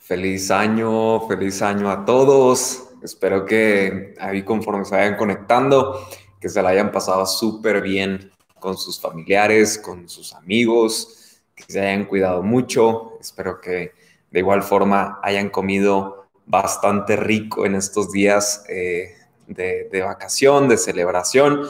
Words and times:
feliz 0.00 0.50
año, 0.50 1.26
feliz 1.28 1.62
año 1.62 1.90
a 1.90 2.04
todos. 2.04 2.90
Espero 3.02 3.44
que 3.44 4.14
ahí 4.18 4.42
conforme 4.42 4.84
se 4.84 4.94
vayan 4.94 5.16
conectando, 5.16 6.08
que 6.40 6.48
se 6.48 6.62
la 6.62 6.70
hayan 6.70 6.92
pasado 6.92 7.26
súper 7.26 7.82
bien 7.82 8.30
con 8.58 8.76
sus 8.76 9.00
familiares, 9.00 9.78
con 9.78 10.08
sus 10.08 10.34
amigos, 10.34 11.40
que 11.54 11.64
se 11.68 11.80
hayan 11.80 12.04
cuidado 12.04 12.42
mucho. 12.42 13.18
Espero 13.20 13.60
que 13.60 13.92
de 14.30 14.38
igual 14.38 14.62
forma 14.62 15.20
hayan 15.22 15.50
comido 15.50 16.26
bastante 16.46 17.16
rico 17.16 17.66
en 17.66 17.74
estos 17.74 18.12
días 18.12 18.64
eh, 18.68 19.14
de, 19.46 19.88
de 19.90 20.02
vacación, 20.02 20.68
de 20.68 20.76
celebración. 20.78 21.62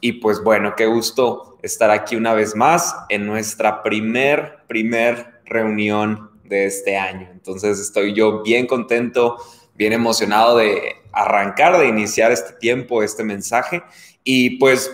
Y 0.00 0.12
pues 0.12 0.42
bueno, 0.42 0.74
qué 0.76 0.86
gusto 0.86 1.58
estar 1.62 1.90
aquí 1.90 2.16
una 2.16 2.34
vez 2.34 2.54
más 2.54 2.94
en 3.08 3.26
nuestra 3.26 3.82
primer, 3.82 4.58
primer 4.68 5.37
reunión 5.48 6.30
de 6.44 6.66
este 6.66 6.96
año. 6.96 7.28
Entonces 7.32 7.78
estoy 7.78 8.14
yo 8.14 8.42
bien 8.42 8.66
contento, 8.66 9.36
bien 9.74 9.92
emocionado 9.92 10.56
de 10.56 10.96
arrancar, 11.12 11.78
de 11.78 11.88
iniciar 11.88 12.32
este 12.32 12.54
tiempo, 12.54 13.02
este 13.02 13.24
mensaje. 13.24 13.82
Y 14.24 14.58
pues 14.58 14.90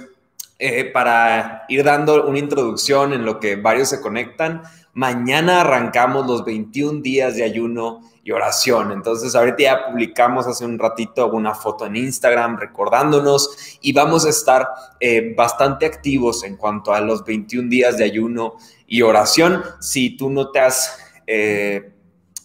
eh, 0.59 0.85
para 0.85 1.65
ir 1.69 1.85
dando 1.85 2.27
una 2.27 2.39
introducción 2.39 3.13
en 3.13 3.25
lo 3.25 3.41
que 3.41 3.57
varios 3.57 3.89
se 3.89 4.01
conectan, 4.01 4.63
mañana 4.93 5.63
arrancamos 5.63 6.27
los 6.27 6.45
21 6.45 7.01
días 7.03 7.37
de 7.37 7.45
ayuno 7.45 8.01
y 8.25 8.33
oración. 8.33 8.91
Entonces, 8.91 9.35
ahorita 9.35 9.59
ya 9.59 9.87
publicamos 9.87 10.47
hace 10.47 10.65
un 10.65 10.79
ratito 10.79 11.31
una 11.31 11.55
foto 11.55 11.85
en 11.85 11.97
Instagram 11.97 12.59
recordándonos 12.59 13.79
y 13.83 13.93
vamos 13.93 14.25
a 14.25 14.31
estar 14.31 14.67
eh, 14.99 15.35
bastante 15.37 15.85
activos 15.85 16.43
en 16.43 16.57
cuanto 16.57 16.95
a 16.95 17.01
los 17.01 17.23
21 17.25 17.69
días 17.69 17.99
de 17.99 18.05
ayuno 18.05 18.55
y 18.87 19.03
oración. 19.03 19.63
Si 19.79 20.17
tú 20.17 20.31
no 20.31 20.51
te 20.51 20.61
has 20.61 20.99
eh, 21.27 21.93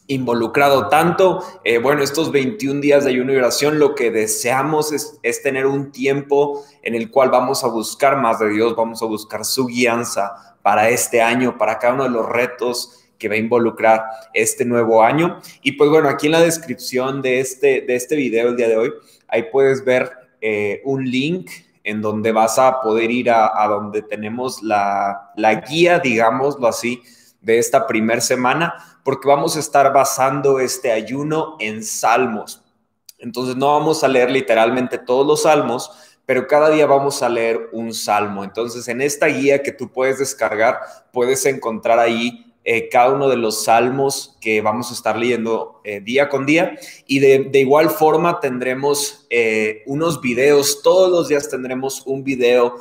involucrado 0.08 0.90
tanto, 0.90 1.46
eh, 1.64 1.78
bueno, 1.78 2.04
estos 2.04 2.30
21 2.34 2.82
días 2.82 3.06
de 3.06 3.12
ayuno 3.12 3.32
y 3.32 3.38
oración, 3.38 3.80
lo 3.80 3.96
que 3.96 4.12
deseamos 4.12 4.92
es, 4.92 5.18
es 5.24 5.42
tener 5.42 5.66
un 5.66 5.94
tiempo 5.94 6.62
en 6.84 6.94
el 6.94 7.10
cual 7.10 7.30
vamos 7.30 7.64
a 7.64 7.68
buscar 7.68 8.18
más 8.18 8.40
de 8.40 8.50
Dios, 8.50 8.76
vamos 8.76 9.02
a 9.02 9.06
buscar 9.06 9.46
su 9.46 9.68
guianza 9.68 10.58
para 10.62 10.90
este 10.90 11.22
año, 11.22 11.58
para 11.58 11.80
cada 11.80 11.94
uno 11.94 12.04
de 12.04 12.10
los 12.10 12.28
retos 12.28 13.09
que 13.20 13.28
va 13.28 13.36
a 13.36 13.38
involucrar 13.38 14.04
este 14.34 14.66
nuevo 14.66 15.04
año. 15.04 15.40
Y 15.62 15.74
pues 15.74 15.90
bueno, 15.90 16.10
aquí 16.10 16.28
en 16.28 16.32
la 16.32 16.42
descripción 16.42 17.22
de 17.22 17.42
este, 17.42 17.82
de 17.82 17.96
este 17.96 18.16
video 18.16 18.50
el 18.50 18.56
día 18.56 18.70
de 18.70 18.78
hoy, 18.78 18.94
ahí 19.28 19.44
puedes 19.52 19.86
ver 19.86 20.10
eh, 20.42 20.82
un 20.86 21.04
link 21.04 21.52
en 21.84 22.02
donde 22.02 22.32
vas 22.32 22.58
a 22.58 22.82
poder 22.82 23.12
ir 23.12 23.30
a, 23.30 23.66
donde 23.68 24.02
tenemos 24.02 24.62
la, 24.64 25.32
la, 25.36 25.56
guía, 25.56 26.00
digámoslo 26.00 26.68
así, 26.68 27.02
de 27.42 27.58
esta 27.58 27.88
primer 27.88 28.22
semana, 28.22 28.74
porque 29.04 29.28
vamos 29.28 29.56
a 29.56 29.60
estar 29.60 29.92
basando 29.92 30.60
este 30.60 30.92
ayuno 30.92 31.56
en 31.60 31.84
salmos. 31.84 32.64
Entonces 33.18 33.56
no 33.56 33.68
vamos 33.68 34.04
a 34.04 34.08
leer 34.08 34.30
literalmente 34.30 34.98
todos 34.98 35.26
los 35.26 35.44
salmos, 35.44 35.92
pero 36.26 36.48
cada 36.48 36.70
día 36.70 36.86
vamos 36.86 37.24
a 37.24 37.30
leer 37.30 37.70
un 37.72 37.94
salmo. 37.94 38.44
Entonces 38.44 38.88
en 38.88 39.02
esta 39.02 39.26
guía 39.26 39.64
que 39.64 39.72
tú 39.72 39.92
puedes 39.92 40.20
descargar, 40.20 40.80
puedes 41.12 41.46
encontrar 41.46 41.98
ahí 41.98 42.49
eh, 42.66 42.90
cada 42.90 43.14
uno 43.14 43.30
de 43.30 43.38
los 43.38 43.64
salmos 43.64 44.38
que 44.42 44.60
vamos 44.62 44.92
a 44.92 44.94
estar 44.94 45.18
leyendo 45.18 45.82
eh, 45.86 46.02
día 46.02 46.28
con 46.28 46.46
día. 46.46 46.78
Y 47.08 47.20
de, 47.20 47.50
igual 47.54 47.90
forma 47.90 48.40
tendremos 48.40 49.26
eh, 49.30 49.82
unos 49.86 50.22
videos, 50.22 50.82
todos 50.84 51.10
los 51.10 51.30
días 51.30 51.50
tendremos 51.50 52.04
un 52.06 52.24
video 52.24 52.76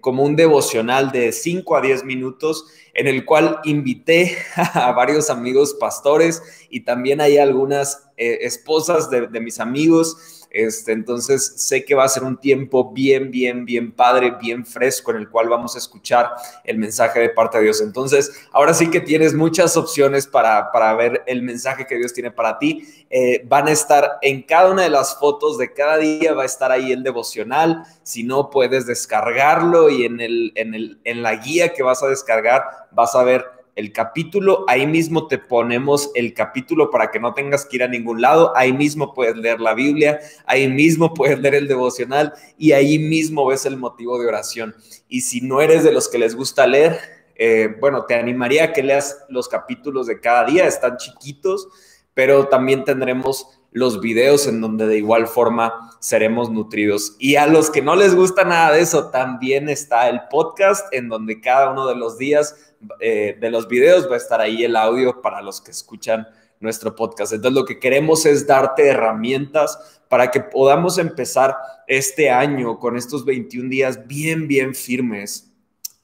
como 0.00 0.22
un 0.22 0.36
devocional 0.36 1.10
de 1.10 1.32
5 1.32 1.76
a 1.76 1.80
10 1.80 2.04
minutos 2.04 2.66
en 2.94 3.08
el 3.08 3.24
cual 3.24 3.58
invité 3.64 4.36
a 4.54 4.92
varios 4.92 5.30
amigos 5.30 5.74
pastores 5.80 6.40
y 6.70 6.84
también 6.84 7.20
hay 7.20 7.38
algunas 7.38 8.08
esposas 8.16 9.10
de, 9.10 9.26
de 9.26 9.40
mis 9.40 9.58
amigos 9.58 10.37
este, 10.50 10.92
entonces 10.92 11.54
sé 11.56 11.84
que 11.84 11.94
va 11.94 12.04
a 12.04 12.08
ser 12.08 12.22
un 12.22 12.38
tiempo 12.38 12.90
bien, 12.92 13.30
bien, 13.30 13.64
bien 13.64 13.92
padre, 13.92 14.32
bien 14.40 14.64
fresco 14.64 15.10
en 15.10 15.18
el 15.18 15.28
cual 15.28 15.48
vamos 15.48 15.74
a 15.74 15.78
escuchar 15.78 16.30
el 16.64 16.78
mensaje 16.78 17.20
de 17.20 17.28
parte 17.30 17.58
de 17.58 17.64
Dios. 17.64 17.80
Entonces, 17.80 18.32
ahora 18.52 18.72
sí 18.72 18.90
que 18.90 19.00
tienes 19.00 19.34
muchas 19.34 19.76
opciones 19.76 20.26
para, 20.26 20.72
para 20.72 20.94
ver 20.94 21.22
el 21.26 21.42
mensaje 21.42 21.86
que 21.86 21.96
Dios 21.96 22.12
tiene 22.12 22.30
para 22.30 22.58
ti. 22.58 22.82
Eh, 23.10 23.42
van 23.46 23.68
a 23.68 23.72
estar 23.72 24.18
en 24.22 24.42
cada 24.42 24.70
una 24.70 24.82
de 24.82 24.90
las 24.90 25.18
fotos 25.18 25.58
de 25.58 25.72
cada 25.72 25.98
día, 25.98 26.32
va 26.32 26.42
a 26.42 26.46
estar 26.46 26.72
ahí 26.72 26.92
el 26.92 27.02
devocional. 27.02 27.84
Si 28.02 28.24
no, 28.24 28.50
puedes 28.50 28.86
descargarlo 28.86 29.90
y 29.90 30.04
en, 30.04 30.20
el, 30.20 30.52
en, 30.54 30.74
el, 30.74 31.00
en 31.04 31.22
la 31.22 31.36
guía 31.36 31.72
que 31.72 31.82
vas 31.82 32.02
a 32.02 32.08
descargar 32.08 32.64
vas 32.90 33.14
a 33.14 33.22
ver 33.22 33.57
el 33.78 33.92
capítulo, 33.92 34.64
ahí 34.66 34.88
mismo 34.88 35.28
te 35.28 35.38
ponemos 35.38 36.10
el 36.16 36.34
capítulo 36.34 36.90
para 36.90 37.12
que 37.12 37.20
no 37.20 37.32
tengas 37.32 37.64
que 37.64 37.76
ir 37.76 37.84
a 37.84 37.88
ningún 37.88 38.20
lado, 38.20 38.52
ahí 38.56 38.72
mismo 38.72 39.14
puedes 39.14 39.36
leer 39.36 39.60
la 39.60 39.72
Biblia, 39.72 40.18
ahí 40.46 40.66
mismo 40.66 41.14
puedes 41.14 41.38
leer 41.38 41.54
el 41.54 41.68
devocional 41.68 42.34
y 42.58 42.72
ahí 42.72 42.98
mismo 42.98 43.46
ves 43.46 43.66
el 43.66 43.76
motivo 43.76 44.18
de 44.18 44.26
oración. 44.26 44.74
Y 45.08 45.20
si 45.20 45.42
no 45.42 45.60
eres 45.60 45.84
de 45.84 45.92
los 45.92 46.08
que 46.08 46.18
les 46.18 46.34
gusta 46.34 46.66
leer, 46.66 46.98
eh, 47.36 47.76
bueno, 47.80 48.04
te 48.04 48.16
animaría 48.16 48.64
a 48.64 48.72
que 48.72 48.82
leas 48.82 49.24
los 49.28 49.48
capítulos 49.48 50.08
de 50.08 50.18
cada 50.18 50.44
día, 50.44 50.66
están 50.66 50.96
chiquitos, 50.96 51.68
pero 52.14 52.48
también 52.48 52.82
tendremos 52.82 53.60
los 53.70 54.00
videos 54.00 54.48
en 54.48 54.60
donde 54.60 54.88
de 54.88 54.98
igual 54.98 55.28
forma 55.28 55.92
seremos 56.00 56.50
nutridos. 56.50 57.14
Y 57.20 57.36
a 57.36 57.46
los 57.46 57.70
que 57.70 57.80
no 57.80 57.94
les 57.94 58.16
gusta 58.16 58.42
nada 58.42 58.72
de 58.72 58.80
eso, 58.80 59.10
también 59.10 59.68
está 59.68 60.08
el 60.08 60.22
podcast 60.30 60.92
en 60.92 61.08
donde 61.08 61.40
cada 61.40 61.70
uno 61.70 61.86
de 61.86 61.94
los 61.94 62.18
días 62.18 62.67
eh, 63.00 63.36
de 63.40 63.50
los 63.50 63.68
videos 63.68 64.08
va 64.10 64.14
a 64.14 64.18
estar 64.18 64.40
ahí 64.40 64.64
el 64.64 64.76
audio 64.76 65.20
para 65.20 65.42
los 65.42 65.60
que 65.60 65.70
escuchan 65.70 66.26
nuestro 66.60 66.94
podcast. 66.94 67.32
Entonces 67.32 67.54
lo 67.54 67.64
que 67.64 67.78
queremos 67.78 68.26
es 68.26 68.46
darte 68.46 68.88
herramientas 68.88 70.00
para 70.08 70.30
que 70.30 70.40
podamos 70.40 70.98
empezar 70.98 71.56
este 71.86 72.30
año 72.30 72.78
con 72.78 72.96
estos 72.96 73.24
21 73.24 73.68
días 73.68 74.06
bien, 74.06 74.48
bien 74.48 74.74
firmes 74.74 75.50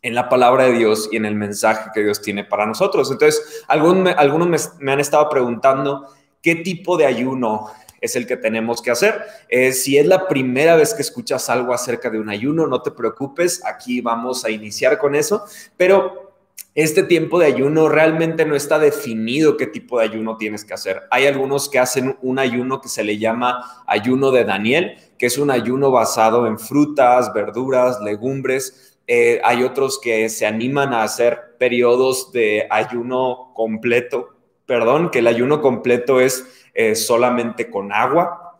en 0.02 0.14
la 0.14 0.28
palabra 0.28 0.64
de 0.64 0.72
Dios 0.72 1.08
y 1.10 1.16
en 1.16 1.24
el 1.24 1.34
mensaje 1.34 1.90
que 1.94 2.02
Dios 2.02 2.20
tiene 2.20 2.44
para 2.44 2.66
nosotros. 2.66 3.10
Entonces, 3.10 3.64
algunos 3.66 4.70
me 4.78 4.92
han 4.92 5.00
estado 5.00 5.28
preguntando, 5.30 6.08
¿Qué 6.44 6.56
tipo 6.56 6.98
de 6.98 7.06
ayuno 7.06 7.70
es 8.02 8.16
el 8.16 8.26
que 8.26 8.36
tenemos 8.36 8.82
que 8.82 8.90
hacer? 8.90 9.22
Eh, 9.48 9.72
si 9.72 9.96
es 9.96 10.06
la 10.06 10.28
primera 10.28 10.76
vez 10.76 10.92
que 10.92 11.00
escuchas 11.00 11.48
algo 11.48 11.72
acerca 11.72 12.10
de 12.10 12.20
un 12.20 12.28
ayuno, 12.28 12.66
no 12.66 12.82
te 12.82 12.90
preocupes, 12.90 13.64
aquí 13.64 14.02
vamos 14.02 14.44
a 14.44 14.50
iniciar 14.50 14.98
con 14.98 15.14
eso, 15.14 15.46
pero 15.78 16.33
este 16.74 17.04
tiempo 17.04 17.38
de 17.38 17.46
ayuno 17.46 17.88
realmente 17.88 18.44
no 18.44 18.56
está 18.56 18.80
definido 18.80 19.56
qué 19.56 19.68
tipo 19.68 19.98
de 19.98 20.06
ayuno 20.06 20.36
tienes 20.36 20.64
que 20.64 20.74
hacer. 20.74 21.02
Hay 21.10 21.26
algunos 21.26 21.68
que 21.68 21.78
hacen 21.78 22.16
un 22.20 22.40
ayuno 22.40 22.80
que 22.80 22.88
se 22.88 23.04
le 23.04 23.18
llama 23.18 23.84
ayuno 23.86 24.32
de 24.32 24.44
Daniel, 24.44 24.96
que 25.16 25.26
es 25.26 25.38
un 25.38 25.52
ayuno 25.52 25.92
basado 25.92 26.48
en 26.48 26.58
frutas, 26.58 27.32
verduras, 27.32 28.00
legumbres. 28.00 28.98
Eh, 29.06 29.40
hay 29.44 29.62
otros 29.62 30.00
que 30.00 30.28
se 30.28 30.46
animan 30.46 30.92
a 30.92 31.04
hacer 31.04 31.56
periodos 31.58 32.32
de 32.32 32.66
ayuno 32.68 33.52
completo, 33.54 34.30
perdón, 34.66 35.10
que 35.10 35.20
el 35.20 35.28
ayuno 35.28 35.62
completo 35.62 36.20
es 36.20 36.44
eh, 36.74 36.96
solamente 36.96 37.70
con 37.70 37.92
agua. 37.92 38.58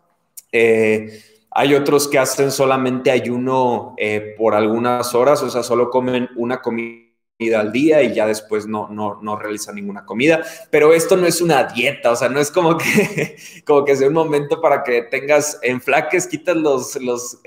Eh, 0.53 1.21
hay 1.51 1.73
otros 1.73 2.07
que 2.07 2.19
hacen 2.19 2.49
solamente 2.51 3.11
ayuno 3.11 3.95
por 4.37 4.55
algunas 4.55 5.15
horas, 5.15 5.41
o 5.41 5.49
sea, 5.49 5.63
solo 5.63 5.89
comen 5.89 6.29
una 6.35 6.61
comida 6.61 7.04
al 7.37 7.73
día 7.73 8.01
y 8.01 8.13
ya 8.13 8.25
después 8.25 8.65
no, 8.65 8.87
no, 8.87 9.19
no 9.21 9.35
realizan 9.35 9.75
ninguna 9.75 10.05
comida. 10.05 10.41
Pero 10.69 10.93
esto 10.93 11.17
no 11.17 11.27
es 11.27 11.41
una 11.41 11.65
dieta, 11.65 12.11
o 12.11 12.15
sea, 12.15 12.29
no 12.29 12.39
es 12.39 12.49
como 12.49 12.77
que, 12.77 13.35
como 13.65 13.83
que 13.83 13.95
sea 13.95 14.07
un 14.07 14.13
momento 14.13 14.61
para 14.61 14.83
que 14.83 15.01
tengas 15.01 15.59
enflaques, 15.61 16.27
quitas 16.27 16.55
los, 16.55 16.95
los, 16.95 17.39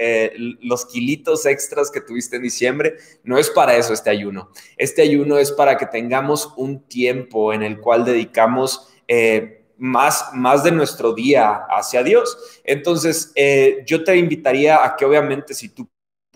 los 0.61 0.87
kilitos 0.87 1.47
extras 1.47 1.91
que 1.91 2.03
tuviste 2.03 2.37
en 2.37 2.43
diciembre. 2.43 2.97
No 3.25 3.39
es 3.39 3.49
para 3.49 3.77
eso 3.77 3.95
este 3.95 4.11
ayuno. 4.11 4.51
Este 4.77 5.03
ayuno 5.03 5.39
es 5.39 5.53
para 5.53 5.79
que 5.79 5.87
tengamos 5.87 6.53
un 6.57 6.87
tiempo 6.87 7.53
en 7.53 7.63
el 7.63 7.81
cual 7.81 8.05
dedicamos... 8.05 8.89
Eh, 9.07 9.55
más, 9.81 10.31
más 10.35 10.65
de 10.65 10.73
nuestro 10.73 11.13
día 11.13 11.65
hacia 11.71 12.03
Dios. 12.03 12.37
Entonces, 12.65 13.31
eh, 13.37 13.85
yo 13.87 14.03
te 14.03 14.17
invitaría 14.17 14.85
a 14.85 14.97
que 14.97 15.05
obviamente 15.05 15.55
si 15.55 15.69
tú 15.69 15.89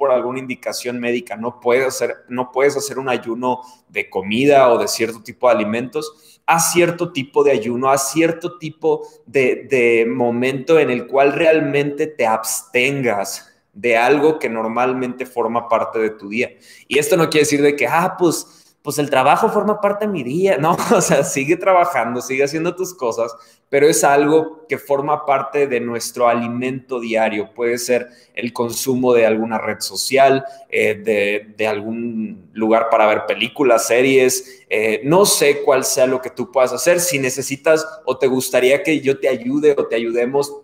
por 0.03 0.11
alguna 0.11 0.41
indicación 0.41 0.99
médica 0.99 1.37
no 1.37 1.61
puedes 1.61 1.87
hacer, 1.87 2.25
no 2.29 2.51
puedes 2.51 2.77
hacer 2.77 2.99
un 2.99 3.09
ayuno 3.09 3.61
de 3.89 4.11
comida 4.11 4.69
o 4.69 4.77
de 4.77 4.89
cierto 4.89 5.23
tipo 5.23 5.47
de 5.47 5.55
alimentos, 5.55 6.41
haz 6.45 6.73
cierto 6.73 7.13
tipo 7.13 7.45
de 7.45 7.53
ayuno, 7.53 7.89
haz 7.89 8.11
cierto 8.11 8.59
tipo 8.59 9.07
de, 9.27 9.69
de 9.71 10.05
momento 10.05 10.81
en 10.81 10.91
el 10.91 11.07
cual 11.07 11.35
realmente 11.35 12.09
te 12.09 12.27
abstengas 12.27 13.49
de 13.73 13.97
algo 13.97 14.41
que 14.41 14.49
normalmente 14.49 15.25
forma 15.25 15.69
parte 15.69 16.01
de 16.01 16.11
tu 16.11 16.31
día. 16.31 16.51
Y 16.89 16.99
esto 16.99 17.17
no 17.17 17.31
quiere 17.31 17.45
decir 17.45 17.63
de 17.63 17.77
que, 17.77 17.87
ah, 17.87 18.17
pues 18.19 18.62
pues 18.83 18.99
el 18.99 19.11
trabajo 19.11 19.49
forma 19.49 19.81
parte 19.81 20.07
de 20.07 20.13
mi 20.13 20.23
día, 20.23 20.59
¿no? 20.59 20.77
O 20.95 21.01
sea, 21.01 21.25
sigue 21.25 21.57
trabajando, 21.57 22.21
sigue 22.21 22.45
haciendo 22.45 22.75
tus 22.75 22.95
cosas, 22.95 23.33
pero 23.69 23.89
es 23.89 24.05
algo 24.05 24.67
que 24.69 24.77
forma 24.77 25.25
parte 25.25 25.67
de 25.67 25.81
nuestro 25.81 26.29
alimento 26.29 27.01
diario. 27.01 27.55
Puede 27.55 27.79
ser 27.79 28.09
el 28.35 28.53
consumo 28.53 29.15
de 29.15 29.25
alguna 29.25 29.59
red 29.59 29.81
social, 29.81 30.45
eh, 30.69 31.55
de, 31.57 31.67
algún 31.67 32.51
lugar 32.53 32.89
para 32.91 33.07
ver 33.07 33.25
películas, 33.27 33.87
series, 33.87 34.65
eh, 34.69 35.01
no 35.05 35.25
sé 35.25 35.63
cuál 35.63 35.85
sea 35.85 36.07
lo 36.07 36.21
que 36.21 36.31
tú 36.31 36.51
puedas 36.51 36.73
hacer. 36.73 37.01
Si 37.01 37.19
necesitas 37.19 37.87
o 38.05 38.19
te 38.19 38.27
gustaría 38.27 38.83
que 38.83 39.01
yo 39.01 39.19
te 39.21 39.29
ayude 39.29 39.75
o 39.79 39.87
te 39.87 39.97
ayudemos 39.97 40.62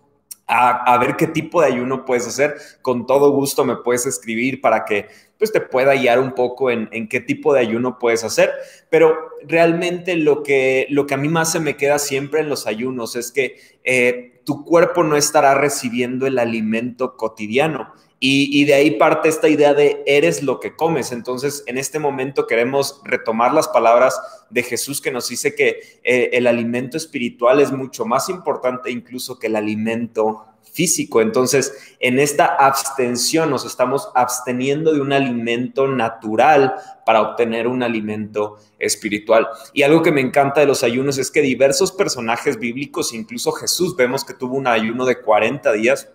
a, 0.49 0.97
ver 0.97 1.15
qué 1.15 1.27
tipo 1.27 1.61
de 1.61 1.67
ayuno 1.67 2.05
puedes 2.05 2.27
hacer. 2.27 2.55
Con 2.81 3.05
todo 3.05 3.31
gusto 3.31 3.63
me 3.65 3.77
puedes 3.77 4.07
escribir 4.07 4.61
para 4.61 4.83
que 4.83 5.07
pues, 5.37 5.51
te 5.51 5.61
pueda 5.61 5.93
guiar 5.93 6.19
un 6.19 6.33
poco 6.33 6.71
en, 6.71 7.07
qué 7.07 7.19
tipo 7.19 7.53
de 7.53 7.59
ayuno 7.59 7.99
puedes 7.99 8.23
hacer. 8.23 8.51
Pero 8.89 9.15
realmente 9.47 10.15
lo 10.15 10.41
que, 10.41 10.87
lo 10.89 11.05
que 11.05 11.13
a 11.13 11.17
mí 11.17 11.29
más 11.29 11.51
se 11.51 11.59
me 11.59 11.77
queda 11.77 11.99
siempre 11.99 12.41
en 12.41 12.49
los 12.49 12.65
ayunos 12.65 13.15
es 13.15 13.31
que 13.31 13.57
eh, 13.83 14.41
tu 14.43 14.65
cuerpo 14.65 15.03
no 15.03 15.15
estará 15.15 15.53
recibiendo 15.53 16.25
el 16.25 16.39
alimento 16.39 17.15
cotidiano. 17.15 17.93
Y, 18.21 18.65
de 18.65 18.73
ahí 18.73 18.91
parte 18.91 19.29
esta 19.29 19.47
idea 19.47 19.73
de 19.73 20.03
eres 20.05 20.43
lo 20.43 20.59
que 20.59 20.75
comes. 20.75 21.13
Entonces, 21.13 21.63
en 21.67 21.77
este 21.77 21.99
momento 21.99 22.47
queremos 22.47 23.01
retomar 23.05 23.53
las 23.53 23.69
palabras 23.69 24.19
de 24.49 24.63
Jesús 24.63 24.99
que 24.99 25.11
nos 25.11 25.29
dice 25.29 25.55
que 25.55 25.99
eh, 26.03 26.31
el 26.33 26.47
alimento 26.47 26.97
espiritual 26.97 27.61
es 27.61 27.71
mucho 27.71 28.05
más 28.05 28.27
importante 28.27 28.91
incluso 28.91 29.39
que 29.39 29.47
el 29.47 29.55
alimento 29.55 30.45
físico. 30.73 31.21
Entonces, 31.21 31.95
en 31.99 32.19
esta 32.19 32.45
abstención 32.45 33.49
nos 33.49 33.65
estamos 33.65 34.09
absteniendo 34.15 34.93
de 34.93 35.01
un 35.01 35.13
alimento 35.13 35.87
natural 35.87 36.75
para 37.05 37.21
obtener 37.21 37.67
un 37.67 37.83
alimento 37.83 38.57
espiritual. 38.79 39.47
Y 39.73 39.83
algo 39.83 40.03
que 40.03 40.11
me 40.11 40.21
encanta 40.21 40.59
de 40.59 40.67
los 40.67 40.83
ayunos 40.83 41.17
es 41.17 41.31
que 41.31 41.41
diversos 41.41 41.91
personajes 41.91 42.59
bíblicos, 42.59 43.13
incluso 43.13 43.51
Jesús, 43.53 43.95
vemos 43.95 44.25
que 44.25 44.33
tuvo 44.33 44.55
un 44.55 44.67
ayuno 44.67 45.05
de 45.05 45.21
40 45.21 45.71
días 45.73 46.09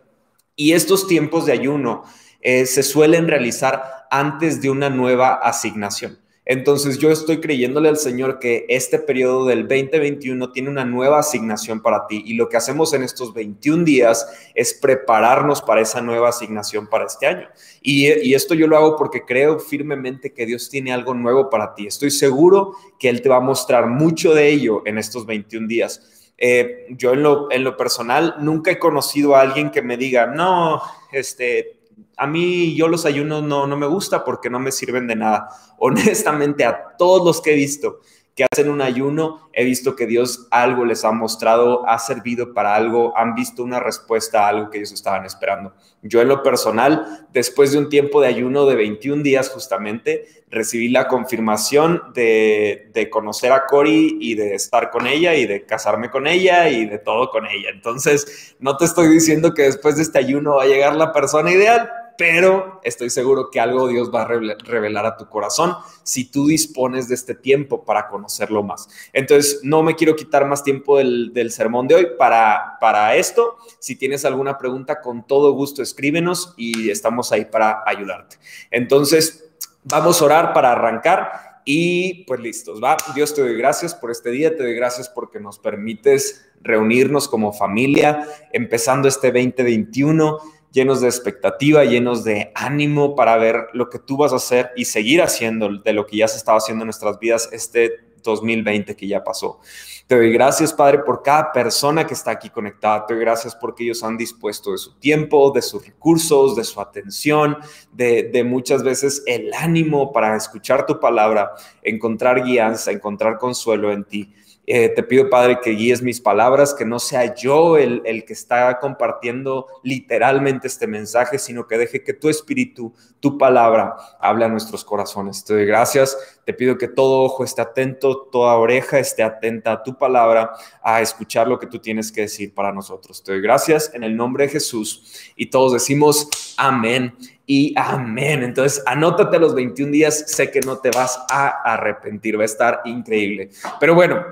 y 0.57 0.73
estos 0.73 1.07
tiempos 1.07 1.47
de 1.47 1.53
ayuno 1.53 2.05
eh, 2.41 2.67
se 2.67 2.83
suelen 2.83 3.29
realizar 3.29 4.07
antes 4.11 4.61
de 4.61 4.71
una 4.71 4.91
nueva 4.91 5.35
asignación. 5.35 6.19
Entonces 6.47 6.99
yo 6.99 7.11
estoy 7.11 7.41
creyéndole 7.41 7.89
al 7.89 7.97
Señor 7.97 8.39
que 8.39 8.67
este 8.69 8.99
periodo 8.99 9.47
del 9.47 9.67
2021 9.67 10.53
tiene 10.53 10.69
una 10.69 10.85
nueva 10.85 11.21
asignación 11.21 11.81
para 11.81 12.07
ti 12.07 12.23
y 12.27 12.35
lo 12.35 12.51
que 12.51 12.59
hacemos 12.59 12.93
en 12.93 13.03
estos 13.03 13.33
21 13.33 13.85
días 13.85 14.27
es 14.55 14.75
prepararnos 14.75 15.63
para 15.63 15.81
esa 15.81 16.03
nueva 16.03 16.29
asignación 16.29 16.87
para 16.87 17.07
este 17.07 17.27
año. 17.27 17.49
Y, 17.81 18.35
esto 18.35 18.53
yo 18.53 18.67
lo 18.67 18.77
hago 18.77 18.97
porque 18.97 19.25
creo 19.25 19.59
firmemente 19.59 20.35
que 20.35 20.45
Dios 20.45 20.69
tiene 20.69 20.93
algo 20.93 21.15
nuevo 21.15 21.49
para 21.49 21.75
ti. 21.75 21.87
Estoy 21.87 22.11
seguro 22.11 22.75
que 22.99 23.09
Él 23.09 23.23
te 23.23 23.31
va 23.31 23.37
a 23.37 23.41
mostrar 23.41 23.87
mucho 23.87 24.35
de 24.35 24.51
ello 24.51 24.83
en 24.85 24.99
estos 24.99 25.25
21 25.25 25.67
días. 25.67 26.24
Eh, 26.37 26.87
yo 26.91 27.13
en 27.13 27.23
lo, 27.23 27.51
en 27.51 27.65
lo 27.65 27.77
personal 27.77 28.37
nunca 28.41 28.71
he 28.71 28.79
conocido 28.79 29.37
a 29.37 29.41
alguien 29.41 29.71
que 29.71 29.83
me 29.83 29.97
diga, 29.97 30.27
no, 30.27 30.83
este, 31.13 31.81
a 32.17 32.27
mí 32.27 32.75
yo 32.75 32.89
los 32.89 33.07
ayunos 33.07 33.43
no, 33.43 33.67
no 33.67 33.77
me 33.77 33.87
gusta 33.87 34.25
porque 34.25 34.51
no 34.51 34.59
me 34.59 34.73
sirven 34.73 35.07
de 35.07 35.17
nada. 35.17 35.49
Honestamente, 35.79 36.65
a 36.65 36.97
todos 36.97 37.25
los 37.25 37.41
que 37.41 37.53
he 37.53 37.57
visto 37.57 38.01
que 38.35 38.45
hacen 38.51 38.69
un 38.69 38.81
ayuno, 38.81 39.49
he 39.53 39.65
visto 39.65 39.95
que 39.95 40.07
Dios 40.07 40.49
algo 40.51 40.85
les 40.85 41.05
ha 41.05 41.13
mostrado, 41.13 41.89
ha 41.89 41.99
servido 41.99 42.53
para 42.53 42.75
algo, 42.75 43.17
han 43.17 43.35
visto 43.35 43.63
una 43.63 43.79
respuesta 43.79 44.45
a 44.45 44.49
algo 44.49 44.71
que 44.71 44.79
ellos 44.79 44.93
estaban 44.93 45.25
esperando. 45.25 45.73
Yo 46.03 46.21
en 46.21 46.29
lo 46.29 46.43
personal, 46.43 47.27
después 47.33 47.73
de 47.73 47.79
un 47.79 47.89
tiempo 47.89 48.21
de 48.21 48.27
ayuno 48.27 48.67
de 48.67 48.75
21 48.75 49.23
días 49.23 49.51
justamente, 49.51 50.27
recibí 50.51 50.89
la 50.89 51.07
confirmación 51.07 52.03
de, 52.13 53.09
conocer 53.11 53.53
a 53.53 53.67
Cori 53.67 54.19
y 54.21 54.35
de 54.35 54.55
estar 54.55 54.91
con 54.91 55.07
ella 55.07 55.35
y 55.35 55.47
de 55.47 55.65
casarme 55.65 56.11
con 56.11 56.27
ella 56.27 56.69
y 56.69 56.87
de 56.87 56.99
todo 56.99 57.31
con 57.31 57.47
ella. 57.47 57.71
Entonces, 57.73 58.57
no 58.59 58.77
te 58.77 58.85
estoy 58.85 59.09
diciendo 59.09 59.55
que 59.55 59.63
después 59.63 59.97
de 59.97 60.03
este 60.03 60.19
ayuno 60.19 60.57
va 60.57 60.65
a 60.65 60.67
llegar 60.67 60.97
la 60.97 61.13
persona 61.13 61.53
ideal, 61.53 61.89
pero 62.17 62.81
estoy 62.85 63.11
seguro 63.11 63.51
que 63.51 63.61
algo 63.61 63.89
Dios 63.89 64.13
va 64.15 64.23
a 64.23 64.27
revelar 64.27 65.07
a 65.07 65.17
tu 65.17 65.29
corazón 65.29 65.75
si 66.03 66.31
tú 66.31 66.47
dispones 66.47 67.09
de 67.09 67.15
este 67.15 67.35
tiempo 67.35 67.85
para 67.85 68.09
conocerlo 68.09 68.63
más. 68.63 68.89
Entonces, 69.13 69.61
no 69.63 69.83
me 69.83 69.97
quiero 69.97 70.15
quitar 70.15 70.47
más 70.47 70.63
tiempo 70.63 70.99
del, 70.99 71.51
sermón 71.51 71.89
de 71.89 71.95
hoy 71.97 72.07
para, 72.19 72.77
para 72.81 73.17
esto. 73.17 73.57
Si 73.79 73.97
tienes 73.97 74.25
alguna 74.25 74.59
pregunta, 74.59 75.01
con 75.01 75.27
todo 75.27 75.53
gusto 75.53 75.83
escríbenos 75.83 76.55
y 76.57 76.91
estamos 76.91 77.33
ahí 77.33 77.45
para 77.45 77.83
ayudarte. 77.87 78.37
Entonces, 78.71 79.53
vamos 79.85 80.21
a 80.21 80.25
orar 80.25 80.53
para 80.53 80.73
arrancar. 80.73 81.55
Y 81.67 82.25
pues 82.25 82.41
listos, 82.41 82.83
va. 82.83 82.97
Dios 83.15 83.35
te 83.35 83.41
doy 83.41 83.57
gracias 83.57 83.95
por 83.95 84.11
este 84.11 84.31
día, 84.31 84.55
te 84.55 84.63
doy 84.63 84.75
gracias 84.75 85.09
porque 85.09 85.41
nos 85.41 85.59
permites 85.59 86.45
reunirnos 86.61 87.27
como 87.27 87.55
familia, 87.55 88.29
empezando 88.53 89.09
este 89.09 89.29
2021 89.29 90.39
llenos 90.75 91.01
de 91.01 91.07
expectativa, 91.07 91.85
llenos 91.85 92.25
de 92.25 92.51
ánimo 92.55 93.15
para 93.15 93.37
ver 93.37 93.69
lo 93.73 93.89
que 93.89 94.01
tú 94.01 94.17
vas 94.17 94.33
a 94.33 94.37
hacer 94.37 94.73
y 94.77 94.85
seguir 94.85 95.23
haciendo 95.23 95.69
de 95.79 95.93
lo 95.93 96.05
que 96.05 96.17
ya 96.17 96.27
se 96.27 96.37
estaba 96.37 96.59
haciendo 96.59 96.83
en 96.83 96.89
nuestras 96.89 97.19
vidas 97.21 97.49
este 97.53 98.01
2020 98.25 98.97
que 98.97 99.07
ya 99.07 99.23
pasó. 99.23 99.61
Te 100.09 100.17
doy 100.17 100.33
gracias, 100.33 100.73
Padre, 100.73 100.99
por 100.99 101.23
cada 101.23 101.53
persona 101.53 102.07
que 102.07 102.15
está 102.15 102.33
aquí 102.33 102.51
conectada. 102.51 103.07
Te 103.07 103.15
doy 103.15 103.23
gracias 103.23 103.55
porque 103.55 103.85
ellos 103.85 104.03
han 104.03 104.17
dispuesto 104.17 104.73
de 104.73 104.79
su 104.79 104.95
tiempo, 104.99 105.53
de 105.55 105.63
sus 105.63 105.87
recursos, 105.87 106.57
de 106.57 106.65
su 106.65 106.81
atención, 106.81 107.57
de, 107.93 108.25
de 108.25 108.43
muchas 108.43 108.83
veces 108.83 109.23
el 109.27 109.55
ánimo 109.55 110.13
para 110.13 110.37
escuchar 110.37 110.87
tu 110.87 110.99
palabra, 110.99 111.53
encontrar 111.83 112.43
guianza, 112.43 112.91
encontrar 112.91 113.39
consuelo 113.39 113.93
en 113.93 114.05
ti. 114.05 114.35
Eh, 114.67 114.89
te 114.89 115.03
pido, 115.03 115.29
Padre, 115.29 115.59
que 115.63 115.71
guíes 115.71 116.03
mis 116.03 116.21
palabras, 116.21 116.73
que 116.73 116.85
no 116.85 116.99
sea 116.99 117.35
yo 117.35 117.77
el, 117.77 118.01
el, 118.07 118.25
que 118.25 118.33
está 118.33 118.79
compartiendo 118.79 119.67
literalmente 119.83 120.69
este 120.69 120.87
mensaje, 120.87 121.39
sino 121.39 121.67
que 121.67 121.77
deje 121.77 122.03
que 122.03 122.15
tu 122.15 122.31
espíritu, 122.31 122.95
tu 123.21 123.37
palabra, 123.37 123.95
hable 124.19 124.47
a 124.47 124.49
nuestros 124.49 124.85
corazones. 124.85 125.45
Te 125.45 125.55
doy 125.55 125.67
gracias. 125.67 126.17
Te 126.47 126.55
pido 126.55 126.79
que 126.79 126.89
todo 126.89 127.23
ojo 127.23 127.45
esté 127.45 127.63
atento, 127.63 128.29
toda 128.31 128.55
oreja 128.57 128.99
esté 128.99 129.23
atenta 129.23 129.73
a 129.73 129.83
tu 129.83 129.97
palabra, 129.99 130.53
a 130.83 131.01
escuchar 131.01 131.47
lo 131.47 131.59
que 131.59 131.67
tú 131.67 131.79
tienes 131.79 132.11
que 132.11 132.23
decir 132.23 132.55
para 132.55 132.73
nosotros. 132.73 133.23
Te 133.23 133.33
doy 133.33 133.41
gracias 133.43 133.91
en 133.95 134.03
el 134.03 134.17
nombre 134.17 134.45
de 134.45 134.53
Jesús. 134.53 135.33
Y 135.37 135.47
todos 135.47 135.75
decimos 135.75 136.55
amén 136.57 137.15
y 137.47 137.75
amén. 137.77 138.43
Entonces, 138.43 138.83
anótate 138.87 139.39
los 139.39 139.55
21 139.55 139.93
días, 139.93 140.25
sé 140.27 140.51
que 140.51 140.61
no 140.61 140.79
te 140.79 140.91
vas 140.91 141.19
a 141.31 141.49
arrepentir, 141.49 142.39
va 142.39 142.43
a 142.43 142.47
estar 142.47 142.81
increíble. 142.85 143.51
Pero 143.81 143.95
bueno, 143.95 144.25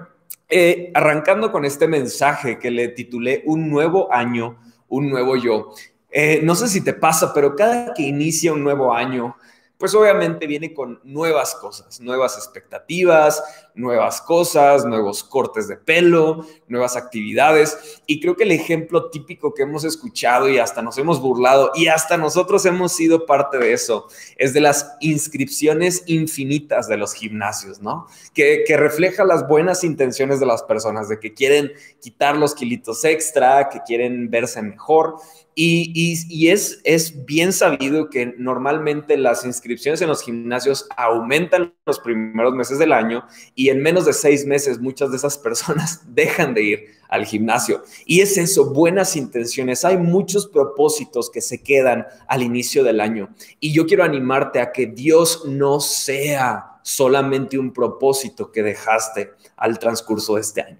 eh, 0.49 0.91
arrancando 0.95 1.51
con 1.51 1.65
este 1.65 1.89
mensaje 1.89 2.59
que 2.59 2.71
le 2.71 2.89
titulé 2.89 3.43
Un 3.47 3.71
nuevo 3.71 4.13
año, 4.13 4.59
un 4.89 5.09
nuevo 5.09 5.37
yo. 5.37 5.73
Eh, 6.11 6.41
no 6.43 6.55
sé 6.55 6.69
si 6.69 6.83
te 6.83 6.93
pasa, 6.93 7.33
pero 7.33 7.57
cada 7.57 7.95
que 7.95 8.03
inicia 8.03 8.53
un 8.53 8.63
nuevo 8.63 8.93
año, 8.93 9.37
pues 9.79 9.95
obviamente 9.95 10.47
viene 10.47 10.73
con 10.75 11.01
nuevas 11.03 11.55
cosas, 11.57 12.01
nuevas 12.01 12.37
expectativas, 12.37 13.43
nuevas 13.75 14.21
cosas, 14.21 14.85
nuevos 14.85 15.25
cortes 15.25 15.69
de 15.69 15.77
pelo, 15.77 16.47
nuevas 16.69 16.97
actividades. 16.97 18.01
Y 18.07 18.21
creo 18.21 18.37
que 18.37 18.45
el 18.45 18.53
ejemplo 18.53 19.11
típico 19.11 19.55
que 19.55 19.63
hemos 19.63 19.85
escuchado 19.85 20.49
y 20.49 20.59
hasta 20.59 20.83
nos 20.83 20.99
hemos 20.99 21.21
burlado 21.21 21.73
y 21.75 21.89
hasta 21.89 22.17
nosotros 22.17 22.65
hemos 22.67 22.93
sido 22.93 23.27
parte 23.27 23.59
de 23.59 23.73
eso, 23.73 24.09
es 24.37 24.53
de 24.53 24.61
las 24.61 24.97
inscripciones 25.01 26.03
infinitas 26.07 26.89
de 26.89 26.97
los 26.97 27.15
gimnasios, 27.15 27.81
¿no? 27.81 28.07
Que, 28.35 28.65
que 28.67 28.77
refleja 28.77 29.25
las 29.25 29.47
buenas 29.49 29.85
intenciones 29.85 30.41
de 30.41 30.47
las 30.47 30.63
personas, 30.63 31.09
de 31.09 31.19
que 31.19 31.35
quieren 31.35 31.73
quitar 32.01 32.37
los 32.37 32.55
kilitos 32.55 33.05
extra, 33.05 33.69
que 33.69 33.81
quieren 33.87 34.31
verse 34.31 34.63
mejor. 34.63 35.17
Y, 35.55 36.49
es, 36.49 36.81
es, 36.85 37.27
bien 37.27 37.53
sabido 37.53 38.09
que 38.09 38.35
normalmente 38.39 39.19
las 39.19 39.45
inscripciones 39.45 40.01
en 40.01 40.09
los 40.09 40.23
gimnasios 40.23 40.89
aumentan 40.97 41.75
los 41.85 42.01
primeros 42.01 42.55
meses 42.55 42.79
del 42.79 42.93
año 42.93 43.27
y 43.55 43.62
en 43.69 43.83
menos 43.83 44.07
de 44.07 44.13
seis 44.13 44.47
meses 44.47 44.81
muchas 44.81 45.11
de 45.11 45.17
esas 45.17 45.39
personas 45.39 46.03
dejan 46.15 46.55
de 46.55 46.63
ir 46.63 46.87
al 47.09 47.27
gimnasio. 47.27 47.83
Y 48.07 48.21
es 48.21 48.39
eso, 48.39 48.73
buenas 48.73 49.17
intenciones. 49.17 49.85
Hay 49.85 49.99
muchos 49.99 50.47
propósitos 50.47 51.31
que 51.31 51.43
se 51.43 51.63
quedan 51.63 52.07
al 52.27 52.43
inicio 52.43 52.83
del 52.85 53.01
año. 53.01 53.29
Y 53.61 53.73
yo 53.73 53.87
quiero 53.87 54.03
animarte 54.03 54.61
a 54.61 54.73
que 54.73 54.87
Dios 54.87 55.45
no 55.47 55.81
sea 55.81 56.79
solamente 56.83 57.59
un 57.59 57.73
propósito 57.73 58.51
que 58.51 58.63
dejaste 58.63 59.33
al 59.57 59.79
transcurso 59.79 60.37
de 60.37 60.41
este 60.41 60.63
año. 60.63 60.79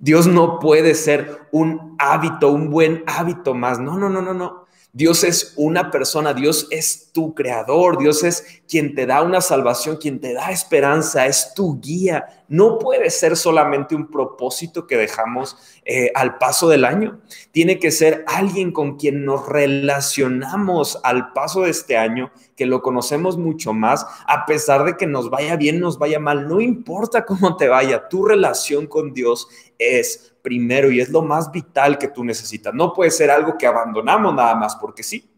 Dios 0.00 0.26
no 0.26 0.58
puede 0.58 0.94
ser 0.94 1.40
un 1.50 1.96
hábito, 1.98 2.50
un 2.50 2.70
buen 2.70 3.02
hábito 3.06 3.54
más. 3.54 3.78
No, 3.78 3.96
no, 3.98 4.08
no, 4.08 4.22
no, 4.22 4.34
no. 4.34 4.67
Dios 4.92 5.22
es 5.22 5.52
una 5.56 5.90
persona, 5.90 6.32
Dios 6.32 6.66
es 6.70 7.10
tu 7.12 7.34
creador, 7.34 7.98
Dios 7.98 8.24
es 8.24 8.62
quien 8.66 8.94
te 8.94 9.04
da 9.04 9.22
una 9.22 9.42
salvación, 9.42 9.98
quien 9.98 10.18
te 10.18 10.32
da 10.32 10.50
esperanza, 10.50 11.26
es 11.26 11.52
tu 11.54 11.78
guía. 11.78 12.44
No 12.48 12.78
puede 12.78 13.10
ser 13.10 13.36
solamente 13.36 13.94
un 13.94 14.10
propósito 14.10 14.86
que 14.86 14.96
dejamos 14.96 15.56
eh, 15.84 16.10
al 16.14 16.38
paso 16.38 16.68
del 16.68 16.86
año. 16.86 17.20
Tiene 17.50 17.78
que 17.78 17.90
ser 17.90 18.24
alguien 18.26 18.72
con 18.72 18.96
quien 18.96 19.26
nos 19.26 19.46
relacionamos 19.46 20.98
al 21.02 21.32
paso 21.32 21.62
de 21.62 21.70
este 21.70 21.98
año, 21.98 22.30
que 22.56 22.64
lo 22.64 22.80
conocemos 22.80 23.36
mucho 23.36 23.74
más, 23.74 24.06
a 24.26 24.46
pesar 24.46 24.84
de 24.84 24.96
que 24.96 25.06
nos 25.06 25.28
vaya 25.28 25.56
bien, 25.56 25.80
nos 25.80 25.98
vaya 25.98 26.18
mal, 26.18 26.48
no 26.48 26.60
importa 26.62 27.24
cómo 27.26 27.56
te 27.56 27.68
vaya, 27.68 28.08
tu 28.08 28.24
relación 28.24 28.86
con 28.86 29.12
Dios 29.12 29.48
es 29.78 30.34
primero 30.42 30.90
y 30.90 31.00
es 31.00 31.08
lo 31.08 31.22
más 31.22 31.50
vital 31.52 31.98
que 31.98 32.08
tú 32.08 32.24
necesitas. 32.24 32.74
No 32.74 32.92
puede 32.92 33.10
ser 33.10 33.30
algo 33.30 33.56
que 33.56 33.66
abandonamos 33.66 34.34
nada 34.34 34.54
más 34.54 34.76
porque 34.76 35.02
sí. 35.02 35.30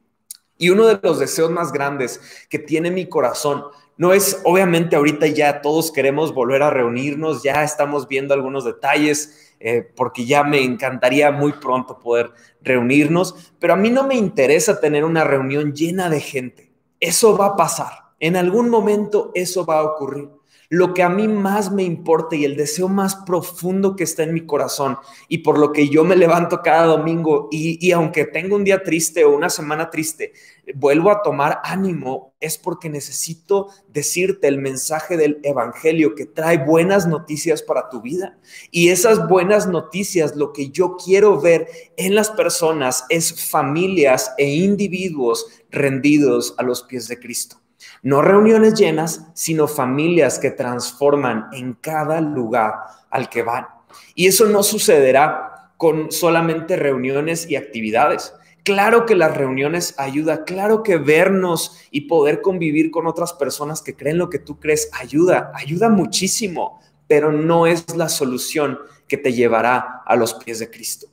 Y 0.57 0.71
uno 0.71 0.87
de 0.87 0.99
los 1.03 1.19
deseos 1.19 1.51
más 1.51 1.73
grandes 1.73 2.21
que 2.49 2.59
tiene 2.59 2.91
mi 2.91 3.09
corazón 3.09 3.65
no 3.97 4.15
es, 4.15 4.41
obviamente 4.45 4.97
ahorita 4.97 5.27
ya 5.27 5.61
todos 5.61 5.93
queremos 5.93 6.33
volver 6.33 6.63
a 6.63 6.71
reunirnos, 6.71 7.43
ya 7.43 7.63
estamos 7.63 8.09
viendo 8.09 8.33
algunos 8.33 8.65
detalles, 8.65 9.55
eh, 9.61 9.87
porque 9.95 10.25
ya 10.25 10.43
me 10.43 10.63
encantaría 10.63 11.31
muy 11.31 11.53
pronto 11.53 11.99
poder 11.99 12.31
reunirnos, 12.63 13.53
pero 13.59 13.75
a 13.75 13.77
mí 13.77 13.91
no 13.91 14.07
me 14.07 14.15
interesa 14.15 14.81
tener 14.81 15.05
una 15.05 15.25
reunión 15.25 15.75
llena 15.75 16.09
de 16.09 16.21
gente. 16.21 16.73
Eso 16.99 17.37
va 17.37 17.47
a 17.47 17.57
pasar. 17.57 17.93
En 18.21 18.37
algún 18.37 18.71
momento 18.71 19.33
eso 19.35 19.67
va 19.67 19.81
a 19.81 19.85
ocurrir. 19.85 20.31
Lo 20.73 20.95
que 20.95 21.03
a 21.03 21.09
mí 21.09 21.27
más 21.27 21.73
me 21.73 21.83
importa 21.83 22.37
y 22.37 22.45
el 22.45 22.57
deseo 22.57 22.89
más 22.89 23.17
profundo 23.17 23.97
que 23.97 24.05
está 24.05 24.23
en 24.23 24.33
mi 24.33 24.47
corazón 24.47 24.99
y 25.27 25.39
por 25.39 25.59
lo 25.59 25.73
que 25.73 25.89
yo 25.89 26.05
me 26.05 26.15
levanto 26.15 26.63
cada 26.63 26.87
domingo 26.87 27.49
y, 27.51 27.91
aunque 27.91 28.25
tengo 28.25 28.55
un 28.55 28.63
día 28.63 28.85
triste 28.85 29.25
o 29.25 29.35
una 29.35 29.51
semana 29.51 29.91
triste, 29.91 30.33
vuelvo 30.77 31.11
a 31.11 31.23
tomar 31.23 31.61
ánimo 31.65 32.35
es 32.39 32.57
porque 32.57 32.89
necesito 32.89 33.67
decirte 33.89 34.47
el 34.47 34.59
mensaje 34.59 35.17
del 35.17 35.41
Evangelio 35.43 36.15
que 36.15 36.27
trae 36.27 36.59
buenas 36.65 37.09
noticias 37.09 37.63
para 37.63 37.89
tu 37.89 38.01
vida. 38.01 38.39
Y 38.71 38.91
esas 38.91 39.29
buenas 39.29 39.67
noticias, 39.67 40.37
lo 40.37 40.53
que 40.53 40.71
yo 40.71 40.97
quiero 40.97 41.41
ver 41.41 41.67
en 41.97 42.15
las 42.15 42.31
personas 42.31 43.07
es 43.09 43.51
familias 43.51 44.33
e 44.39 44.49
individuos 44.49 45.47
rendidos 45.69 46.55
a 46.59 46.63
los 46.63 46.85
pies 46.85 47.09
de 47.09 47.19
Cristo. 47.19 47.60
No 48.03 48.23
reuniones 48.23 48.75
llenas, 48.75 49.27
sino 49.35 49.69
familias 49.69 50.39
que 50.39 50.51
transforman 50.51 51.49
en 51.53 51.75
cada 51.75 52.21
lugar 52.21 52.75
al 53.11 53.29
que 53.29 53.43
van. 53.43 53.67
Y 54.15 54.27
eso 54.27 54.47
no 54.47 54.63
sucederá 54.63 55.73
con 55.77 56.13
solamente 56.13 56.77
reuniones 56.77 57.49
y 57.49 57.57
actividades. 57.57 58.35
Claro 58.65 59.07
que 59.07 59.17
las 59.17 59.35
reuniones 59.35 59.95
ayuda, 59.97 60.45
claro 60.45 60.83
que 60.83 60.99
vernos 60.99 61.79
y 61.91 62.03
poder 62.03 62.43
convivir 62.43 62.91
con 62.91 63.07
otras 63.07 63.33
personas 63.33 63.81
que 63.81 63.97
creen 63.97 64.19
lo 64.19 64.29
que 64.29 64.39
tú 64.39 64.61
crees 64.61 64.91
ayuda, 64.93 65.51
ayuda 65.55 65.89
muchísimo, 65.89 66.81
pero 67.09 67.33
no 67.33 67.67
es 67.67 67.97
la 67.97 68.11
solución 68.11 68.79
que 69.09 69.17
te 69.17 69.33
llevará 69.33 70.03
a 70.05 70.17
los 70.17 70.35
pies 70.35 70.59
de 70.59 70.71
Cristo. 70.71 71.07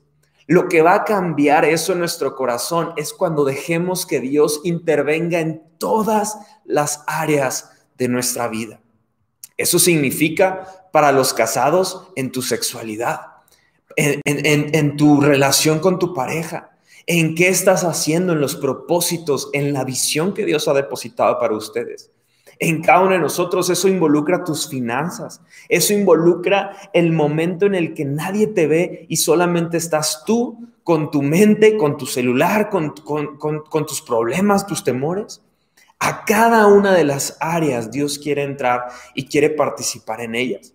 Lo 0.45 0.67
que 0.69 0.81
va 0.81 0.95
a 0.95 1.03
cambiar 1.03 1.65
eso 1.65 1.93
en 1.93 1.99
nuestro 1.99 2.35
corazón 2.35 2.93
es 2.95 3.13
cuando 3.13 3.43
dejemos 3.43 4.05
que 4.05 4.19
Dios 4.19 4.61
intervenga 4.63 5.39
en 5.39 5.61
todas 5.77 6.37
las 6.67 7.03
áreas 7.07 7.71
de 7.97 8.07
nuestra 8.07 8.47
vida. 8.47 8.79
Eso 9.57 9.79
significa 9.79 10.87
para 10.91 11.11
los 11.11 11.33
casados 11.33 12.07
en 12.15 12.31
tu 12.31 12.41
sexualidad, 12.41 13.21
en, 13.95 14.97
tu 14.97 15.21
relación 15.21 15.79
con 15.79 15.97
tu 15.97 16.13
pareja, 16.13 16.77
en 17.07 17.33
qué 17.33 17.47
estás 17.47 17.83
haciendo, 17.83 18.33
en 18.33 18.41
los 18.41 18.55
propósitos, 18.55 19.49
en 19.53 19.73
la 19.73 19.83
visión 19.83 20.33
que 20.33 20.45
Dios 20.45 20.67
ha 20.67 20.73
depositado 20.73 21.39
para 21.39 21.55
ustedes. 21.55 22.11
En 22.59 22.81
cada 22.81 23.01
uno 23.01 23.11
de 23.11 23.19
nosotros 23.19 23.69
eso 23.69 23.87
involucra 23.87 24.43
tus 24.43 24.67
finanzas, 24.67 25.41
eso 25.69 25.93
involucra 25.93 26.75
el 26.93 27.11
momento 27.11 27.65
en 27.65 27.75
el 27.75 27.93
que 27.93 28.05
nadie 28.05 28.47
te 28.47 28.67
ve 28.67 29.05
y 29.09 29.17
solamente 29.17 29.77
estás 29.77 30.23
tú 30.25 30.67
con 30.83 31.11
tu 31.11 31.21
mente, 31.21 31.77
con 31.77 31.97
tu 31.97 32.05
celular, 32.05 32.69
con, 32.69 32.93
con 32.95 33.85
tus 33.85 34.01
problemas, 34.01 34.65
tus 34.65 34.83
temores. 34.83 35.41
A 35.99 36.25
cada 36.25 36.67
una 36.67 36.93
de 36.93 37.03
las 37.03 37.37
áreas 37.39 37.91
Dios 37.91 38.19
quiere 38.19 38.43
entrar 38.43 38.87
y 39.15 39.27
quiere 39.27 39.49
participar 39.49 40.21
en 40.21 40.35
ellas. 40.35 40.73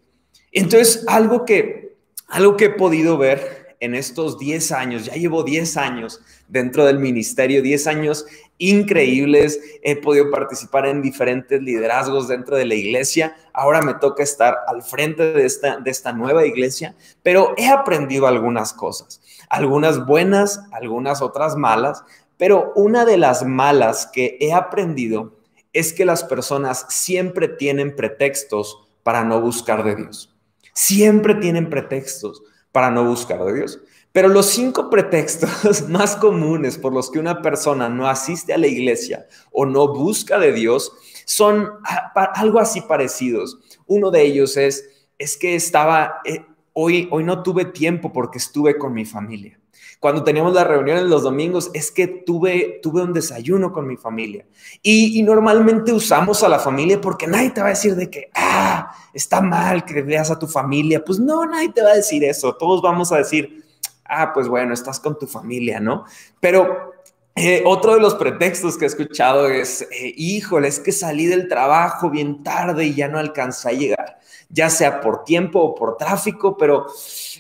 Entonces, 0.50 1.04
algo 1.06 1.44
que, 1.44 1.96
algo 2.28 2.56
que 2.56 2.66
he 2.66 2.70
podido 2.70 3.16
ver 3.16 3.76
en 3.80 3.94
estos 3.96 4.38
10 4.38 4.72
años, 4.72 5.06
ya 5.06 5.14
llevo 5.14 5.42
10 5.42 5.76
años 5.76 6.20
dentro 6.46 6.84
del 6.84 7.00
ministerio, 7.00 7.62
10 7.62 7.86
años 7.88 8.26
increíbles, 8.58 9.60
he 9.82 9.96
podido 9.96 10.30
participar 10.30 10.86
en 10.86 11.02
diferentes 11.02 11.60
liderazgos 11.60 12.28
dentro 12.28 12.56
de 12.56 12.64
la 12.64 12.76
iglesia, 12.76 13.34
ahora 13.52 13.82
me 13.82 13.94
toca 13.94 14.22
estar 14.22 14.56
al 14.68 14.84
frente 14.84 15.32
de 15.32 15.44
esta, 15.44 15.78
de 15.78 15.90
esta 15.90 16.12
nueva 16.12 16.46
iglesia, 16.46 16.94
pero 17.24 17.54
he 17.56 17.66
aprendido 17.66 18.28
algunas 18.28 18.72
cosas, 18.72 19.20
algunas 19.48 20.06
buenas, 20.06 20.60
algunas 20.70 21.20
otras 21.20 21.56
malas, 21.56 22.04
pero 22.38 22.72
una 22.74 23.04
de 23.04 23.18
las 23.18 23.44
malas 23.44 24.08
que 24.12 24.36
he 24.40 24.52
aprendido 24.52 25.36
es 25.72 25.92
que 25.92 26.04
las 26.04 26.24
personas 26.24 26.86
siempre 26.88 27.48
tienen 27.48 27.96
pretextos 27.96 28.78
para 29.02 29.24
no 29.24 29.40
buscar 29.40 29.84
de 29.84 29.96
Dios. 29.96 30.34
Siempre 30.74 31.34
tienen 31.36 31.70
pretextos 31.70 32.42
para 32.70 32.90
no 32.90 33.04
buscar 33.04 33.44
de 33.44 33.54
Dios. 33.54 33.80
Pero 34.12 34.28
los 34.28 34.46
cinco 34.46 34.90
pretextos 34.90 35.88
más 35.88 36.16
comunes 36.16 36.78
por 36.78 36.92
los 36.92 37.10
que 37.10 37.18
una 37.18 37.40
persona 37.42 37.88
no 37.88 38.08
asiste 38.08 38.52
a 38.52 38.58
la 38.58 38.66
iglesia 38.66 39.26
o 39.50 39.64
no 39.64 39.94
busca 39.94 40.38
de 40.38 40.52
Dios 40.52 40.92
son 41.24 41.70
algo 42.14 42.58
así 42.58 42.82
parecidos. 42.82 43.58
Uno 43.86 44.10
de 44.10 44.22
ellos 44.22 44.56
es, 44.56 45.06
es 45.18 45.36
que 45.36 45.54
estaba, 45.54 46.20
eh, 46.24 46.44
hoy, 46.72 47.08
hoy 47.10 47.24
no 47.24 47.42
tuve 47.42 47.66
tiempo 47.66 48.12
porque 48.12 48.38
estuve 48.38 48.76
con 48.76 48.92
mi 48.92 49.04
familia 49.04 49.61
cuando 50.02 50.24
teníamos 50.24 50.52
las 50.52 50.66
reuniones 50.66 51.04
los 51.04 51.22
domingos, 51.22 51.70
es 51.74 51.92
que 51.92 52.08
tuve, 52.08 52.80
tuve 52.82 53.02
un 53.02 53.12
desayuno 53.12 53.72
con 53.72 53.86
mi 53.86 53.96
familia. 53.96 54.44
Y, 54.82 55.22
normalmente 55.22 55.92
usamos 55.92 56.42
a 56.42 56.48
la 56.48 56.58
familia 56.58 57.00
porque 57.00 57.28
nadie 57.28 57.50
te 57.50 57.60
va 57.60 57.68
a 57.68 57.70
decir 57.70 57.94
de 57.94 58.10
que, 58.10 58.28
ah, 58.34 58.92
está 59.14 59.40
mal 59.40 59.84
que 59.84 60.02
veas 60.02 60.28
a 60.32 60.40
tu 60.40 60.48
familia. 60.48 61.04
Pues 61.04 61.20
no, 61.20 61.46
nadie 61.46 61.68
te 61.68 61.82
va 61.82 61.90
a 61.90 61.94
decir 61.94 62.24
eso. 62.24 62.56
Todos 62.56 62.82
vamos 62.82 63.12
a 63.12 63.18
decir, 63.18 63.64
ah, 64.04 64.32
pues 64.32 64.48
bueno, 64.48 64.74
estás 64.74 64.98
con 64.98 65.16
tu 65.16 65.28
familia, 65.28 65.78
¿no? 65.78 66.04
Pero 66.40 66.94
eh, 67.36 67.62
otro 67.64 67.94
de 67.94 68.00
los 68.00 68.16
pretextos 68.16 68.76
que 68.76 68.86
he 68.86 68.88
escuchado 68.88 69.46
es, 69.46 69.82
eh, 69.82 70.14
híjole, 70.16 70.66
es 70.66 70.80
que 70.80 70.90
salí 70.90 71.26
del 71.26 71.46
trabajo 71.46 72.10
bien 72.10 72.42
tarde 72.42 72.86
y 72.86 72.94
ya 72.96 73.06
no 73.06 73.20
alcancé 73.20 73.68
a 73.68 73.72
llegar, 73.72 74.18
ya 74.48 74.68
sea 74.68 75.00
por 75.00 75.22
tiempo 75.22 75.60
o 75.60 75.76
por 75.76 75.96
tráfico, 75.96 76.56
pero 76.56 76.86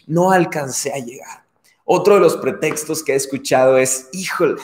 no 0.06 0.30
alcancé 0.30 0.92
a 0.92 0.98
llegar. 0.98 1.41
Otro 1.84 2.14
de 2.14 2.20
los 2.20 2.36
pretextos 2.36 3.02
que 3.02 3.12
he 3.12 3.16
escuchado 3.16 3.76
es, 3.76 4.08
híjole, 4.12 4.54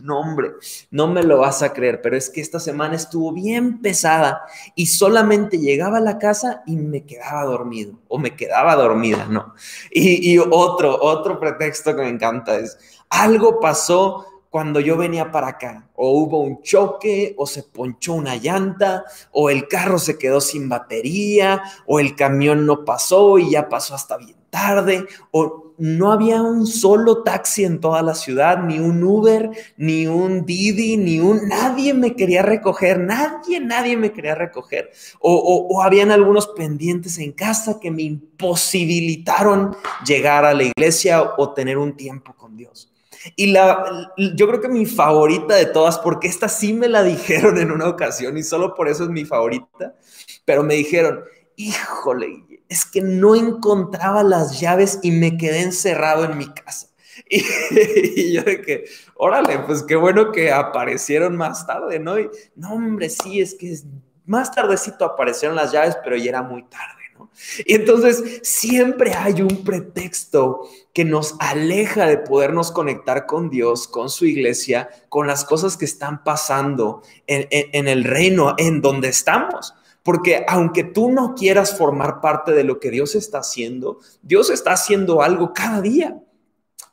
no 0.00 0.20
hombre, 0.20 0.52
no 0.90 1.06
me 1.06 1.22
lo 1.22 1.38
vas 1.38 1.62
a 1.62 1.72
creer, 1.74 2.00
pero 2.00 2.16
es 2.16 2.30
que 2.30 2.40
esta 2.40 2.58
semana 2.60 2.96
estuvo 2.96 3.32
bien 3.32 3.82
pesada 3.82 4.42
y 4.74 4.86
solamente 4.86 5.58
llegaba 5.58 5.98
a 5.98 6.02
la 6.02 6.18
casa 6.18 6.62
y 6.66 6.76
me 6.76 7.04
quedaba 7.04 7.44
dormido 7.44 7.98
o 8.08 8.18
me 8.18 8.34
quedaba 8.36 8.74
dormida, 8.74 9.26
¿no? 9.26 9.54
Y, 9.90 10.32
y 10.32 10.38
otro, 10.38 10.98
otro 11.00 11.38
pretexto 11.38 11.94
que 11.94 12.02
me 12.02 12.08
encanta 12.08 12.56
es, 12.58 12.78
algo 13.10 13.60
pasó 13.60 14.26
cuando 14.48 14.80
yo 14.80 14.96
venía 14.96 15.30
para 15.30 15.48
acá, 15.48 15.88
o 15.94 16.10
hubo 16.10 16.40
un 16.40 16.62
choque, 16.62 17.34
o 17.38 17.46
se 17.46 17.62
ponchó 17.62 18.12
una 18.12 18.36
llanta, 18.36 19.04
o 19.30 19.48
el 19.48 19.66
carro 19.66 19.98
se 19.98 20.18
quedó 20.18 20.42
sin 20.42 20.68
batería, 20.68 21.62
o 21.86 22.00
el 22.00 22.14
camión 22.14 22.66
no 22.66 22.84
pasó 22.84 23.38
y 23.38 23.50
ya 23.52 23.68
pasó 23.68 23.94
hasta 23.94 24.18
bien 24.18 24.41
tarde, 24.52 25.06
o 25.30 25.72
no 25.78 26.12
había 26.12 26.42
un 26.42 26.66
solo 26.66 27.22
taxi 27.22 27.64
en 27.64 27.80
toda 27.80 28.02
la 28.02 28.14
ciudad, 28.14 28.62
ni 28.62 28.78
un 28.78 29.02
Uber, 29.02 29.50
ni 29.78 30.06
un 30.06 30.44
Didi, 30.44 30.98
ni 30.98 31.18
un... 31.20 31.48
Nadie 31.48 31.94
me 31.94 32.14
quería 32.14 32.42
recoger, 32.42 33.00
nadie, 33.00 33.60
nadie 33.60 33.96
me 33.96 34.12
quería 34.12 34.34
recoger. 34.34 34.90
O, 35.20 35.80
habían 35.82 36.10
algunos 36.10 36.48
pendientes 36.48 37.18
en 37.18 37.32
casa 37.32 37.80
que 37.80 37.90
me 37.90 38.02
imposibilitaron 38.02 39.74
llegar 40.06 40.44
a 40.44 40.52
la 40.52 40.64
iglesia 40.64 41.32
o 41.38 41.54
tener 41.54 41.78
un 41.78 41.96
tiempo 41.96 42.34
con 42.34 42.54
Dios. 42.54 42.92
Y 43.34 43.46
la, 43.46 44.12
yo 44.36 44.46
creo 44.48 44.60
que 44.60 44.68
mi 44.68 44.84
favorita 44.84 45.54
de 45.54 45.66
todas, 45.66 45.98
porque 45.98 46.28
esta 46.28 46.48
sí 46.48 46.74
me 46.74 46.88
la 46.88 47.02
dijeron 47.02 47.56
en 47.56 47.70
una 47.70 47.88
ocasión 47.88 48.36
y 48.36 48.42
solo 48.42 48.74
por 48.74 48.88
eso 48.88 49.04
es 49.04 49.10
mi 49.10 49.24
favorita, 49.24 49.96
pero 50.44 50.62
me 50.62 50.74
dijeron, 50.74 51.20
híjole, 51.56 52.51
es 52.72 52.86
que 52.86 53.02
no 53.02 53.36
encontraba 53.36 54.22
las 54.22 54.58
llaves 54.58 54.98
y 55.02 55.10
me 55.10 55.36
quedé 55.36 55.60
encerrado 55.60 56.24
en 56.24 56.38
mi 56.38 56.48
casa. 56.48 56.88
Y, 57.30 58.32
yo 58.32 58.42
de 58.42 58.62
que, 58.62 58.84
órale, 59.14 59.58
pues 59.60 59.82
qué 59.82 59.96
bueno 59.96 60.32
que 60.32 60.50
aparecieron 60.50 61.36
más 61.36 61.66
tarde, 61.66 61.98
¿no? 61.98 62.18
Y, 62.18 62.30
no, 62.56 62.72
hombre, 62.72 63.10
sí, 63.10 63.40
es 63.40 63.54
que 63.54 63.78
más 64.24 64.52
tardecito 64.52 65.04
aparecieron 65.04 65.56
las 65.56 65.72
llaves, 65.72 65.96
pero 66.02 66.16
ya 66.16 66.30
era 66.30 66.42
muy 66.42 66.62
tarde, 66.64 67.02
¿no? 67.18 67.30
Y 67.64 67.74
entonces 67.74 68.40
siempre 68.42 69.12
hay 69.14 69.42
un 69.42 69.64
pretexto 69.64 70.66
que 70.94 71.04
nos 71.04 71.36
aleja 71.38 72.06
de 72.06 72.18
podernos 72.18 72.72
conectar 72.72 73.26
con 73.26 73.50
Dios, 73.50 73.86
con 73.86 74.08
su 74.08 74.24
iglesia, 74.24 74.88
con 75.10 75.26
las 75.26 75.44
cosas 75.44 75.76
que 75.76 75.84
están 75.84 76.24
pasando 76.24 77.02
en, 77.26 77.46
en 77.50 77.88
el 77.88 78.04
reino 78.04 78.54
en 78.56 78.80
donde 78.80 79.08
estamos. 79.08 79.74
Porque 80.02 80.44
aunque 80.48 80.84
tú 80.84 81.10
no 81.10 81.34
quieras 81.34 81.76
formar 81.76 82.20
parte 82.20 82.52
de 82.52 82.64
lo 82.64 82.80
que 82.80 82.90
Dios 82.90 83.14
está 83.14 83.38
haciendo, 83.38 83.98
Dios 84.22 84.50
está 84.50 84.72
haciendo 84.72 85.22
algo 85.22 85.52
cada 85.52 85.80
día. 85.80 86.20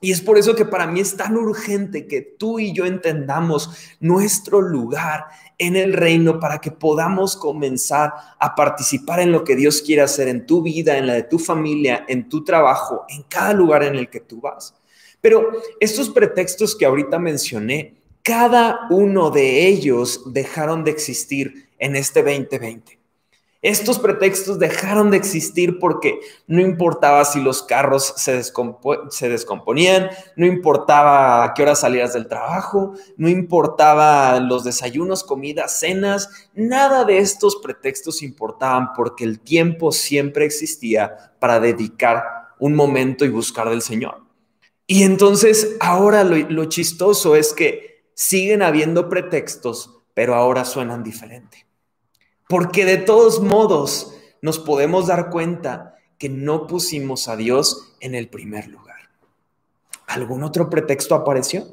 Y 0.02 0.12
es 0.12 0.22
por 0.22 0.38
eso 0.38 0.56
que 0.56 0.64
para 0.64 0.88
mí 0.88 1.02
es 1.02 1.18
tan 1.18 1.36
urgente 1.36 2.08
que 2.08 2.22
tú 2.22 2.60
y 2.60 2.72
yo 2.72 2.86
entendamos 2.86 3.98
nuestro 4.00 4.62
lugar 4.62 5.26
en 5.58 5.76
el 5.76 5.92
reino 5.92 6.40
para 6.40 6.60
que 6.60 6.72
podamos 6.72 7.36
comenzar 7.36 8.14
a 8.40 8.56
participar 8.56 9.20
en 9.20 9.34
lo 9.34 9.44
que 9.44 9.58
Dios 9.58 9.82
quiere 9.82 10.02
hacer 10.02 10.30
en 10.30 10.46
tu 10.46 10.62
vida, 10.62 10.98
en 10.98 11.06
la 11.06 11.14
de 11.14 11.24
tu 11.24 11.38
familia, 11.38 12.06
en 12.08 12.30
tu 12.30 12.46
trabajo, 12.46 13.04
en 13.10 13.24
cada 13.24 13.52
lugar 13.52 13.84
en 13.84 13.96
el 13.96 14.10
que 14.10 14.22
tú 14.22 14.40
vas. 14.40 14.74
Pero 15.20 15.52
estos 15.82 16.10
pretextos 16.10 16.78
que 16.78 16.86
ahorita 16.86 17.20
mencioné, 17.20 17.96
cada 18.24 18.88
uno 18.90 19.32
de 19.32 19.68
ellos 19.68 20.32
dejaron 20.34 20.86
de 20.86 20.92
existir 20.92 21.70
en 21.78 21.98
este 21.98 22.24
2020. 22.24 22.99
Estos 23.62 24.00
pretextos 24.00 24.58
dejaron 24.58 25.12
de 25.12 25.18
existir 25.18 25.80
porque 25.80 26.22
no 26.48 26.62
importaba 26.62 27.26
si 27.26 27.42
los 27.42 27.62
carros 27.62 28.14
se, 28.16 28.32
descomponían, 29.28 30.10
no 30.38 30.46
importaba 30.46 31.44
a 31.44 31.54
qué 31.54 31.64
hora 31.64 31.76
salías 31.76 32.14
del 32.14 32.30
trabajo, 32.30 32.94
no 33.18 33.28
importaba 33.28 34.40
los 34.40 34.64
desayunos, 34.64 35.26
comidas, 35.26 35.78
cenas, 35.78 36.30
nada 36.54 37.04
de 37.04 37.18
estos 37.18 37.58
pretextos 37.58 38.24
importaban 38.24 38.94
porque 38.96 39.26
el 39.26 39.42
tiempo 39.42 39.92
siempre 39.92 40.46
existía 40.46 41.34
para 41.40 41.60
dedicar 41.60 42.24
un 42.60 42.76
momento 42.76 43.26
y 43.26 43.30
buscar 43.30 43.70
del 43.70 43.82
Señor. 43.82 44.24
Y 44.88 45.04
entonces 45.04 45.76
ahora 45.82 46.24
lo, 46.24 46.38
lo 46.38 46.66
chistoso 46.66 47.36
es 47.36 47.52
que 47.52 48.06
siguen 48.16 48.62
habiendo 48.62 49.10
pretextos, 49.10 50.02
pero 50.14 50.36
ahora 50.36 50.64
suenan 50.64 51.04
diferente. 51.04 51.69
Porque 52.50 52.84
de 52.84 52.98
todos 52.98 53.42
modos 53.42 54.16
nos 54.42 54.58
podemos 54.58 55.06
dar 55.06 55.30
cuenta 55.30 55.98
que 56.18 56.30
no 56.30 56.66
pusimos 56.66 57.28
a 57.28 57.36
Dios 57.36 57.94
en 58.00 58.16
el 58.16 58.28
primer 58.28 58.70
lugar. 58.70 58.98
¿Algún 60.08 60.44
otro 60.44 60.68
pretexto 60.68 61.14
apareció? 61.14 61.68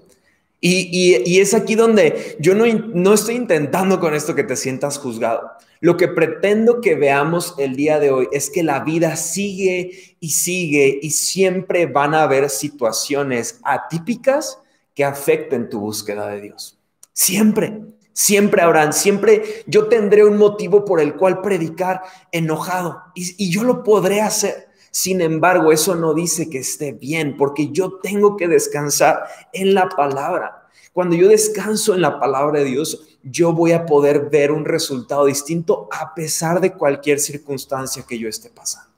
Y, 0.60 1.38
es 1.40 1.54
aquí 1.54 1.76
donde 1.76 2.36
yo 2.40 2.54
no, 2.54 2.66
no 2.66 3.14
estoy 3.14 3.36
intentando 3.36 4.00
con 4.00 4.12
esto 4.12 4.34
que 4.34 4.44
te 4.44 4.54
sientas 4.54 4.98
juzgado. 4.98 5.50
Lo 5.80 5.96
que 5.96 6.08
pretendo 6.08 6.82
que 6.82 6.94
veamos 6.94 7.54
el 7.56 7.74
día 7.74 7.98
de 7.98 8.10
hoy 8.10 8.28
es 8.30 8.50
que 8.50 8.62
la 8.62 8.80
vida 8.80 9.16
sigue 9.16 10.16
y 10.20 10.30
sigue 10.32 10.98
y 11.00 11.10
siempre 11.10 11.86
van 11.86 12.12
a 12.12 12.24
haber 12.24 12.50
situaciones 12.50 13.60
atípicas 13.64 14.58
que 14.94 15.04
afecten 15.04 15.70
tu 15.70 15.80
búsqueda 15.80 16.28
de 16.28 16.42
Dios. 16.42 16.78
Siempre. 17.14 17.95
Siempre 18.18 18.62
habrán, 18.62 18.94
siempre 18.94 19.62
yo 19.66 19.88
tendré 19.88 20.24
un 20.24 20.38
motivo 20.38 20.86
por 20.86 21.02
el 21.02 21.16
cual 21.16 21.42
predicar 21.42 22.00
enojado 22.32 23.02
y, 23.14 23.50
yo 23.50 23.62
lo 23.62 23.82
podré 23.82 24.22
hacer. 24.22 24.68
Sin 24.90 25.20
embargo, 25.20 25.70
eso 25.70 25.94
no 25.94 26.14
dice 26.14 26.48
que 26.48 26.60
esté 26.60 26.92
bien, 26.92 27.36
porque 27.36 27.72
yo 27.72 27.98
tengo 27.98 28.38
que 28.38 28.48
descansar 28.48 29.24
en 29.52 29.74
la 29.74 29.90
palabra. 29.90 30.66
Cuando 30.94 31.14
yo 31.14 31.28
descanso 31.28 31.94
en 31.94 32.00
la 32.00 32.18
palabra 32.18 32.60
de 32.60 32.64
Dios, 32.64 33.18
yo 33.22 33.52
voy 33.52 33.72
a 33.72 33.84
poder 33.84 34.30
ver 34.30 34.50
un 34.50 34.64
resultado 34.64 35.26
distinto 35.26 35.86
a 35.92 36.14
pesar 36.14 36.62
de 36.62 36.72
cualquier 36.72 37.20
circunstancia 37.20 38.06
que 38.08 38.18
yo 38.18 38.30
esté 38.30 38.48
pasando. 38.48 38.96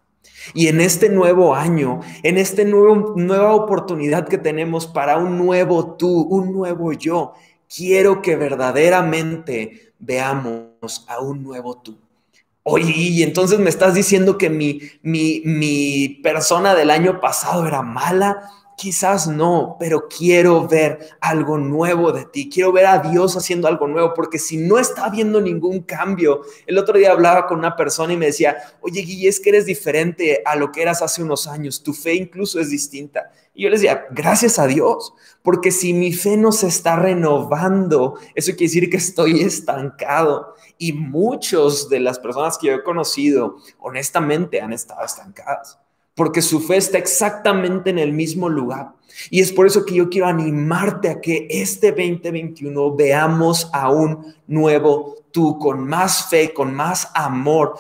Y 0.55 0.69
en 0.69 0.81
este 0.81 1.09
nuevo 1.09 1.57
año, 1.57 2.01
en 2.23 2.39
esta 2.39 2.63
nueva 2.63 3.53
oportunidad 3.53 4.29
que 4.29 4.39
tenemos 4.39 4.87
para 4.87 5.19
un 5.19 5.37
nuevo 5.37 5.97
tú, 5.97 6.23
un 6.23 6.53
nuevo 6.53 6.93
yo, 6.93 7.35
quiero 7.75 8.23
que 8.23 8.37
verdaderamente 8.37 9.93
veamos 9.99 11.05
a 11.09 11.21
un 11.21 11.43
nuevo 11.43 11.81
tú. 11.81 11.99
Oye, 12.63 12.93
y 12.93 13.23
entonces 13.23 13.59
me 13.59 13.71
estás 13.71 13.95
diciendo 13.95 14.37
que 14.37 14.51
mi, 14.51 14.81
mi, 15.03 15.41
mi 15.45 16.21
persona 16.23 16.75
del 16.75 16.91
año 16.91 17.21
pasado 17.21 17.67
era 17.67 17.81
mala. 17.83 18.51
Quizás 18.79 19.27
no, 19.27 19.77
pero 19.81 20.07
quiero 20.07 20.69
ver 20.69 21.01
algo 21.21 21.59
nuevo 21.59 22.13
de 22.13 22.27
ti. 22.27 22.49
Quiero 22.49 22.71
ver 22.71 22.87
a 22.87 22.99
Dios 22.99 23.37
haciendo 23.37 23.67
algo 23.67 23.89
nuevo, 23.89 24.15
porque 24.15 24.39
si 24.39 24.57
no 24.57 24.79
está 24.79 25.07
habiendo 25.07 25.41
ningún 25.41 25.81
cambio, 25.81 26.43
el 26.65 26.79
otro 26.79 26.97
día 26.97 27.11
hablaba 27.11 27.49
con 27.49 27.59
una 27.59 27.75
persona 27.75 28.13
y 28.13 28.17
me 28.17 28.27
decía, 28.27 28.57
oye, 28.81 29.01
Guille, 29.01 29.27
es 29.27 29.41
que 29.41 29.49
eres 29.49 29.67
diferente 29.67 30.43
a 30.45 30.55
lo 30.55 30.71
que 30.71 30.81
eras 30.81 31.03
hace 31.03 31.25
unos 31.25 31.49
años. 31.49 31.83
Tu 31.83 31.93
fe 31.93 32.15
incluso 32.15 32.61
es 32.61 32.71
distinta. 32.71 33.33
Y 33.53 33.65
yo 33.65 33.69
les 33.69 33.81
decía, 33.81 34.07
gracias 34.13 34.61
a 34.61 34.69
Dios, 34.69 35.13
porque 35.43 35.73
si 35.73 35.93
mi 35.93 36.13
fe 36.13 36.37
no 36.37 36.53
se 36.53 36.69
está 36.69 36.95
renovando, 36.95 38.17
eso 38.37 38.53
quiere 38.53 38.67
decir 38.67 38.91
que 38.91 38.99
estoy 38.99 39.41
estancado. 39.41 40.55
Y 40.79 40.93
muchos 40.93 41.89
de 41.89 41.99
las 41.99 42.21
personas 42.21 42.57
que 42.57 42.69
yo 42.69 42.75
he 42.75 42.85
conocido, 42.85 43.57
honestamente, 43.81 44.61
han 44.61 44.73
estado 44.73 45.05
estancadas 45.05 45.81
porque 46.19 46.43
su 46.43 46.59
fe 46.61 46.79
está 46.79 46.99
exactamente 46.99 47.91
en 47.91 47.99
el 48.01 48.13
mismo 48.13 48.49
lugar. 48.49 48.89
Y 49.31 49.41
es 49.41 49.53
por 49.53 49.69
eso 49.69 49.85
que 49.85 49.95
yo 49.95 50.11
quiero 50.11 50.27
animarte 50.27 51.09
a 51.09 51.21
que 51.21 51.47
este 51.49 51.93
2021 51.93 52.97
veamos 52.97 53.71
a 53.73 53.93
un 53.93 54.35
nuevo 54.49 55.15
tú, 55.31 55.61
con 55.61 55.87
más 55.87 56.29
fe, 56.29 56.53
con 56.53 56.75
más 56.75 57.09
amor. 57.15 57.77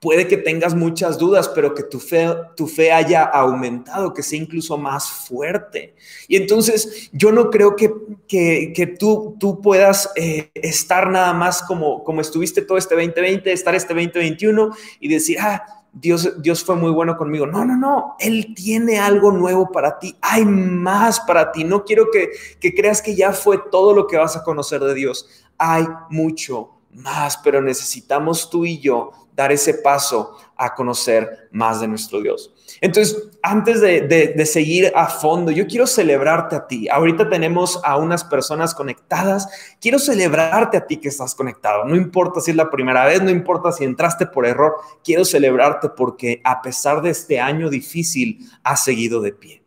Puede 0.00 0.26
que 0.26 0.38
tengas 0.38 0.74
muchas 0.74 1.18
dudas, 1.18 1.48
pero 1.50 1.72
que 1.72 1.84
tu 1.84 2.00
fe, 2.00 2.26
tu 2.56 2.66
fe 2.66 2.90
haya 2.90 3.22
aumentado, 3.22 4.12
que 4.12 4.24
sea 4.24 4.40
incluso 4.40 4.76
más 4.76 5.08
fuerte. 5.08 5.94
Y 6.26 6.34
entonces 6.34 7.10
yo 7.12 7.30
no 7.30 7.48
creo 7.48 7.76
que, 7.76 7.94
que, 8.26 8.96
tú, 8.98 9.36
tú 9.38 9.60
puedas 9.60 10.10
eh, 10.16 10.50
estar 10.54 11.08
nada 11.08 11.32
más 11.32 11.62
como, 11.62 12.02
como 12.02 12.20
estuviste 12.20 12.62
todo 12.62 12.76
este 12.76 12.96
2020, 12.96 13.52
estar 13.52 13.76
este 13.76 13.94
2021 13.94 14.70
y 14.98 15.06
decir, 15.06 15.38
ah, 15.40 15.81
Dios, 15.92 16.42
Dios 16.42 16.64
fue 16.64 16.74
muy 16.74 16.90
bueno 16.90 17.16
conmigo. 17.16 17.46
No, 17.46 17.64
no, 17.64 17.76
no. 17.76 18.16
Él 18.18 18.54
tiene 18.54 18.98
algo 18.98 19.30
nuevo 19.30 19.70
para 19.70 19.98
ti. 19.98 20.16
Hay 20.22 20.44
más 20.44 21.20
para 21.20 21.52
ti. 21.52 21.64
No 21.64 21.84
quiero 21.84 22.10
que, 22.10 22.30
que 22.58 22.74
creas 22.74 23.02
que 23.02 23.14
ya 23.14 23.32
fue 23.32 23.58
todo 23.70 23.92
lo 23.92 24.06
que 24.06 24.16
vas 24.16 24.36
a 24.36 24.42
conocer 24.42 24.80
de 24.80 24.94
Dios. 24.94 25.28
Hay 25.58 25.86
mucho 26.08 26.70
más, 26.92 27.36
pero 27.38 27.60
necesitamos 27.60 28.48
tú 28.48 28.64
y 28.64 28.80
yo 28.80 29.12
dar 29.34 29.52
ese 29.52 29.74
paso 29.74 30.36
a 30.56 30.74
conocer 30.74 31.48
más 31.52 31.80
de 31.80 31.88
nuestro 31.88 32.20
Dios. 32.20 32.52
Entonces, 32.80 33.30
antes 33.42 33.80
de, 33.80 34.46
seguir 34.46 34.92
a 34.94 35.06
fondo, 35.06 35.50
yo 35.50 35.66
quiero 35.66 35.86
celebrarte 35.86 36.56
a 36.56 36.66
ti. 36.66 36.88
Ahorita 36.88 37.28
tenemos 37.28 37.80
a 37.84 37.96
unas 37.96 38.24
personas 38.24 38.74
conectadas. 38.74 39.48
Quiero 39.80 39.98
celebrarte 39.98 40.76
a 40.76 40.86
ti 40.86 40.96
que 40.98 41.08
estás 41.08 41.34
conectado. 41.34 41.84
No 41.84 41.96
importa 41.96 42.40
si 42.40 42.50
es 42.52 42.56
la 42.56 42.70
primera 42.70 43.04
vez, 43.04 43.22
no 43.22 43.30
importa 43.30 43.72
si 43.72 43.84
entraste 43.84 44.26
por 44.26 44.46
error. 44.46 44.76
Quiero 45.04 45.24
celebrarte 45.24 45.88
porque 45.88 46.40
a 46.44 46.62
pesar 46.62 47.02
de 47.02 47.10
este 47.10 47.40
año 47.40 47.70
difícil, 47.70 48.48
has 48.62 48.84
seguido 48.84 49.20
de 49.20 49.32
pie. 49.32 49.62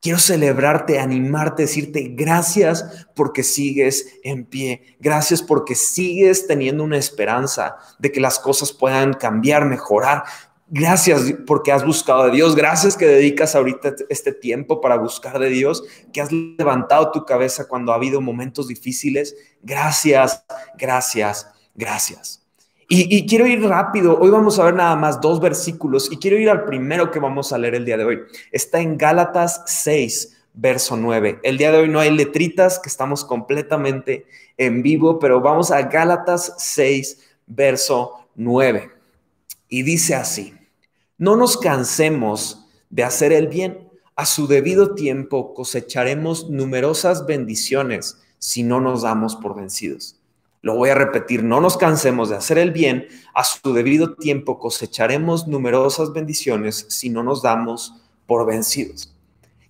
Quiero 0.00 0.20
celebrarte, 0.20 1.00
animarte, 1.00 1.62
decirte 1.62 2.12
gracias 2.14 3.08
porque 3.16 3.42
sigues 3.42 4.20
en 4.22 4.44
pie. 4.44 4.96
Gracias 5.00 5.42
porque 5.42 5.74
sigues 5.74 6.46
teniendo 6.46 6.84
una 6.84 6.98
esperanza 6.98 7.76
de 7.98 8.12
que 8.12 8.20
las 8.20 8.38
cosas 8.38 8.72
puedan 8.72 9.14
cambiar, 9.14 9.64
mejorar. 9.64 10.22
Gracias 10.70 11.32
porque 11.46 11.72
has 11.72 11.84
buscado 11.84 12.22
a 12.22 12.30
Dios. 12.30 12.54
Gracias 12.54 12.94
que 12.94 13.06
dedicas 13.06 13.54
ahorita 13.54 13.94
este 14.10 14.32
tiempo 14.32 14.82
para 14.82 14.96
buscar 14.96 15.38
de 15.38 15.48
Dios, 15.48 15.82
que 16.12 16.20
has 16.20 16.30
levantado 16.30 17.10
tu 17.10 17.24
cabeza 17.24 17.66
cuando 17.66 17.92
ha 17.92 17.94
habido 17.94 18.20
momentos 18.20 18.68
difíciles. 18.68 19.34
Gracias, 19.62 20.44
gracias, 20.76 21.50
gracias. 21.74 22.44
Y, 22.90 23.26
quiero 23.26 23.46
ir 23.46 23.62
rápido. 23.62 24.18
Hoy 24.18 24.30
vamos 24.30 24.58
a 24.58 24.64
ver 24.64 24.74
nada 24.74 24.96
más 24.96 25.20
dos 25.20 25.40
versículos 25.40 26.10
y 26.10 26.16
quiero 26.16 26.38
ir 26.38 26.48
al 26.48 26.64
primero 26.64 27.10
que 27.10 27.18
vamos 27.18 27.52
a 27.52 27.58
leer 27.58 27.74
el 27.74 27.84
día 27.84 27.98
de 27.98 28.04
hoy. 28.04 28.20
Está 28.50 28.80
en 28.80 28.96
Gálatas 28.96 29.62
6, 29.66 30.44
verso 30.54 30.96
9. 30.96 31.40
El 31.42 31.58
día 31.58 31.70
de 31.70 31.78
hoy 31.78 31.88
no 31.88 32.00
hay 32.00 32.10
letritas, 32.10 32.78
que 32.78 32.88
estamos 32.88 33.26
completamente 33.26 34.26
en 34.56 34.82
vivo, 34.82 35.18
pero 35.18 35.40
vamos 35.40 35.70
a 35.70 35.82
Gálatas 35.82 36.54
6, 36.56 37.20
verso 37.46 38.26
9. 38.36 38.90
Y 39.68 39.82
dice 39.82 40.14
así, 40.14 40.57
no 41.18 41.36
nos 41.36 41.56
cansemos 41.56 42.64
de 42.90 43.04
hacer 43.04 43.32
el 43.32 43.48
bien. 43.48 43.88
A 44.16 44.26
su 44.26 44.46
debido 44.46 44.94
tiempo 44.94 45.54
cosecharemos 45.54 46.48
numerosas 46.48 47.26
bendiciones 47.26 48.18
si 48.38 48.62
no 48.62 48.80
nos 48.80 49.02
damos 49.02 49.36
por 49.36 49.54
vencidos. 49.54 50.16
Lo 50.60 50.74
voy 50.74 50.90
a 50.90 50.94
repetir, 50.94 51.44
no 51.44 51.60
nos 51.60 51.76
cansemos 51.76 52.28
de 52.28 52.36
hacer 52.36 52.58
el 52.58 52.72
bien, 52.72 53.06
a 53.32 53.44
su 53.44 53.72
debido 53.72 54.14
tiempo 54.14 54.58
cosecharemos 54.58 55.46
numerosas 55.46 56.12
bendiciones 56.12 56.86
si 56.88 57.10
no 57.10 57.22
nos 57.22 57.42
damos 57.42 57.94
por 58.26 58.44
vencidos. 58.44 59.14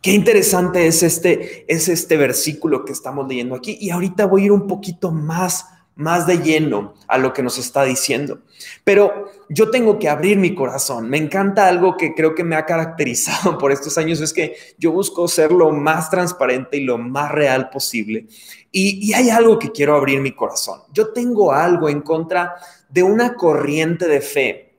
Qué 0.01 0.13
interesante 0.13 0.87
es 0.87 1.03
este, 1.03 1.71
es 1.73 1.89
este 1.89 2.17
versículo 2.17 2.85
que 2.85 2.93
estamos 2.93 3.29
leyendo 3.29 3.55
aquí 3.55 3.77
y 3.81 3.91
ahorita 3.91 4.27
voy 4.27 4.43
a 4.43 4.45
ir 4.47 4.53
un 4.53 4.67
poquito 4.67 5.11
más, 5.11 5.67
más 5.99 6.29
de 6.29 6.39
lleno 6.39 6.95
a 7.09 7.19
lo 7.19 7.33
que 7.33 7.43
nos 7.43 7.59
está 7.59 7.83
diciendo. 7.83 8.39
Pero 8.85 9.33
yo 9.49 9.69
tengo 9.69 9.99
que 9.99 10.09
abrir 10.09 10.39
mi 10.39 10.55
corazón. 10.55 11.11
Me 11.11 11.19
encanta 11.19 11.67
algo 11.67 11.97
que 11.97 12.15
creo 12.15 12.37
que 12.37 12.45
me 12.45 12.55
ha 12.55 12.65
caracterizado 12.67 13.59
por 13.59 13.73
estos 13.73 13.99
años, 13.99 14.21
es 14.21 14.33
que 14.33 14.57
yo 14.79 14.93
busco 14.93 15.27
ser 15.27 15.51
lo 15.51 15.73
más 15.73 16.09
transparente 16.09 16.77
y 16.77 16.85
lo 16.85 16.99
más 16.99 17.33
real 17.33 17.69
posible. 17.71 18.29
Y, 18.71 19.13
hay 19.13 19.29
algo 19.29 19.59
que 19.59 19.73
quiero 19.73 19.97
abrir 19.97 20.21
mi 20.21 20.37
corazón. 20.37 20.83
Yo 20.93 21.13
tengo 21.13 21.53
algo 21.53 21.89
en 21.89 22.03
contra 22.03 22.55
de 22.89 23.03
una 23.03 23.35
corriente 23.35 24.07
de 24.07 24.21
fe 24.21 24.77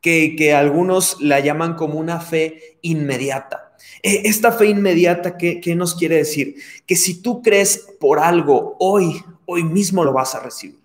que, 0.00 0.54
algunos 0.54 1.20
la 1.20 1.40
llaman 1.40 1.74
como 1.74 1.98
una 1.98 2.18
fe 2.18 2.78
inmediata. 2.80 3.74
E, 4.02 4.22
esta 4.24 4.52
fe 4.52 4.68
inmediata, 4.68 5.36
¿qué, 5.36 5.60
¿qué, 5.60 5.74
nos 5.74 5.94
quiere 5.94 6.16
decir? 6.16 6.56
Que 6.86 6.96
si 6.96 7.20
tú 7.20 7.42
crees 7.42 7.88
por 8.00 8.20
algo 8.20 8.76
hoy, 8.80 9.22
hoy 9.52 9.64
mismo 9.64 10.04
lo 10.04 10.12
vas 10.12 10.34
a 10.34 10.40
recibir. 10.40 10.80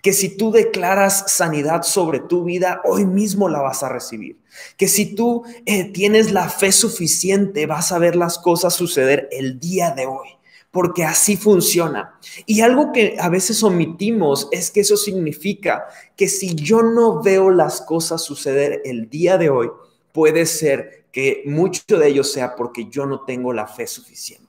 Que 0.00 0.12
si 0.12 0.36
tú 0.36 0.50
declaras 0.50 1.24
sanidad 1.28 1.82
sobre 1.82 2.20
tu 2.20 2.44
vida, 2.44 2.80
hoy 2.84 3.04
mismo 3.04 3.48
la 3.48 3.60
vas 3.60 3.82
a 3.82 3.88
recibir. 3.88 4.38
Que 4.76 4.88
si 4.88 5.14
tú 5.14 5.44
eh, 5.66 5.84
tienes 5.92 6.32
la 6.32 6.48
fe 6.48 6.72
suficiente, 6.72 7.66
vas 7.66 7.92
a 7.92 7.98
ver 7.98 8.16
las 8.16 8.38
cosas 8.38 8.74
suceder 8.74 9.28
el 9.30 9.60
día 9.60 9.90
de 9.90 10.06
hoy 10.06 10.28
porque 10.74 11.04
así 11.04 11.36
funciona. 11.36 12.18
Y 12.46 12.60
algo 12.60 12.90
que 12.90 13.14
a 13.20 13.28
veces 13.28 13.62
omitimos 13.62 14.48
es 14.50 14.72
que 14.72 14.80
eso 14.80 14.96
significa 14.96 15.84
que 16.16 16.26
si 16.26 16.56
yo 16.56 16.82
no 16.82 17.22
veo 17.22 17.50
las 17.50 17.80
cosas 17.80 18.22
suceder 18.22 18.82
el 18.84 19.08
día 19.08 19.38
de 19.38 19.50
hoy, 19.50 19.70
puede 20.10 20.46
ser 20.46 21.04
que 21.12 21.44
mucho 21.46 21.96
de 21.96 22.08
ello 22.08 22.24
sea 22.24 22.56
porque 22.56 22.88
yo 22.90 23.06
no 23.06 23.20
tengo 23.20 23.52
la 23.52 23.68
fe 23.68 23.86
suficiente. 23.86 24.43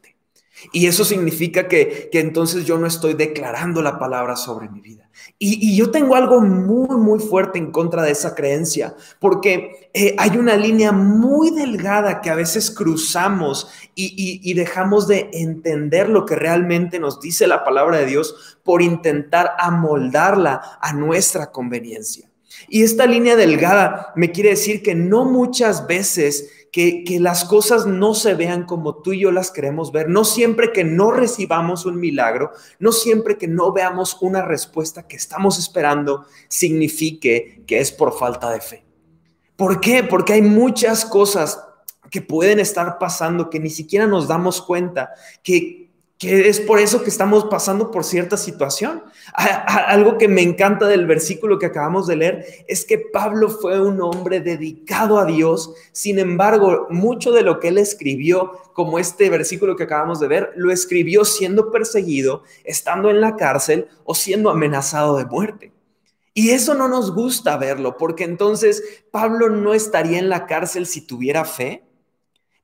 Y 0.71 0.87
eso 0.87 1.05
significa 1.05 1.67
que, 1.67 2.09
entonces 2.13 2.65
yo 2.65 2.77
no 2.77 2.87
estoy 2.87 3.13
declarando 3.13 3.81
la 3.81 3.99
palabra 3.99 4.35
sobre 4.35 4.69
mi 4.69 4.81
vida. 4.81 5.09
Y, 5.39 5.75
yo 5.75 5.91
tengo 5.91 6.15
algo 6.15 6.41
muy, 6.41 6.97
muy 6.97 7.19
fuerte 7.19 7.57
en 7.59 7.71
contra 7.71 8.03
de 8.03 8.11
esa 8.11 8.35
creencia, 8.35 8.95
porque 9.19 9.89
eh, 9.93 10.15
hay 10.17 10.37
una 10.37 10.55
línea 10.55 10.91
muy 10.91 11.51
delgada 11.51 12.21
que 12.21 12.29
a 12.29 12.35
veces 12.35 12.71
cruzamos 12.71 13.69
y, 13.95 14.41
y 14.43 14.53
dejamos 14.53 15.07
de 15.07 15.29
entender 15.33 16.09
lo 16.09 16.25
que 16.25 16.35
realmente 16.35 16.99
nos 16.99 17.19
dice 17.19 17.47
la 17.47 17.63
palabra 17.63 17.97
de 17.97 18.05
Dios 18.05 18.57
por 18.63 18.81
intentar 18.81 19.51
amoldarla 19.57 20.79
a 20.81 20.93
nuestra 20.93 21.51
conveniencia. 21.51 22.29
Y 22.67 22.83
esta 22.83 23.05
línea 23.05 23.35
delgada 23.35 24.13
me 24.15 24.31
quiere 24.31 24.49
decir 24.51 24.81
que 24.81 24.95
no 24.95 25.25
muchas 25.25 25.87
veces 25.87 26.49
que, 26.75 27.19
las 27.21 27.45
cosas 27.45 27.85
no 27.85 28.13
se 28.13 28.33
vean 28.33 28.65
como 28.65 28.95
tú 28.95 29.13
y 29.13 29.21
yo 29.21 29.31
las 29.31 29.49
queremos 29.49 29.93
ver, 29.93 30.09
no 30.09 30.25
siempre 30.25 30.73
que 30.73 30.83
no 30.83 31.09
recibamos 31.09 31.85
un 31.85 31.97
milagro, 31.97 32.51
no 32.79 32.91
siempre 32.91 33.37
que 33.37 33.47
no 33.47 33.71
veamos 33.71 34.17
una 34.19 34.41
respuesta 34.41 35.07
que 35.07 35.15
estamos 35.15 35.57
esperando, 35.57 36.25
signifique 36.49 37.63
que 37.65 37.79
es 37.79 37.93
por 37.93 38.19
falta 38.19 38.51
de 38.51 38.59
fe. 38.59 38.83
¿Por 39.55 39.79
qué? 39.79 40.03
Porque 40.03 40.33
hay 40.33 40.41
muchas 40.41 41.05
cosas 41.05 41.63
que 42.11 42.21
pueden 42.21 42.59
estar 42.59 42.97
pasando 42.99 43.49
que 43.49 43.61
ni 43.61 43.69
siquiera 43.69 44.05
nos 44.05 44.27
damos 44.27 44.61
cuenta, 44.61 45.11
que, 45.43 45.84
que 46.17 46.47
es 46.47 46.61
por 46.61 46.79
eso 46.79 47.03
que 47.03 47.09
estamos 47.09 47.45
pasando 47.45 47.91
por 47.91 48.03
cierta 48.05 48.37
situación. 48.37 49.03
Algo 49.33 50.17
que 50.17 50.27
me 50.27 50.41
encanta 50.41 50.87
del 50.87 51.05
versículo 51.05 51.59
que 51.59 51.65
acabamos 51.65 52.07
de 52.07 52.15
leer 52.15 52.45
es 52.67 52.85
que 52.85 52.97
Pablo 52.97 53.49
fue 53.49 53.81
un 53.81 54.01
hombre 54.01 54.39
dedicado 54.39 55.19
a 55.19 55.25
Dios, 55.25 55.73
sin 55.91 56.19
embargo, 56.19 56.87
mucho 56.89 57.31
de 57.31 57.41
lo 57.41 57.59
que 57.59 57.67
él 57.67 57.77
escribió, 57.77 58.53
como 58.73 58.97
este 58.97 59.29
versículo 59.29 59.75
que 59.75 59.83
acabamos 59.83 60.19
de 60.19 60.27
ver, 60.27 60.53
lo 60.55 60.71
escribió 60.71 61.25
siendo 61.25 61.69
perseguido, 61.71 62.43
estando 62.63 63.09
en 63.09 63.19
la 63.19 63.35
cárcel 63.35 63.87
o 64.05 64.15
siendo 64.15 64.49
amenazado 64.49 65.17
de 65.17 65.25
muerte. 65.25 65.73
Y 66.33 66.49
eso 66.49 66.75
no 66.75 66.89
nos 66.89 67.13
gusta 67.13 67.55
verlo, 67.57 67.97
porque 67.97 68.25
entonces 68.25 68.83
Pablo 69.11 69.49
no 69.49 69.73
estaría 69.73 70.19
en 70.19 70.27
la 70.27 70.45
cárcel 70.45 70.85
si 70.85 70.99
tuviera 70.99 71.45
fe. 71.45 71.83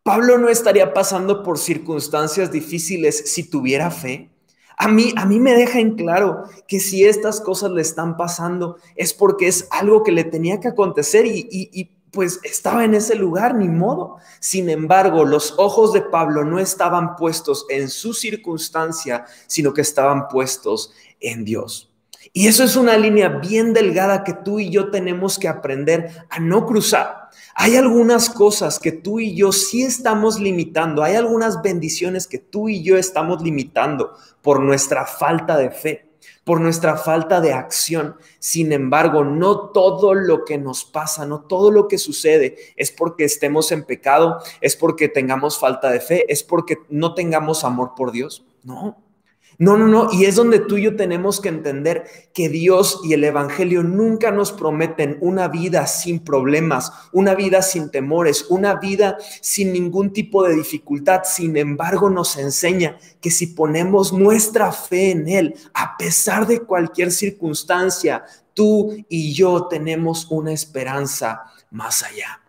Pablo 0.03 0.37
no 0.37 0.49
estaría 0.49 0.93
pasando 0.93 1.43
por 1.43 1.59
circunstancias 1.59 2.51
difíciles 2.51 3.31
si 3.33 3.49
tuviera 3.49 3.91
fe. 3.91 4.31
A 4.77 4.87
mí, 4.87 5.13
a 5.15 5.25
mí 5.25 5.39
me 5.39 5.53
deja 5.53 5.79
en 5.79 5.95
claro 5.95 6.43
que 6.67 6.79
si 6.79 7.05
estas 7.05 7.39
cosas 7.39 7.71
le 7.71 7.81
están 7.81 8.17
pasando 8.17 8.77
es 8.95 9.13
porque 9.13 9.47
es 9.47 9.67
algo 9.69 10.03
que 10.03 10.11
le 10.11 10.23
tenía 10.23 10.59
que 10.59 10.69
acontecer 10.69 11.27
y, 11.27 11.47
y 11.51 11.91
pues 12.11 12.39
estaba 12.43 12.83
en 12.83 12.93
ese 12.93 13.15
lugar, 13.15 13.55
ni 13.55 13.67
modo. 13.67 14.17
Sin 14.39 14.69
embargo, 14.69 15.23
los 15.23 15.55
ojos 15.57 15.93
de 15.93 16.01
Pablo 16.01 16.43
no 16.43 16.59
estaban 16.59 17.15
puestos 17.15 17.65
en 17.69 17.89
su 17.89 18.13
circunstancia, 18.13 19.25
sino 19.47 19.73
que 19.73 19.81
estaban 19.81 20.27
puestos 20.27 20.93
en 21.19 21.45
Dios. 21.45 21.93
Y 22.33 22.47
eso 22.47 22.63
es 22.63 22.75
una 22.75 22.97
línea 22.97 23.29
bien 23.29 23.73
delgada 23.73 24.23
que 24.23 24.33
tú 24.33 24.59
y 24.59 24.69
yo 24.69 24.91
tenemos 24.91 25.39
que 25.39 25.47
aprender 25.47 26.25
a 26.29 26.39
no 26.39 26.65
cruzar. 26.65 27.20
Hay 27.63 27.75
algunas 27.75 28.31
cosas 28.31 28.79
que 28.79 28.91
tú 28.91 29.19
y 29.19 29.35
yo 29.35 29.51
sí 29.51 29.83
estamos 29.83 30.39
limitando, 30.39 31.03
hay 31.03 31.13
algunas 31.13 31.61
bendiciones 31.61 32.25
que 32.25 32.39
tú 32.39 32.69
y 32.69 32.81
yo 32.81 32.97
estamos 32.97 33.43
limitando 33.43 34.17
por 34.41 34.61
nuestra 34.61 35.05
falta 35.05 35.55
de 35.57 35.69
fe, 35.69 36.09
por 36.43 36.59
nuestra 36.59 36.97
falta 36.97 37.39
de 37.39 37.53
acción. 37.53 38.15
Sin 38.39 38.71
embargo, 38.73 39.23
no 39.23 39.69
todo 39.69 40.15
lo 40.15 40.43
que 40.43 40.57
nos 40.57 40.85
pasa, 40.85 41.27
no 41.27 41.41
todo 41.41 41.69
lo 41.69 41.87
que 41.87 41.99
sucede 41.99 42.57
es 42.77 42.91
porque 42.91 43.25
estemos 43.25 43.71
en 43.71 43.83
pecado, 43.83 44.39
es 44.59 44.75
porque 44.75 45.07
tengamos 45.07 45.59
falta 45.59 45.91
de 45.91 45.99
fe, 45.99 46.25
es 46.33 46.41
porque 46.41 46.79
no 46.89 47.13
tengamos 47.13 47.63
amor 47.63 47.91
por 47.95 48.11
Dios. 48.11 48.43
No, 48.63 48.97
no, 49.61 49.77
no, 49.77 49.87
no. 49.87 50.09
Y 50.11 50.25
es 50.25 50.37
donde 50.37 50.57
tú 50.57 50.77
y 50.77 50.85
yo 50.85 50.95
tenemos 50.95 51.39
que 51.39 51.49
entender 51.49 52.05
que 52.33 52.49
Dios 52.49 52.99
y 53.03 53.13
el 53.13 53.23
Evangelio 53.23 53.83
nunca 53.83 54.31
nos 54.31 54.51
prometen 54.51 55.19
una 55.21 55.49
vida 55.49 55.85
sin 55.85 56.21
problemas, 56.21 56.91
una 57.11 57.35
vida 57.35 57.61
sin 57.61 57.91
temores, 57.91 58.47
una 58.49 58.77
vida 58.77 59.19
sin 59.39 59.71
ningún 59.71 60.13
tipo 60.13 60.41
de 60.41 60.55
dificultad. 60.55 61.21
Sin 61.25 61.55
embargo, 61.57 62.09
nos 62.09 62.37
enseña 62.37 62.97
que 63.21 63.29
si 63.29 63.45
ponemos 63.45 64.11
nuestra 64.11 64.71
fe 64.71 65.11
en 65.11 65.29
Él, 65.29 65.53
a 65.75 65.95
pesar 65.95 66.47
de 66.47 66.61
cualquier 66.61 67.11
circunstancia, 67.11 68.25
tú 68.55 69.05
y 69.09 69.31
yo 69.31 69.67
tenemos 69.67 70.25
una 70.31 70.53
esperanza 70.53 71.43
más 71.69 72.01
allá. 72.01 72.41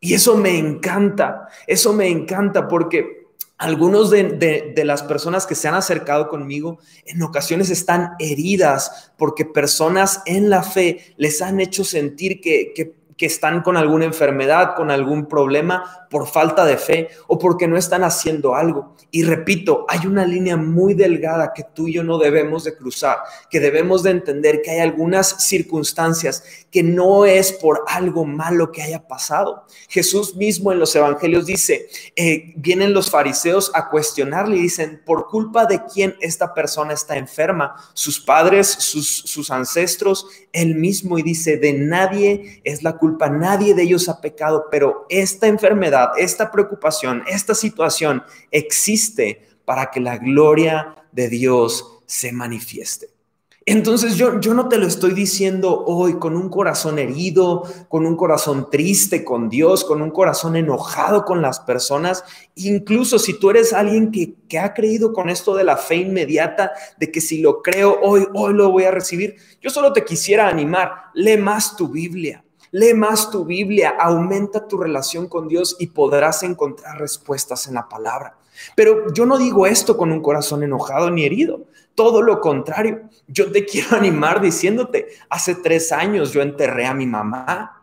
Y 0.00 0.14
eso 0.14 0.34
me 0.34 0.56
encanta, 0.56 1.46
eso 1.66 1.92
me 1.92 2.08
encanta 2.08 2.66
porque 2.68 3.17
algunos 3.58 4.10
de, 4.10 4.72
las 4.84 5.02
personas 5.02 5.44
que 5.44 5.56
se 5.56 5.66
han 5.66 5.74
acercado 5.74 6.28
conmigo 6.28 6.78
en 7.04 7.22
ocasiones 7.22 7.70
están 7.70 8.12
heridas 8.20 9.12
porque 9.18 9.44
personas 9.44 10.22
en 10.26 10.48
la 10.48 10.62
fe 10.62 11.14
les 11.16 11.42
han 11.42 11.60
hecho 11.60 11.82
sentir 11.82 12.40
que, 12.40 12.72
que 12.74 12.97
que 13.18 13.26
están 13.26 13.62
con 13.62 13.76
alguna 13.76 14.04
enfermedad, 14.04 14.74
con 14.76 14.90
algún 14.90 15.26
problema 15.26 16.06
por 16.08 16.28
falta 16.28 16.64
de 16.64 16.78
fe 16.78 17.08
o 17.26 17.38
porque 17.38 17.66
no 17.66 17.76
están 17.76 18.04
haciendo 18.04 18.54
algo. 18.54 18.96
Y 19.10 19.24
repito, 19.24 19.84
hay 19.88 20.06
una 20.06 20.24
línea 20.24 20.56
muy 20.56 20.94
delgada 20.94 21.52
que 21.54 21.64
tú 21.64 21.88
y 21.88 21.94
yo 21.94 22.04
no 22.04 22.18
debemos 22.18 22.64
de 22.64 22.76
cruzar, 22.76 23.18
que 23.50 23.58
debemos 23.58 24.02
de 24.02 24.10
entender 24.10 24.62
que 24.62 24.70
hay 24.70 24.80
algunas 24.80 25.44
circunstancias 25.44 26.44
que 26.70 26.82
no 26.82 27.24
es 27.24 27.52
por 27.52 27.84
algo 27.88 28.24
malo 28.24 28.70
que 28.70 28.82
haya 28.82 29.06
pasado. 29.08 29.64
Jesús 29.88 30.36
mismo 30.36 30.72
en 30.72 30.78
los 30.78 30.94
evangelios 30.94 31.46
dice, 31.46 31.88
eh, 32.14 32.52
vienen 32.56 32.94
los 32.94 33.10
fariseos 33.10 33.72
a 33.74 33.88
cuestionarle 33.88 34.56
y 34.56 34.62
dicen, 34.62 35.02
¿por 35.04 35.26
culpa 35.26 35.66
de 35.66 35.82
quién 35.92 36.14
esta 36.20 36.54
persona 36.54 36.92
está 36.92 37.16
enferma? 37.16 37.74
Sus 37.94 38.20
padres, 38.20 38.68
sus, 38.68 39.08
sus 39.08 39.50
ancestros, 39.50 40.26
él 40.52 40.76
mismo 40.76 41.18
y 41.18 41.22
dice, 41.22 41.56
de 41.56 41.72
nadie 41.72 42.60
es 42.64 42.82
la 42.82 42.96
culpa 42.96 43.07
nadie 43.30 43.74
de 43.74 43.84
ellos 43.84 44.08
ha 44.08 44.20
pecado, 44.20 44.66
pero 44.70 45.06
esta 45.08 45.46
enfermedad, 45.46 46.10
esta 46.18 46.50
preocupación, 46.50 47.22
esta 47.26 47.54
situación 47.54 48.22
existe 48.50 49.46
para 49.64 49.90
que 49.90 50.00
la 50.00 50.18
gloria 50.18 50.94
de 51.12 51.28
Dios 51.28 52.02
se 52.06 52.32
manifieste. 52.32 53.18
Entonces 53.70 54.16
yo, 54.16 54.40
yo 54.40 54.54
no 54.54 54.70
te 54.70 54.78
lo 54.78 54.86
estoy 54.86 55.12
diciendo 55.12 55.84
hoy 55.84 56.18
con 56.18 56.38
un 56.38 56.48
corazón 56.48 56.98
herido, 56.98 57.64
con 57.90 58.06
un 58.06 58.16
corazón 58.16 58.70
triste 58.70 59.24
con 59.24 59.50
Dios, 59.50 59.84
con 59.84 60.00
un 60.00 60.10
corazón 60.10 60.56
enojado 60.56 61.26
con 61.26 61.42
las 61.42 61.60
personas. 61.60 62.24
Incluso 62.54 63.18
si 63.18 63.38
tú 63.38 63.50
eres 63.50 63.74
alguien 63.74 64.10
que, 64.10 64.36
que 64.48 64.58
ha 64.58 64.72
creído 64.72 65.12
con 65.12 65.28
esto 65.28 65.54
de 65.54 65.64
la 65.64 65.76
fe 65.76 65.96
inmediata, 65.96 66.72
de 66.98 67.12
que 67.12 67.20
si 67.20 67.42
lo 67.42 67.60
creo 67.60 68.00
hoy, 68.00 68.26
hoy 68.32 68.54
lo 68.54 68.70
voy 68.70 68.84
a 68.84 68.90
recibir, 68.90 69.36
yo 69.60 69.68
solo 69.68 69.92
te 69.92 70.02
quisiera 70.02 70.48
animar, 70.48 70.90
lee 71.12 71.36
más 71.36 71.76
tu 71.76 71.88
Biblia. 71.88 72.42
Lee 72.70 72.94
más 72.94 73.30
tu 73.30 73.44
Biblia, 73.44 73.96
aumenta 73.98 74.66
tu 74.66 74.78
relación 74.78 75.28
con 75.28 75.48
Dios 75.48 75.76
y 75.78 75.88
podrás 75.88 76.42
encontrar 76.42 76.98
respuestas 76.98 77.66
en 77.66 77.74
la 77.74 77.88
palabra. 77.88 78.36
Pero 78.74 79.12
yo 79.12 79.26
no 79.26 79.38
digo 79.38 79.66
esto 79.66 79.96
con 79.96 80.12
un 80.12 80.20
corazón 80.20 80.62
enojado 80.62 81.10
ni 81.10 81.24
herido. 81.24 81.66
Todo 81.94 82.22
lo 82.22 82.40
contrario, 82.40 83.08
yo 83.26 83.50
te 83.50 83.64
quiero 83.66 83.96
animar 83.96 84.40
diciéndote, 84.40 85.08
hace 85.28 85.54
tres 85.54 85.92
años 85.92 86.32
yo 86.32 86.42
enterré 86.42 86.86
a 86.86 86.94
mi 86.94 87.06
mamá. 87.06 87.74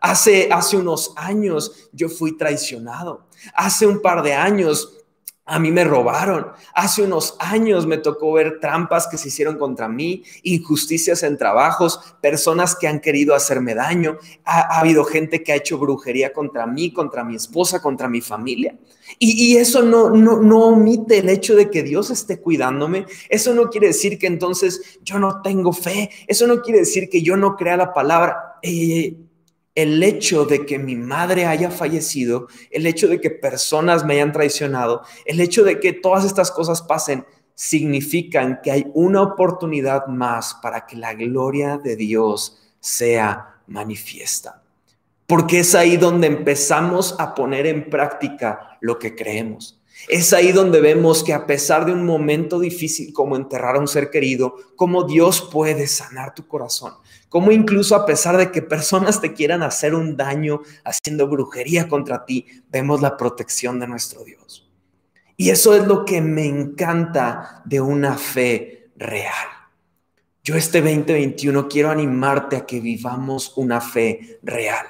Hace, 0.00 0.48
hace 0.50 0.76
unos 0.76 1.12
años 1.16 1.88
yo 1.92 2.08
fui 2.08 2.36
traicionado. 2.36 3.26
Hace 3.54 3.86
un 3.86 4.02
par 4.02 4.22
de 4.22 4.34
años 4.34 5.01
A 5.44 5.58
mí 5.58 5.72
me 5.72 5.82
robaron. 5.82 6.52
Hace 6.72 7.02
unos 7.02 7.34
años 7.40 7.84
me 7.84 7.98
tocó 7.98 8.32
ver 8.32 8.60
trampas 8.60 9.08
que 9.08 9.18
se 9.18 9.26
hicieron 9.26 9.58
contra 9.58 9.88
mí, 9.88 10.22
injusticias 10.44 11.24
en 11.24 11.36
trabajos, 11.36 12.14
personas 12.20 12.76
que 12.76 12.86
han 12.86 13.00
querido 13.00 13.34
hacerme 13.34 13.74
daño. 13.74 14.18
Ha, 14.44 14.78
habido 14.78 15.04
gente 15.04 15.42
que 15.42 15.52
ha 15.52 15.56
hecho 15.56 15.78
brujería 15.78 16.32
contra 16.32 16.64
mí, 16.68 16.92
contra 16.92 17.24
mi 17.24 17.34
esposa, 17.34 17.82
contra 17.82 18.08
mi 18.08 18.20
familia. 18.20 18.78
Y, 19.18 19.56
eso 19.56 19.82
no, 19.82 20.10
no, 20.10 20.40
no 20.40 20.66
omite 20.66 21.18
el 21.18 21.28
hecho 21.28 21.56
de 21.56 21.70
que 21.70 21.82
Dios 21.82 22.10
esté 22.10 22.40
cuidándome. 22.40 23.06
Eso 23.28 23.52
no 23.52 23.68
quiere 23.68 23.88
decir 23.88 24.20
que 24.20 24.28
entonces 24.28 25.00
yo 25.02 25.18
no 25.18 25.42
tengo 25.42 25.72
fe. 25.72 26.10
Eso 26.28 26.46
no 26.46 26.62
quiere 26.62 26.80
decir 26.80 27.10
que 27.10 27.20
yo 27.20 27.36
no 27.36 27.56
crea 27.56 27.76
la 27.76 27.92
palabra. 27.92 28.60
El 29.74 30.02
hecho 30.02 30.44
de 30.44 30.66
que 30.66 30.78
mi 30.78 30.96
madre 30.96 31.46
haya 31.46 31.70
fallecido, 31.70 32.48
el 32.70 32.86
hecho 32.86 33.08
de 33.08 33.20
que 33.20 33.30
personas 33.30 34.04
me 34.04 34.14
hayan 34.14 34.32
traicionado, 34.32 35.02
el 35.24 35.40
hecho 35.40 35.64
de 35.64 35.80
que 35.80 35.92
todas 35.92 36.24
estas 36.24 36.50
cosas 36.50 36.82
pasen, 36.82 37.24
significan 37.54 38.60
que 38.62 38.70
hay 38.70 38.86
una 38.94 39.22
oportunidad 39.22 40.06
más 40.06 40.54
para 40.62 40.86
que 40.86 40.96
la 40.96 41.14
gloria 41.14 41.78
de 41.78 41.96
Dios 41.96 42.58
sea 42.80 43.60
manifiesta. 43.66 44.62
Porque 45.26 45.60
es 45.60 45.74
ahí 45.74 45.96
donde 45.96 46.26
empezamos 46.26 47.14
a 47.18 47.34
poner 47.34 47.66
en 47.66 47.88
práctica 47.88 48.78
lo 48.80 48.98
que 48.98 49.14
creemos. 49.14 49.80
Es 50.08 50.32
ahí 50.32 50.52
donde 50.52 50.80
vemos 50.80 51.22
que 51.22 51.32
a 51.32 51.46
pesar 51.46 51.86
de 51.86 51.92
un 51.92 52.04
momento 52.04 52.58
difícil 52.58 53.12
como 53.12 53.36
enterrar 53.36 53.76
a 53.76 53.78
un 53.78 53.86
ser 53.86 54.10
querido, 54.10 54.56
cómo 54.74 55.04
Dios 55.04 55.48
puede 55.52 55.86
sanar 55.86 56.34
tu 56.34 56.48
corazón, 56.48 56.94
cómo 57.32 57.50
incluso 57.50 57.96
a 57.96 58.04
pesar 58.04 58.36
de 58.36 58.52
que 58.52 58.60
personas 58.60 59.22
te 59.22 59.32
quieran 59.32 59.62
hacer 59.62 59.94
un 59.94 60.18
daño 60.18 60.60
haciendo 60.84 61.26
brujería 61.26 61.88
contra 61.88 62.26
ti, 62.26 62.44
vemos 62.68 63.00
la 63.00 63.16
protección 63.16 63.80
de 63.80 63.86
nuestro 63.86 64.22
Dios. 64.22 64.70
Y 65.38 65.48
eso 65.48 65.74
es 65.74 65.86
lo 65.86 66.04
que 66.04 66.20
me 66.20 66.44
encanta 66.44 67.62
de 67.64 67.80
una 67.80 68.18
fe 68.18 68.90
real. 68.96 69.46
Yo 70.44 70.56
este 70.56 70.82
2021 70.82 71.68
quiero 71.68 71.88
animarte 71.88 72.56
a 72.56 72.66
que 72.66 72.80
vivamos 72.80 73.54
una 73.56 73.80
fe 73.80 74.38
real. 74.42 74.84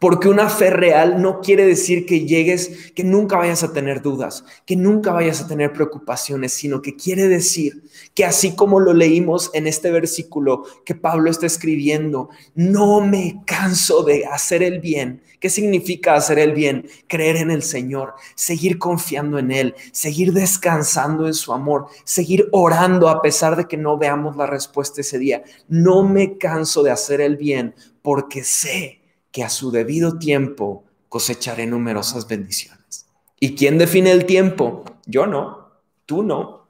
Porque 0.00 0.28
una 0.28 0.48
fe 0.48 0.70
real 0.70 1.20
no 1.20 1.40
quiere 1.40 1.66
decir 1.66 2.06
que 2.06 2.24
llegues, 2.24 2.92
que 2.94 3.02
nunca 3.02 3.36
vayas 3.36 3.64
a 3.64 3.72
tener 3.72 4.00
dudas, 4.00 4.44
que 4.64 4.76
nunca 4.76 5.12
vayas 5.12 5.40
a 5.40 5.48
tener 5.48 5.72
preocupaciones, 5.72 6.52
sino 6.52 6.82
que 6.82 6.94
quiere 6.94 7.26
decir 7.26 7.82
que 8.14 8.24
así 8.24 8.54
como 8.54 8.78
lo 8.78 8.94
leímos 8.94 9.50
en 9.54 9.66
este 9.66 9.90
versículo 9.90 10.64
que 10.84 10.94
Pablo 10.94 11.30
está 11.30 11.46
escribiendo, 11.46 12.28
no 12.54 13.00
me 13.00 13.42
canso 13.44 14.04
de 14.04 14.26
hacer 14.26 14.62
el 14.62 14.80
bien. 14.80 15.22
¿Qué 15.40 15.50
significa 15.50 16.14
hacer 16.14 16.38
el 16.38 16.52
bien? 16.52 16.88
Creer 17.06 17.36
en 17.36 17.50
el 17.50 17.62
Señor, 17.62 18.14
seguir 18.34 18.78
confiando 18.78 19.38
en 19.38 19.50
Él, 19.52 19.74
seguir 19.92 20.32
descansando 20.32 21.26
en 21.26 21.34
su 21.34 21.52
amor, 21.52 21.86
seguir 22.04 22.48
orando 22.52 23.08
a 23.08 23.22
pesar 23.22 23.56
de 23.56 23.66
que 23.66 23.76
no 23.76 23.98
veamos 23.98 24.36
la 24.36 24.46
respuesta 24.46 25.00
ese 25.00 25.18
día. 25.18 25.42
No 25.68 26.02
me 26.02 26.38
canso 26.38 26.82
de 26.82 26.90
hacer 26.90 27.20
el 27.20 27.36
bien 27.36 27.74
porque 28.02 28.42
sé 28.42 28.97
que 29.32 29.44
a 29.44 29.50
su 29.50 29.70
debido 29.70 30.18
tiempo 30.18 30.84
cosecharé 31.08 31.66
numerosas 31.66 32.28
bendiciones. 32.28 33.06
¿Y 33.40 33.54
quién 33.54 33.78
define 33.78 34.10
el 34.10 34.26
tiempo? 34.26 34.84
Yo 35.06 35.26
no, 35.26 35.70
tú 36.06 36.22
no. 36.22 36.66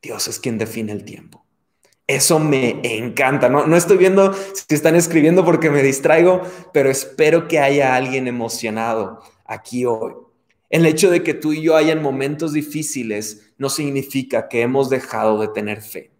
Dios 0.00 0.28
es 0.28 0.38
quien 0.38 0.58
define 0.58 0.92
el 0.92 1.04
tiempo. 1.04 1.44
Eso 2.06 2.38
me 2.38 2.80
encanta. 2.82 3.48
No, 3.48 3.66
no 3.66 3.76
estoy 3.76 3.96
viendo 3.96 4.34
si 4.34 4.74
están 4.74 4.96
escribiendo 4.96 5.44
porque 5.44 5.70
me 5.70 5.82
distraigo, 5.82 6.42
pero 6.72 6.90
espero 6.90 7.48
que 7.48 7.58
haya 7.58 7.94
alguien 7.94 8.26
emocionado 8.26 9.22
aquí 9.44 9.84
hoy. 9.84 10.12
El 10.68 10.86
hecho 10.86 11.10
de 11.10 11.22
que 11.22 11.34
tú 11.34 11.52
y 11.52 11.62
yo 11.62 11.76
hayan 11.76 12.02
momentos 12.02 12.52
difíciles 12.52 13.52
no 13.58 13.68
significa 13.68 14.48
que 14.48 14.62
hemos 14.62 14.90
dejado 14.90 15.40
de 15.40 15.48
tener 15.48 15.82
fe. 15.82 16.10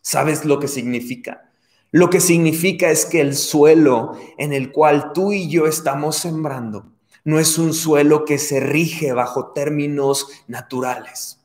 ¿Sabes 0.00 0.44
lo 0.44 0.60
que 0.60 0.68
significa? 0.68 1.49
Lo 1.92 2.08
que 2.08 2.20
significa 2.20 2.90
es 2.90 3.04
que 3.04 3.20
el 3.20 3.34
suelo 3.34 4.12
en 4.38 4.52
el 4.52 4.70
cual 4.70 5.12
tú 5.12 5.32
y 5.32 5.48
yo 5.48 5.66
estamos 5.66 6.16
sembrando 6.16 6.86
no 7.24 7.38
es 7.38 7.58
un 7.58 7.74
suelo 7.74 8.24
que 8.24 8.38
se 8.38 8.60
rige 8.60 9.12
bajo 9.12 9.48
términos 9.52 10.28
naturales. 10.46 11.38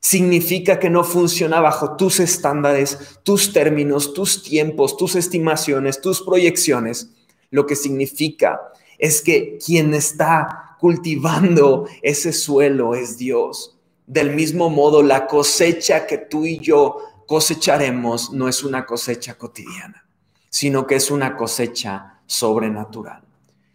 Significa 0.00 0.78
que 0.78 0.88
no 0.88 1.04
funciona 1.04 1.60
bajo 1.60 1.96
tus 1.96 2.20
estándares, 2.20 3.18
tus 3.24 3.52
términos, 3.52 4.14
tus 4.14 4.42
tiempos, 4.42 4.96
tus 4.96 5.16
estimaciones, 5.16 6.00
tus 6.00 6.22
proyecciones. 6.22 7.10
Lo 7.50 7.66
que 7.66 7.76
significa 7.76 8.60
es 8.98 9.20
que 9.20 9.58
quien 9.64 9.92
está 9.94 10.76
cultivando 10.80 11.86
ese 12.02 12.32
suelo 12.32 12.94
es 12.94 13.18
Dios. 13.18 13.76
Del 14.06 14.34
mismo 14.34 14.70
modo, 14.70 15.02
la 15.02 15.26
cosecha 15.26 16.06
que 16.06 16.16
tú 16.16 16.46
y 16.46 16.58
yo 16.60 16.98
cosecharemos 17.28 18.32
no 18.32 18.48
es 18.48 18.64
una 18.64 18.86
cosecha 18.86 19.36
cotidiana, 19.36 20.06
sino 20.48 20.86
que 20.86 20.94
es 20.94 21.10
una 21.10 21.36
cosecha 21.36 22.20
sobrenatural. 22.24 23.22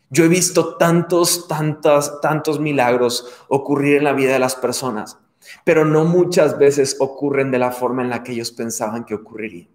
Yo 0.10 0.26
he 0.26 0.28
visto 0.28 0.76
tantos, 0.76 1.48
tantos, 1.48 2.20
tantos 2.20 2.60
milagros 2.60 3.28
ocurrir 3.48 3.98
en 3.98 4.06
la 4.06 4.14
vida 4.14 4.34
de 4.34 4.40
las 4.40 4.56
personas, 4.56 5.20
pero 5.64 5.86
no 5.86 6.04
muchas 6.04 6.58
veces 6.58 6.98
ocurren 7.00 7.52
de 7.52 7.60
la 7.60 7.70
forma 7.70 8.02
en 8.02 8.10
la 8.10 8.24
que 8.24 8.32
ellos 8.32 8.52
pensaban 8.52 9.06
que 9.06 9.14
ocurriría. 9.14 9.68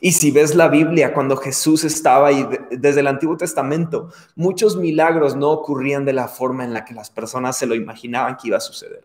Y 0.00 0.12
si 0.12 0.30
ves 0.30 0.54
la 0.54 0.68
Biblia, 0.68 1.12
cuando 1.12 1.36
Jesús 1.36 1.82
estaba 1.82 2.28
ahí 2.28 2.46
desde 2.70 3.00
el 3.00 3.08
Antiguo 3.08 3.36
Testamento, 3.36 4.10
muchos 4.36 4.76
milagros 4.76 5.34
no 5.34 5.50
ocurrían 5.50 6.04
de 6.04 6.12
la 6.12 6.28
forma 6.28 6.62
en 6.62 6.72
la 6.72 6.84
que 6.84 6.94
las 6.94 7.10
personas 7.10 7.58
se 7.58 7.66
lo 7.66 7.74
imaginaban 7.74 8.36
que 8.36 8.46
iba 8.46 8.58
a 8.58 8.60
suceder. 8.60 9.04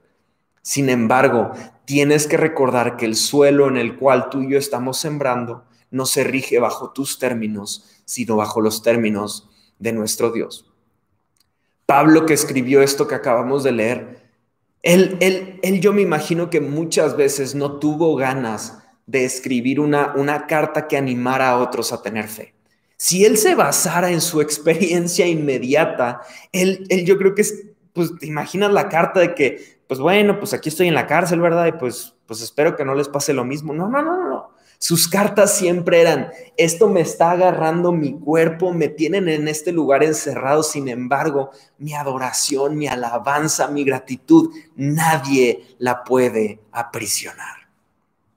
Sin 0.62 0.90
embargo, 0.90 1.52
tienes 1.90 2.28
que 2.28 2.38
recordar 2.38 2.98
que 2.98 3.06
el 3.08 3.16
suelo 3.16 3.68
en 3.68 3.76
el 3.76 3.98
cual 3.98 4.30
tú 4.30 4.44
y 4.44 4.52
yo 4.52 4.60
estamos 4.60 5.00
sembrando 5.00 5.66
no 5.90 6.06
se 6.06 6.24
rige 6.24 6.60
bajo 6.60 6.92
tus 6.92 7.18
términos, 7.18 8.04
sino 8.06 8.36
bajo 8.36 8.62
los 8.62 8.84
términos 8.84 9.50
de 9.80 9.92
nuestro 9.92 10.30
Dios. 10.30 10.72
Pablo 11.88 12.28
que 12.28 12.36
escribió 12.36 12.84
esto 12.84 13.08
que 13.08 13.16
acabamos 13.16 13.64
de 13.64 13.72
leer, 13.72 14.22
él, 14.84 15.18
él, 15.20 15.60
él 15.64 15.82
yo 15.82 15.92
me 15.92 16.04
imagino 16.04 16.52
que 16.52 16.62
muchas 16.62 17.18
veces 17.18 17.56
no 17.56 17.80
tuvo 17.80 18.16
ganas 18.16 18.78
de 19.08 19.26
escribir 19.26 19.80
una, 19.80 20.14
una 20.16 20.46
carta 20.46 20.88
que 20.88 20.96
animara 20.96 21.50
a 21.50 21.58
otros 21.58 21.92
a 21.92 22.04
tener 22.04 22.28
fe. 22.28 22.54
Si 22.98 23.26
él 23.26 23.36
se 23.36 23.56
basara 23.56 24.12
en 24.12 24.22
su 24.22 24.42
experiencia 24.42 25.26
inmediata, 25.26 26.22
él, 26.52 26.86
él 26.90 27.04
yo 27.04 27.18
creo 27.18 27.34
que 27.34 27.42
es, 27.42 27.66
pues 27.94 28.12
te 28.20 28.28
imaginas 28.28 28.72
la 28.72 28.90
carta 28.90 29.22
de 29.22 29.34
que 29.34 29.79
pues 29.90 30.00
bueno, 30.00 30.38
pues 30.38 30.54
aquí 30.54 30.70
estoy 30.70 30.88
en 30.88 30.94
la 30.94 31.08
cárcel, 31.08 31.42
¿verdad? 31.42 31.66
Y 31.66 31.72
pues, 31.72 32.14
pues 32.28 32.42
espero 32.42 32.76
que 32.76 32.86
no 32.86 32.94
les 32.94 33.08
pase 33.08 33.34
lo 33.34 33.44
mismo. 33.44 33.74
No, 33.74 33.90
no, 33.90 34.04
no, 34.04 34.30
no. 34.30 34.52
Sus 34.78 35.08
cartas 35.08 35.58
siempre 35.58 36.00
eran, 36.00 36.30
esto 36.58 36.90
me 36.90 37.02
está 37.02 37.32
agarrando 37.32 37.92
mi 37.92 38.14
cuerpo, 38.14 38.72
me 38.72 38.88
tienen 38.88 39.28
en 39.28 39.48
este 39.48 39.72
lugar 39.72 40.04
encerrado, 40.04 40.62
sin 40.62 40.90
embargo, 40.90 41.50
mi 41.80 41.96
adoración, 41.96 42.78
mi 42.78 42.88
alabanza, 42.88 43.68
mi 43.70 43.84
gratitud, 43.84 44.54
nadie 44.76 45.66
la 45.80 46.04
puede 46.04 46.60
aprisionar. 46.72 47.68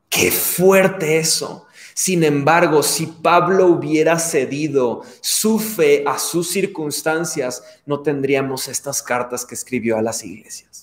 Qué 0.09 0.31
fuerte 0.31 1.19
eso. 1.19 1.67
Sin 1.93 2.25
embargo, 2.25 2.83
si 2.83 3.05
Pablo 3.05 3.67
hubiera 3.67 4.19
cedido 4.19 5.03
su 5.21 5.59
fe 5.59 6.03
a 6.07 6.19
sus 6.19 6.51
circunstancias, 6.51 7.63
no 7.85 8.01
tendríamos 8.01 8.69
estas 8.69 9.03
cartas 9.03 9.45
que 9.45 9.55
escribió 9.55 9.99
a 9.99 10.03
las 10.03 10.25
iglesias. 10.25 10.82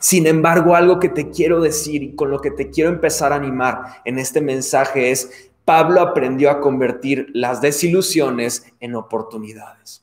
Sin 0.00 0.26
embargo, 0.26 0.74
algo 0.74 0.98
que 0.98 1.08
te 1.08 1.30
quiero 1.30 1.60
decir 1.60 2.02
y 2.02 2.14
con 2.14 2.30
lo 2.30 2.40
que 2.40 2.50
te 2.50 2.70
quiero 2.70 2.90
empezar 2.90 3.32
a 3.32 3.36
animar 3.36 4.02
en 4.04 4.18
este 4.18 4.40
mensaje 4.40 5.10
es, 5.10 5.50
Pablo 5.64 6.00
aprendió 6.00 6.50
a 6.50 6.60
convertir 6.60 7.28
las 7.32 7.60
desilusiones 7.60 8.64
en 8.80 8.94
oportunidades. 8.94 10.02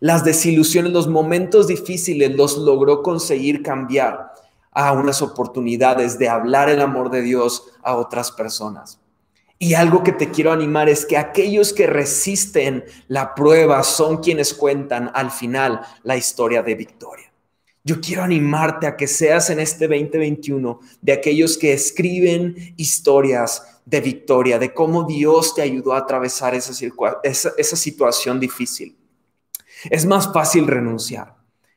Las 0.00 0.24
desilusiones, 0.24 0.92
los 0.92 1.08
momentos 1.08 1.66
difíciles 1.66 2.34
los 2.34 2.58
logró 2.58 3.02
conseguir 3.02 3.62
cambiar 3.62 4.32
a 4.72 4.92
unas 4.92 5.22
oportunidades 5.22 6.18
de 6.18 6.28
hablar 6.28 6.68
el 6.68 6.80
amor 6.80 7.10
de 7.10 7.22
Dios 7.22 7.70
a 7.82 7.96
otras 7.96 8.32
personas. 8.32 8.98
Y 9.58 9.74
algo 9.74 10.02
que 10.02 10.12
te 10.12 10.30
quiero 10.30 10.52
animar 10.52 10.88
es 10.88 11.06
que 11.06 11.16
aquellos 11.16 11.72
que 11.72 11.86
resisten 11.86 12.84
la 13.08 13.34
prueba 13.34 13.82
son 13.82 14.18
quienes 14.18 14.52
cuentan 14.52 15.10
al 15.14 15.30
final 15.30 15.80
la 16.02 16.16
historia 16.16 16.62
de 16.62 16.74
victoria. 16.74 17.32
Yo 17.86 18.00
quiero 18.00 18.22
animarte 18.22 18.86
a 18.86 18.96
que 18.96 19.06
seas 19.06 19.50
en 19.50 19.60
este 19.60 19.86
2021 19.86 20.80
de 21.02 21.12
aquellos 21.12 21.58
que 21.58 21.74
escriben 21.74 22.74
historias 22.78 23.80
de 23.84 24.00
victoria, 24.00 24.58
de 24.58 24.72
cómo 24.72 25.04
Dios 25.04 25.54
te 25.54 25.60
ayudó 25.60 25.92
a 25.92 25.98
atravesar 25.98 26.54
esa, 26.54 27.76
situación 27.76 28.40
difícil. 28.40 28.96
Es 29.90 30.06
más 30.06 30.32
fácil 30.32 30.66
renunciar, 30.66 31.36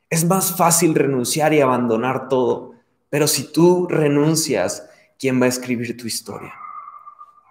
es 0.10 0.24
más 0.24 0.56
fácil 0.56 0.96
renunciar 0.96 1.54
y 1.54 1.60
abandonar 1.60 2.30
todo, 2.30 2.72
pero 3.10 3.28
si 3.28 3.52
tú 3.52 3.86
renuncias, 3.90 4.88
¿quién 5.20 5.42
va 5.42 5.46
a 5.46 5.50
escribir 5.50 5.98
tu 5.98 6.08
historia? 6.08 6.54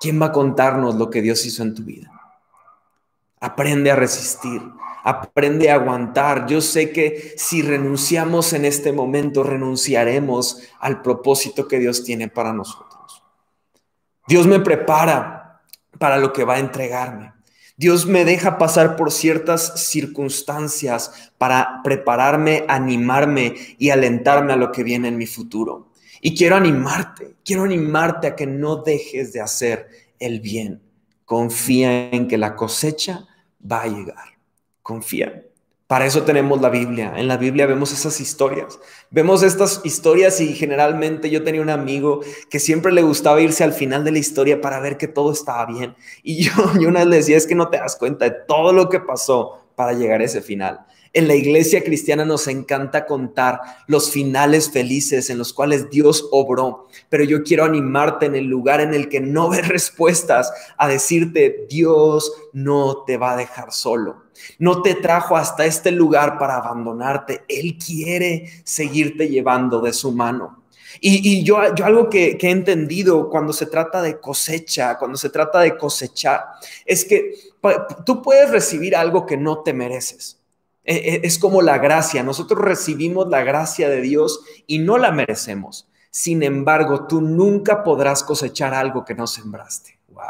¿Quién 0.01 0.21
va 0.21 0.27
a 0.27 0.33
contarnos 0.33 0.95
lo 0.95 1.11
que 1.11 1.21
Dios 1.21 1.45
hizo 1.45 1.62
en 1.62 1.75
tu 1.75 1.83
vida? 1.83 2.15
Aprende 3.40 3.90
a 3.90 3.96
resistir, 3.96 4.62
aprende 5.05 5.70
a 5.70 5.75
aguantar. 5.75 6.46
Yo 6.46 6.61
sé 6.61 6.90
que 6.90 7.35
si 7.37 7.62
renunciamos 7.62 8.53
en 8.53 8.64
este 8.64 8.92
momento, 8.92 9.42
renunciaremos 9.42 10.62
al 10.81 11.03
propósito 11.03 11.68
que 11.68 11.79
Dios 11.79 12.03
tiene 12.03 12.29
para 12.29 12.53
nosotros. 12.53 13.22
Dios 14.27 14.46
me 14.46 14.61
prepara 14.61 15.62
para 15.99 16.18
lo 16.18 16.33
que 16.33 16.44
va 16.44 16.55
a 16.55 16.59
entregarme. 16.59 17.33
Dios 17.77 18.07
me 18.07 18.25
deja 18.25 18.57
pasar 18.57 18.96
por 18.96 19.12
ciertas 19.12 19.87
circunstancias 19.87 21.31
para 21.37 21.83
prepararme, 21.85 22.64
animarme 22.68 23.55
y 23.79 23.90
alentarme 23.90 24.55
a 24.55 24.57
lo 24.57 24.72
que 24.72 24.83
viene 24.83 25.09
en 25.09 25.18
mi 25.18 25.27
futuro. 25.27 25.92
Y 26.22 26.35
quiero 26.35 26.57
animarte, 26.57 27.37
quiero 27.44 27.64
animarte 27.64 28.29
a 28.29 28.35
que 28.35 28.46
no 28.46 28.77
dejes 28.77 29.35
de 29.35 29.42
hacer 29.42 29.88
el 30.18 30.40
bien. 30.40 30.86
Confía 31.27 32.09
en 32.11 32.27
que 32.27 32.39
la 32.39 32.57
cosecha 32.57 33.27
va 33.61 33.83
a 33.83 33.89
llegar. 33.89 34.39
Confía. 34.81 35.43
Para 35.87 36.07
eso 36.07 36.23
tenemos 36.23 36.61
la 36.61 36.69
Biblia. 36.69 37.12
En 37.17 37.29
la 37.29 37.37
Biblia 37.37 37.67
vemos 37.67 37.93
esas 37.93 38.21
historias. 38.21 38.79
Vemos 39.11 39.43
estas 39.43 39.81
historias 39.85 40.41
y 40.41 40.55
generalmente 40.55 41.29
yo 41.29 41.45
tenía 41.45 41.61
un 41.61 41.71
amigo 41.71 42.21
que 42.49 42.59
siempre 42.59 42.93
le 42.93 43.03
gustaba 43.03 43.41
irse 43.41 43.62
al 43.62 43.73
final 43.73 44.03
de 44.05 44.12
la 44.12 44.19
historia 44.19 44.61
para 44.61 44.81
ver 44.81 44.97
que 44.97 45.09
todo 45.09 45.31
estaba 45.31 45.67
bien. 45.67 45.95
Y 46.23 46.45
yo, 46.45 46.53
yo 46.81 46.89
una 46.89 47.01
vez 47.01 47.09
le 47.09 47.17
decía, 47.17 47.37
es 47.37 47.47
que 47.47 47.55
no 47.55 47.69
te 47.69 47.77
das 47.77 47.97
cuenta 47.97 48.25
de 48.25 48.37
todo 48.49 48.73
lo 48.73 48.89
que 48.89 49.01
pasó 49.01 49.61
para 49.77 49.93
llegar 49.93 50.21
a 50.21 50.25
ese 50.25 50.41
final. 50.41 50.87
En 51.16 51.29
la 51.29 51.35
iglesia 51.35 51.83
cristiana 51.83 52.26
nos 52.26 52.46
encanta 52.46 53.07
contar 53.07 53.59
los 53.87 54.11
finales 54.11 54.70
felices 54.70 55.31
en 55.31 55.38
los 55.38 55.55
cuales 55.55 55.88
Dios 55.88 56.29
obró, 56.31 56.88
pero 57.09 57.24
yo 57.24 57.42
quiero 57.42 57.64
animarte 57.64 58.26
en 58.26 58.35
el 58.35 58.44
lugar 58.44 58.83
en 58.83 58.92
el 58.92 59.09
que 59.09 59.20
no 59.20 59.48
ves 59.50 59.66
respuestas 59.66 60.52
a 60.76 60.87
decirte, 60.87 61.64
Dios 61.70 62.31
no 62.52 63.05
te 63.07 63.16
va 63.16 63.33
a 63.33 63.37
dejar 63.38 63.72
solo. 63.72 64.24
No 64.59 64.83
te 64.83 64.94
trajo 64.94 65.38
hasta 65.38 65.64
este 65.64 65.90
lugar 65.90 66.38
para 66.38 66.57
abandonarte. 66.57 67.44
Él 67.48 67.79
quiere 67.79 68.50
seguirte 68.64 69.31
llevando 69.31 69.81
de 69.81 69.94
su 69.94 70.12
mano. 70.12 70.64
Y, 71.00 71.42
yo, 71.44 71.74
yo, 71.74 71.87
algo 71.87 72.11
que, 72.11 72.37
que, 72.37 72.48
he 72.48 72.50
entendido 72.50 73.31
cuando 73.31 73.55
se 73.55 73.64
trata 73.64 74.02
de 74.02 74.20
cosecha, 74.20 74.98
cuando 74.98 75.16
se 75.16 75.31
trata 75.31 75.61
de 75.61 75.79
cosechar, 75.79 76.44
es 76.85 77.07
que 77.07 77.33
tú 78.05 78.20
puedes 78.20 78.50
recibir 78.50 78.94
algo 78.94 79.24
que 79.24 79.38
no 79.38 79.62
te 79.62 79.72
mereces. 79.72 80.37
E, 80.87 80.94
e, 80.94 81.20
es 81.25 81.38
como 81.38 81.61
la 81.61 81.79
gracia. 81.79 82.22
Nosotros 82.22 82.61
recibimos 82.61 83.29
la 83.29 83.42
gracia 83.42 83.90
de 83.90 84.01
Dios 84.01 84.40
y 84.66 84.79
no 84.79 84.96
la 84.96 85.11
merecemos. 85.11 85.88
Sin 86.11 86.42
embargo, 86.42 87.07
tú 87.07 87.20
nunca 87.20 87.85
podrás 87.85 88.22
cosechar 88.22 88.72
algo 88.72 89.05
que 89.05 89.14
no 89.14 89.27
sembraste. 89.27 89.99
Wow. 90.09 90.25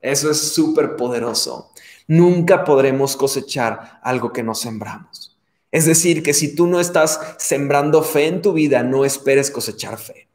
Eso 0.00 0.30
es 0.30 0.54
súper 0.54 0.96
poderoso. 0.96 1.72
Nunca 2.06 2.64
podremos 2.64 3.16
cosechar 3.16 4.00
algo 4.02 4.32
que 4.32 4.42
no 4.42 4.54
sembramos. 4.54 5.36
Es 5.72 5.86
decir, 5.86 6.22
que 6.22 6.34
si 6.34 6.54
tú 6.54 6.68
no 6.68 6.78
estás 6.78 7.20
sembrando 7.38 8.02
fe 8.02 8.28
en 8.28 8.42
tu 8.42 8.52
vida, 8.52 8.82
no 8.82 9.04
esperes 9.04 9.50
cosechar 9.50 9.98
fe. 9.98 10.28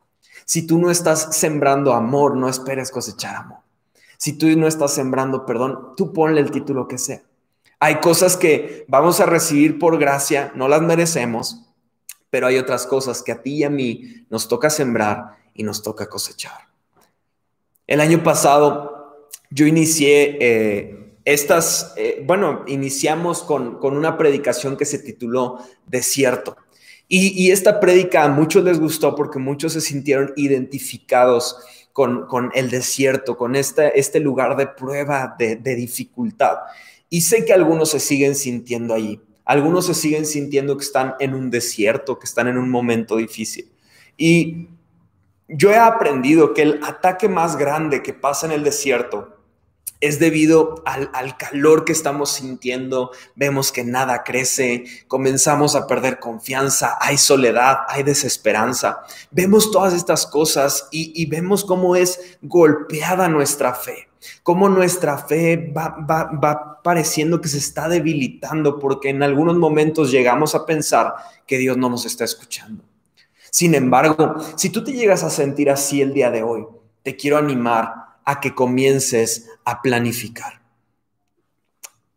Si 0.43 0.67
tú 0.67 0.79
no 0.79 0.91
estás 0.91 1.37
sembrando 1.37 1.93
amor, 1.93 2.35
no 2.35 2.49
esperes 2.49 2.91
cosechar 2.91 3.35
amor. 3.35 3.59
Si 4.17 4.33
tú 4.33 4.47
no 4.57 4.67
estás 4.67 4.93
sembrando 4.93 5.45
perdón, 5.45 5.93
tú 5.95 6.11
ponle 6.11 6.41
el 6.41 6.51
título 6.51 6.87
que 6.87 6.97
sea. 6.97 7.21
Hay 7.79 7.95
cosas 8.01 8.35
que 8.35 8.83
vamos 8.89 9.21
a 9.21 9.25
recibir 9.25 9.79
por 9.79 9.97
gracia, 9.97 10.51
no 10.53 10.67
las 10.67 10.81
merecemos, 10.81 11.61
pero 12.29 12.47
hay 12.47 12.57
otras 12.57 12.85
cosas 12.85 13.23
que 13.23 13.31
a 13.31 13.41
ti 13.41 13.55
y 13.55 13.63
a 13.63 13.69
mí 13.69 14.25
nos 14.29 14.49
toca 14.49 14.69
sembrar 14.69 15.37
y 15.53 15.63
nos 15.63 15.81
toca 15.81 16.09
cosechar. 16.09 16.67
El 17.87 18.01
año 18.01 18.21
pasado 18.21 19.29
yo 19.49 19.65
inicié 19.65 20.37
eh, 20.41 21.15
estas, 21.23 21.93
eh, 21.95 22.21
bueno, 22.25 22.63
iniciamos 22.67 23.43
con, 23.43 23.79
una 23.81 24.17
predicación 24.17 24.75
que 24.75 24.85
se 24.85 24.99
tituló 24.99 25.59
Desierto. 25.87 26.57
Y, 27.11 27.49
esta 27.49 27.79
prédica 27.79 28.23
a 28.23 28.29
muchos 28.29 28.63
les 28.63 28.79
gustó 28.79 29.15
porque 29.15 29.39
muchos 29.39 29.73
se 29.73 29.81
sintieron 29.81 30.31
identificados 30.35 31.57
con, 31.91 32.51
el 32.53 32.69
desierto, 32.69 33.35
con 33.35 33.55
este, 33.55 33.99
este 33.99 34.19
lugar 34.19 34.55
de 34.55 34.67
prueba, 34.67 35.35
de 35.39 35.75
dificultad. 35.75 36.57
Y 37.09 37.21
sé 37.21 37.45
que 37.45 37.53
algunos 37.53 37.89
se 37.89 37.99
siguen 37.99 38.35
sintiendo 38.35 38.93
allí. 38.93 39.19
Algunos 39.45 39.87
se 39.87 39.95
siguen 39.95 40.27
sintiendo 40.27 40.77
que 40.77 40.83
están 40.83 41.15
en 41.19 41.33
un 41.33 41.49
desierto, 41.49 42.19
que 42.19 42.25
están 42.25 42.47
en 42.47 42.57
un 42.57 42.69
momento 42.69 43.17
difícil. 43.17 43.71
Y 44.15 44.67
yo 45.47 45.71
he 45.71 45.77
aprendido 45.77 46.53
que 46.53 46.61
el 46.61 46.83
ataque 46.83 47.27
más 47.27 47.57
grande 47.57 48.03
que 48.03 48.13
pasa 48.13 48.45
en 48.45 48.51
el 48.51 48.63
desierto 48.63 49.37
es 50.01 50.19
debido 50.19 50.83
al, 50.85 51.35
calor 51.37 51.83
que 51.83 51.91
estamos 51.91 52.31
sintiendo, 52.31 53.11
vemos 53.35 53.71
que 53.71 53.83
nada 53.83 54.23
crece, 54.23 54.85
comenzamos 55.07 55.75
a 55.75 55.87
perder 55.87 56.19
confianza, 56.19 56.97
hay 57.01 57.17
soledad, 57.17 57.79
hay 57.87 58.03
desesperanza, 58.03 59.01
vemos 59.31 59.71
todas 59.71 59.93
estas 59.93 60.25
cosas 60.25 60.87
y, 60.91 61.11
y 61.21 61.25
vemos 61.25 61.65
cómo 61.65 61.95
es 61.95 62.37
golpeada 62.41 63.27
nuestra 63.27 63.73
fe 63.73 64.08
cómo 64.43 64.69
nuestra 64.69 65.17
fe 65.17 65.71
va, 65.75 66.81
pareciendo 66.83 67.41
que 67.41 67.49
se 67.49 67.57
está 67.57 67.87
debilitando 67.87 68.79
porque 68.79 69.09
en 69.09 69.23
algunos 69.23 69.57
momentos 69.57 70.11
llegamos 70.11 70.55
a 70.55 70.65
pensar 70.65 71.13
que 71.45 71.57
Dios 71.57 71.77
no 71.77 71.89
nos 71.89 72.05
está 72.05 72.23
escuchando. 72.23 72.83
Sin 73.51 73.75
embargo, 73.75 74.35
si 74.55 74.69
tú 74.69 74.83
te 74.83 74.93
llegas 74.93 75.23
a 75.23 75.29
sentir 75.29 75.69
así 75.69 76.01
el 76.01 76.13
día 76.13 76.31
de 76.31 76.43
hoy, 76.43 76.65
te 77.03 77.15
quiero 77.15 77.37
animar 77.37 77.93
a 78.25 78.39
que 78.39 78.53
comiences 78.53 79.49
a 79.65 79.81
planificar. 79.81 80.61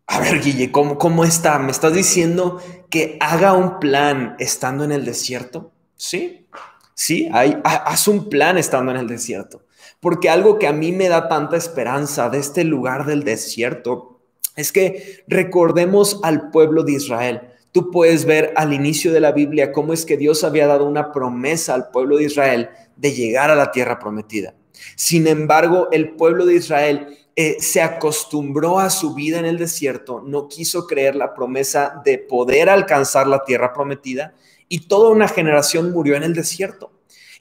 A 0.07 0.21
ver, 0.21 0.41
Guille, 0.43 0.71
¿cómo, 0.71 0.99
¿cómo 0.99 1.25
está? 1.25 1.59
¿Me 1.59 1.71
estás 1.71 1.95
diciendo 1.95 2.61
que 2.91 3.17
haga 3.21 3.55
un 3.55 3.81
plan 3.81 4.37
estando 4.39 4.85
en 4.85 4.93
el 4.93 5.07
desierto? 5.07 5.73
Sí, 5.97 6.47
sí, 6.93 7.31
hay, 7.33 7.59
haz 7.65 8.09
un 8.09 8.29
plan 8.29 8.59
estando 8.59 8.93
en 8.93 8.99
el 8.99 9.09
desierto. 9.09 9.63
Porque 10.03 10.29
algo 10.29 10.59
que 10.59 10.67
a 10.67 10.73
mí 10.73 10.91
me 10.91 11.09
da 11.09 11.29
tanta 11.29 11.57
esperanza 11.57 12.29
de 12.29 12.39
este 12.39 12.65
lugar 12.65 13.07
del 13.07 13.23
desierto 13.23 14.19
es 14.57 14.73
que 14.73 15.23
recordemos 15.29 16.19
al 16.25 16.51
pueblo 16.51 16.83
de 16.83 16.95
Israel. 16.95 17.43
Tú 17.71 17.93
puedes 17.93 18.25
ver 18.25 18.53
al 18.57 18.73
inicio 18.73 19.13
de 19.13 19.21
la 19.21 19.31
Biblia 19.31 19.71
cómo 19.71 19.93
es 19.93 20.05
que 20.05 20.17
Dios 20.17 20.43
había 20.43 20.67
dado 20.67 20.87
una 20.87 21.13
promesa 21.13 21.75
al 21.75 21.91
pueblo 21.91 22.17
de 22.17 22.25
Israel 22.25 22.71
de 22.97 23.13
llegar 23.13 23.53
a 23.53 23.55
la 23.55 23.71
tierra 23.71 24.01
prometida. 24.01 24.57
Sin 24.97 25.29
embargo, 25.29 25.87
el 25.93 26.17
pueblo 26.17 26.47
de 26.47 26.57
Israel 26.57 27.17
eh, 27.37 27.59
se 27.61 27.81
acostumbró 27.81 28.81
a 28.81 28.91
su 28.91 29.15
vida 29.15 29.39
en 29.39 29.45
el 29.45 29.57
desierto, 29.57 30.21
no 30.27 30.49
quiso 30.49 30.89
creer 30.89 31.15
la 31.15 31.33
promesa 31.33 32.03
de 32.05 32.19
poder 32.19 32.71
alcanzar 32.71 33.29
la 33.29 33.45
tierra 33.45 33.73
prometida 33.73 34.35
y 34.69 34.89
toda 34.89 35.11
una 35.11 35.29
generación 35.29 35.93
murió 35.93 36.17
en 36.17 36.25
el 36.25 36.35
desierto. 36.35 36.91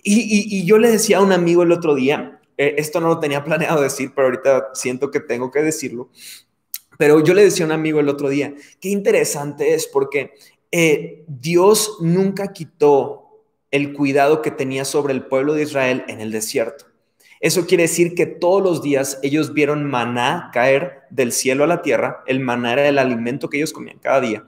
y 0.04 0.64
yo 0.64 0.78
le 0.78 0.92
decía 0.92 1.18
a 1.18 1.22
un 1.22 1.32
amigo 1.32 1.64
el 1.64 1.72
otro 1.72 1.96
día, 1.96 2.41
eh, 2.62 2.76
esto 2.78 3.02
no 3.02 3.08
lo 3.08 3.20
tenía 3.20 3.44
planeado 3.46 3.82
decir, 3.82 4.12
pero 4.16 4.28
ahorita 4.28 4.70
siento 4.74 5.10
que 5.10 5.20
tengo 5.20 5.50
que 5.50 5.64
decirlo. 5.64 6.10
Pero 7.00 7.24
yo 7.24 7.34
le 7.34 7.44
decía 7.44 7.66
a 7.66 7.68
un 7.68 7.72
amigo 7.72 8.00
el 8.00 8.08
otro 8.08 8.30
día, 8.30 8.54
qué 8.80 8.90
interesante 8.90 9.74
es 9.74 9.88
porque 9.88 10.34
eh, 10.72 11.24
Dios 11.28 11.98
nunca 12.02 12.54
quitó 12.54 13.44
el 13.72 13.94
cuidado 13.94 14.44
que 14.44 14.52
tenía 14.52 14.86
sobre 14.86 15.14
el 15.14 15.26
pueblo 15.26 15.56
de 15.56 15.64
Israel 15.64 16.06
en 16.08 16.22
el 16.22 16.32
desierto. 16.32 16.86
Eso 17.40 17.66
quiere 17.66 17.84
decir 17.84 18.14
que 18.14 18.28
todos 18.28 18.62
los 18.62 18.84
días 18.84 19.18
ellos 19.24 19.54
vieron 19.54 19.90
maná 19.90 20.52
caer 20.54 21.02
del 21.10 21.32
cielo 21.32 21.64
a 21.64 21.68
la 21.68 21.82
tierra. 21.82 22.22
El 22.28 22.42
maná 22.42 22.74
era 22.74 22.88
el 22.88 23.00
alimento 23.00 23.50
que 23.50 23.58
ellos 23.58 23.74
comían 23.74 23.98
cada 23.98 24.22
día. 24.22 24.46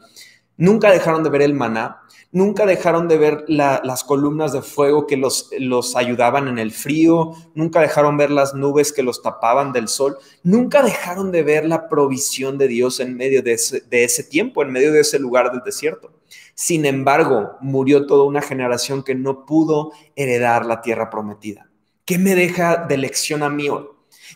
Nunca 0.58 0.92
dejaron 0.92 1.24
de 1.24 1.30
ver 1.30 1.42
el 1.42 1.54
maná 1.54 2.04
nunca 2.34 2.66
dejaron 2.66 3.08
de 3.08 3.18
ver 3.18 3.46
las 3.48 4.04
columnas 4.04 4.52
de 4.52 4.64
fuego 4.64 5.06
que 5.06 5.16
los, 5.16 5.52
los 5.60 5.96
ayudaban 5.96 6.48
en 6.48 6.58
el 6.58 6.72
frío, 6.72 7.34
nunca 7.54 7.80
dejaron 7.80 8.18
ver 8.18 8.32
las 8.32 8.56
nubes 8.56 8.92
que 8.92 9.04
los 9.04 9.22
tapaban 9.22 9.72
del 9.72 9.88
sol, 9.88 10.18
nunca 10.42 10.82
dejaron 10.82 11.32
de 11.32 11.44
ver 11.44 11.66
la 11.66 11.88
provisión 11.88 12.58
de 12.58 12.68
Dios 12.68 13.00
en 13.00 13.16
medio 13.16 13.44
de 13.44 13.54
ese, 13.54 13.82
de 13.82 14.04
ese 14.04 14.24
tiempo, 14.24 14.64
en 14.64 14.72
medio 14.72 14.92
de 14.92 15.02
ese 15.02 15.20
lugar 15.20 15.52
del 15.52 15.62
desierto. 15.64 16.12
Sin 16.56 16.86
embargo, 16.86 17.56
murió 17.62 18.08
toda 18.08 18.24
una 18.24 18.42
generación 18.42 19.04
que 19.04 19.14
no 19.14 19.46
pudo 19.46 19.92
heredar 20.16 20.66
la 20.66 20.82
tierra 20.82 21.12
prometida. 21.12 21.70
¿Qué 22.04 22.18
me 22.18 22.34
deja 22.34 22.86
de 22.88 22.98
lección 22.98 23.44
a 23.44 23.50
mí 23.50 23.70
hoy? 23.70 23.86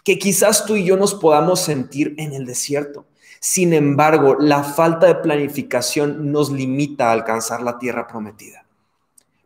Que 0.03 0.19
quizás 0.19 0.65
tú 0.65 0.75
y 0.75 0.86
yo 0.86 0.97
nos 0.97 1.15
podamos 1.15 1.62
sentir 1.62 2.13
en 2.17 2.34
el 2.34 2.45
desierto 2.45 3.08
sin 3.39 3.73
embargo, 3.73 4.36
la 4.39 4.63
falta 4.63 5.08
de 5.08 5.15
planificación 5.15 6.32
nos 6.32 6.52
limita 6.52 7.10
a 7.10 7.13
alcanzar 7.13 7.62
la 7.62 7.78
tierra 7.78 8.08
prometida. 8.08 8.65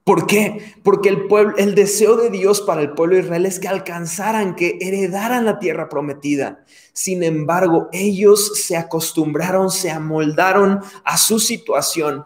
¿Por 0.03 0.25
qué? 0.25 0.73
Porque 0.83 1.09
el, 1.09 1.27
pueblo, 1.27 1.55
el 1.57 1.75
deseo 1.75 2.17
de 2.17 2.31
Dios 2.31 2.61
para 2.61 2.81
el 2.81 2.91
pueblo 2.91 3.15
de 3.15 3.21
Israel 3.21 3.45
es 3.45 3.59
que 3.59 3.67
alcanzaran, 3.67 4.55
que 4.55 4.77
heredaran 4.81 5.45
la 5.45 5.59
tierra 5.59 5.89
prometida. 5.89 6.65
Sin 6.91 7.21
embargo, 7.23 7.87
ellos 7.91 8.63
se 8.65 8.75
acostumbraron, 8.75 9.69
se 9.69 9.91
amoldaron 9.91 10.79
a 11.03 11.17
su 11.17 11.39
situación 11.39 12.25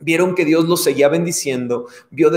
vieron 0.00 0.34
que 0.34 0.44
Dios 0.44 0.66
los 0.66 0.82
seguía 0.82 1.08
bendiciendo, 1.08 1.86
vio, 2.10 2.30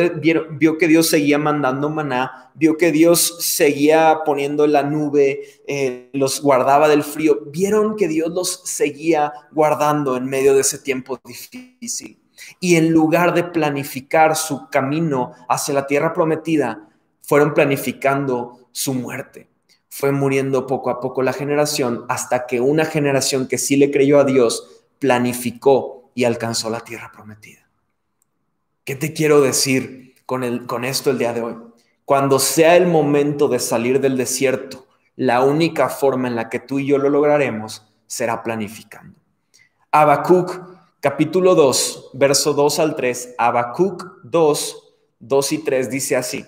vio, 0.51 0.77
que 0.77 0.87
Dios 0.87 1.07
seguía 1.07 1.37
mandando 1.37 1.89
maná, 1.89 2.51
vio 2.53 2.77
que 2.77 2.91
Dios 2.91 3.37
seguía 3.39 4.19
poniendo 4.25 4.67
la 4.67 4.83
nube, 4.83 5.41
eh, 5.67 6.09
los 6.13 6.41
guardaba 6.41 6.87
del 6.87 7.03
frío, 7.03 7.39
vieron 7.47 7.95
que 7.95 8.07
Dios 8.07 8.29
los 8.31 8.61
seguía 8.65 9.33
guardando 9.51 10.17
en 10.17 10.25
medio 10.25 10.53
de 10.53 10.61
ese 10.61 10.77
tiempo 10.77 11.19
difícil. 11.25 12.19
Y 12.59 12.75
en 12.75 12.91
lugar 12.91 13.33
de 13.33 13.43
planificar 13.43 14.35
su 14.35 14.69
camino 14.69 15.33
hacia 15.47 15.73
la 15.73 15.87
tierra 15.87 16.13
prometida, 16.13 16.89
fueron 17.21 17.53
planificando 17.53 18.67
su 18.71 18.93
muerte. 18.93 19.47
Fue 19.89 20.11
muriendo 20.11 20.67
poco 20.67 20.89
a 20.89 20.99
poco 20.99 21.21
la 21.21 21.33
generación 21.33 22.05
hasta 22.09 22.45
que 22.45 22.59
una 22.59 22.83
generación 22.83 23.47
que 23.47 23.57
sí 23.57 23.77
le 23.77 23.91
creyó 23.91 24.19
a 24.19 24.25
Dios 24.25 24.83
planificó 24.99 26.02
y 26.15 26.23
alcanzó 26.23 26.69
la 26.69 26.81
tierra 26.81 27.11
prometida. 27.11 27.67
¿Qué 28.83 28.95
te 28.95 29.13
quiero 29.13 29.41
decir 29.41 30.15
con, 30.25 30.43
el, 30.43 30.65
con 30.65 30.85
esto 30.85 31.09
el 31.09 31.17
día 31.17 31.33
de 31.33 31.41
hoy? 31.41 31.55
Cuando 32.05 32.39
sea 32.39 32.75
el 32.75 32.87
momento 32.87 33.47
de 33.47 33.59
salir 33.59 33.99
del 34.01 34.17
desierto, 34.17 34.87
la 35.15 35.41
única 35.41 35.89
forma 35.89 36.27
en 36.27 36.35
la 36.35 36.49
que 36.49 36.59
tú 36.59 36.79
y 36.79 36.87
yo 36.87 36.97
lo 36.97 37.09
lograremos 37.09 37.85
será 38.07 38.43
planificando. 38.43 39.17
Habacuc, 39.91 40.59
capítulo 40.99 41.55
2, 41.55 42.11
verso 42.13 42.53
2 42.53 42.79
al 42.79 42.95
3, 42.95 43.35
Habacuc 43.37 44.03
2, 44.23 44.95
2 45.19 45.51
y 45.53 45.57
3 45.59 45.89
dice 45.89 46.15
así. 46.15 46.45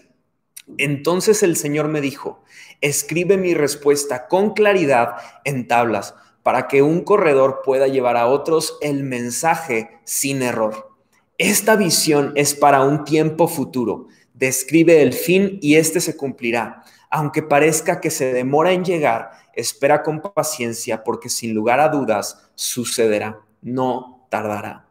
Entonces 0.77 1.43
el 1.43 1.55
Señor 1.55 1.87
me 1.87 2.01
dijo, 2.01 2.43
escribe 2.81 3.37
mi 3.37 3.53
respuesta 3.53 4.27
con 4.27 4.53
claridad 4.53 5.15
en 5.43 5.67
tablas 5.67 6.15
para 6.45 6.67
que 6.67 6.83
un 6.83 7.01
corredor 7.01 7.63
pueda 7.65 7.87
llevar 7.87 8.17
a 8.17 8.27
otros 8.27 8.77
el 8.81 9.01
mensaje 9.01 9.99
sin 10.03 10.43
error. 10.43 10.91
Esta 11.39 11.75
visión 11.75 12.33
es 12.35 12.53
para 12.53 12.81
un 12.81 13.03
tiempo 13.03 13.47
futuro. 13.47 14.09
Describe 14.35 15.01
el 15.01 15.13
fin 15.13 15.57
y 15.59 15.77
este 15.77 15.99
se 15.99 16.15
cumplirá. 16.15 16.83
Aunque 17.09 17.41
parezca 17.41 17.99
que 17.99 18.11
se 18.11 18.31
demora 18.31 18.73
en 18.73 18.85
llegar, 18.85 19.31
espera 19.55 20.03
con 20.03 20.21
paciencia 20.21 21.03
porque 21.03 21.29
sin 21.29 21.55
lugar 21.55 21.79
a 21.79 21.89
dudas 21.89 22.47
sucederá. 22.53 23.41
No 23.63 24.27
tardará. 24.29 24.85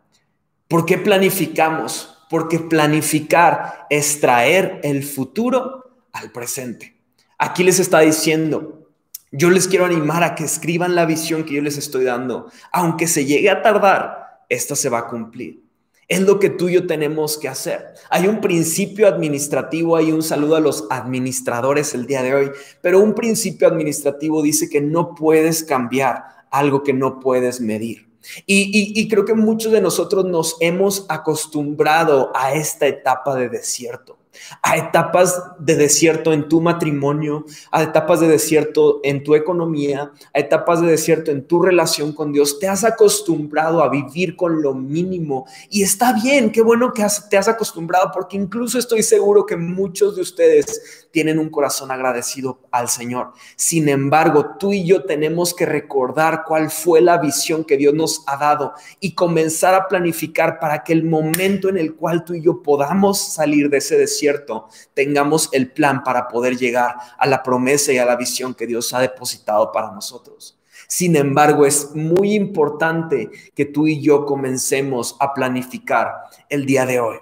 ¿Por 0.66 0.84
qué 0.84 0.98
planificamos? 0.98 2.18
Porque 2.28 2.58
planificar 2.58 3.86
es 3.90 4.18
traer 4.20 4.80
el 4.82 5.04
futuro 5.04 5.84
al 6.12 6.32
presente. 6.32 6.96
Aquí 7.38 7.62
les 7.62 7.78
está 7.78 8.00
diciendo, 8.00 8.83
yo 9.36 9.50
les 9.50 9.66
quiero 9.66 9.84
animar 9.84 10.22
a 10.22 10.36
que 10.36 10.44
escriban 10.44 10.94
la 10.94 11.06
visión 11.06 11.44
que 11.44 11.54
yo 11.54 11.62
les 11.62 11.76
estoy 11.76 12.04
dando. 12.04 12.50
Aunque 12.70 13.08
se 13.08 13.24
llegue 13.24 13.50
a 13.50 13.62
tardar, 13.62 14.44
esta 14.48 14.76
se 14.76 14.88
va 14.88 14.98
a 14.98 15.06
cumplir. 15.08 15.64
Es 16.06 16.20
lo 16.20 16.38
que 16.38 16.50
tú 16.50 16.68
y 16.68 16.74
yo 16.74 16.86
tenemos 16.86 17.36
que 17.36 17.48
hacer. 17.48 17.94
Hay 18.10 18.28
un 18.28 18.40
principio 18.40 19.08
administrativo, 19.08 19.96
hay 19.96 20.12
un 20.12 20.22
saludo 20.22 20.54
a 20.54 20.60
los 20.60 20.86
administradores 20.88 21.94
el 21.94 22.06
día 22.06 22.22
de 22.22 22.34
hoy, 22.34 22.50
pero 22.80 23.00
un 23.00 23.14
principio 23.14 23.66
administrativo 23.66 24.40
dice 24.40 24.68
que 24.68 24.80
no 24.80 25.16
puedes 25.16 25.64
cambiar 25.64 26.22
algo 26.50 26.84
que 26.84 26.92
no 26.92 27.18
puedes 27.18 27.60
medir. 27.60 28.06
Y, 28.46 28.92
y, 28.98 29.08
creo 29.08 29.26
que 29.26 29.34
muchos 29.34 29.70
de 29.72 29.82
nosotros 29.82 30.24
nos 30.24 30.56
hemos 30.60 31.04
acostumbrado 31.10 32.32
a 32.34 32.54
esta 32.54 32.86
etapa 32.86 33.34
de 33.34 33.50
desierto 33.50 34.16
a 34.62 34.76
etapas 34.76 35.42
de 35.58 35.76
desierto 35.76 36.32
en 36.32 36.48
tu 36.48 36.60
matrimonio, 36.60 37.44
a 37.70 37.82
etapas 37.82 38.20
de 38.20 38.28
desierto 38.28 39.00
en 39.02 39.22
tu 39.22 39.34
economía, 39.34 40.12
a 40.32 40.38
etapas 40.38 40.80
de 40.80 40.88
desierto 40.88 41.30
en 41.30 41.46
tu 41.46 41.62
relación 41.62 42.12
con 42.12 42.32
Dios. 42.32 42.58
Te 42.58 42.68
has 42.68 42.84
acostumbrado 42.84 43.82
a 43.82 43.88
vivir 43.88 44.36
con 44.36 44.62
lo 44.62 44.74
mínimo 44.74 45.46
y 45.70 45.82
está 45.82 46.12
bien, 46.12 46.50
qué 46.50 46.62
bueno 46.62 46.92
que 46.92 47.04
te 47.28 47.36
has 47.36 47.48
acostumbrado 47.48 48.10
porque 48.12 48.36
incluso 48.36 48.78
estoy 48.78 49.02
seguro 49.02 49.46
que 49.46 49.56
muchos 49.56 50.16
de 50.16 50.22
ustedes 50.22 51.08
tienen 51.10 51.38
un 51.38 51.48
corazón 51.48 51.90
agradecido 51.90 52.58
al 52.70 52.88
Señor. 52.88 53.32
Sin 53.56 53.88
embargo, 53.88 54.56
tú 54.58 54.72
y 54.72 54.84
yo 54.84 55.04
tenemos 55.04 55.54
que 55.54 55.64
recordar 55.64 56.42
cuál 56.44 56.70
fue 56.70 57.00
la 57.00 57.18
visión 57.18 57.64
que 57.64 57.76
Dios 57.76 57.94
nos 57.94 58.24
ha 58.26 58.36
dado 58.36 58.72
y 58.98 59.14
comenzar 59.14 59.74
a 59.74 59.86
planificar 59.86 60.58
para 60.58 60.82
que 60.82 60.92
el 60.92 61.04
momento 61.04 61.68
en 61.68 61.78
el 61.78 61.94
cual 61.94 62.24
tú 62.24 62.34
y 62.34 62.42
yo 62.42 62.62
podamos 62.62 63.18
salir 63.18 63.70
de 63.70 63.78
ese 63.78 63.96
desierto, 63.96 64.23
tengamos 64.94 65.48
el 65.52 65.70
plan 65.70 66.02
para 66.02 66.28
poder 66.28 66.56
llegar 66.56 66.96
a 67.18 67.26
la 67.26 67.42
promesa 67.42 67.92
y 67.92 67.98
a 67.98 68.04
la 68.04 68.16
visión 68.16 68.54
que 68.54 68.66
Dios 68.66 68.92
ha 68.94 69.00
depositado 69.00 69.72
para 69.72 69.90
nosotros. 69.90 70.58
Sin 70.88 71.16
embargo, 71.16 71.66
es 71.66 71.94
muy 71.94 72.34
importante 72.34 73.30
que 73.54 73.64
tú 73.64 73.86
y 73.86 74.00
yo 74.00 74.26
comencemos 74.26 75.16
a 75.20 75.32
planificar 75.32 76.12
el 76.48 76.66
día 76.66 76.86
de 76.86 77.00
hoy. 77.00 77.18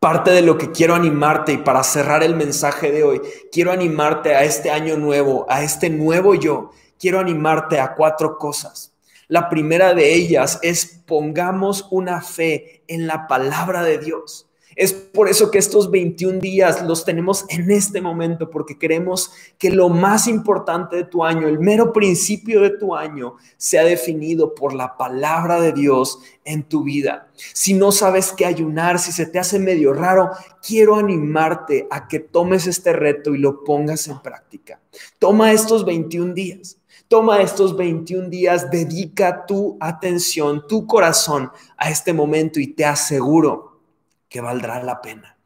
Parte 0.00 0.30
de 0.30 0.42
lo 0.42 0.58
que 0.58 0.70
quiero 0.70 0.94
animarte 0.94 1.52
y 1.52 1.58
para 1.58 1.82
cerrar 1.82 2.22
el 2.22 2.36
mensaje 2.36 2.92
de 2.92 3.02
hoy, 3.02 3.22
quiero 3.50 3.72
animarte 3.72 4.34
a 4.34 4.44
este 4.44 4.70
año 4.70 4.96
nuevo, 4.96 5.46
a 5.48 5.62
este 5.62 5.88
nuevo 5.88 6.34
yo. 6.34 6.70
Quiero 6.98 7.18
animarte 7.18 7.80
a 7.80 7.94
cuatro 7.94 8.36
cosas. 8.38 8.92
La 9.28 9.48
primera 9.48 9.94
de 9.94 10.14
ellas 10.14 10.58
es 10.62 11.02
pongamos 11.06 11.88
una 11.90 12.20
fe 12.20 12.84
en 12.86 13.06
la 13.06 13.26
palabra 13.26 13.82
de 13.82 13.98
Dios. 13.98 14.46
Es 14.76 14.92
por 14.92 15.30
eso 15.30 15.50
que 15.50 15.56
estos 15.56 15.90
21 15.90 16.38
días 16.38 16.82
los 16.82 17.06
tenemos 17.06 17.46
en 17.48 17.70
este 17.70 18.02
momento, 18.02 18.50
porque 18.50 18.78
queremos 18.78 19.32
que 19.56 19.70
lo 19.70 19.88
más 19.88 20.28
importante 20.28 20.96
de 20.96 21.04
tu 21.04 21.24
año, 21.24 21.48
el 21.48 21.58
mero 21.58 21.94
principio 21.94 22.60
de 22.60 22.76
tu 22.76 22.94
año, 22.94 23.36
sea 23.56 23.84
definido 23.84 24.54
por 24.54 24.74
la 24.74 24.98
palabra 24.98 25.62
de 25.62 25.72
Dios 25.72 26.20
en 26.44 26.62
tu 26.62 26.84
vida. 26.84 27.28
Si 27.54 27.72
no 27.72 27.90
sabes 27.90 28.32
qué 28.32 28.44
ayunar, 28.44 28.98
si 28.98 29.12
se 29.12 29.24
te 29.24 29.38
hace 29.38 29.58
medio 29.58 29.94
raro, 29.94 30.32
quiero 30.64 30.96
animarte 30.96 31.88
a 31.90 32.06
que 32.06 32.20
tomes 32.20 32.66
este 32.66 32.92
reto 32.92 33.34
y 33.34 33.38
lo 33.38 33.64
pongas 33.64 34.06
en 34.08 34.20
práctica. 34.20 34.78
Toma 35.18 35.52
estos 35.52 35.86
21 35.86 36.34
días. 36.34 36.76
Toma 37.08 37.40
estos 37.40 37.76
21 37.76 38.28
días, 38.28 38.68
dedica 38.68 39.46
tu 39.46 39.76
atención, 39.80 40.66
tu 40.66 40.88
corazón 40.88 41.52
a 41.76 41.88
este 41.88 42.12
momento 42.12 42.58
y 42.58 42.66
te 42.66 42.84
aseguro 42.84 43.75
que 44.36 44.42
valdrá 44.42 44.82
la 44.82 45.00
pena. 45.00 45.38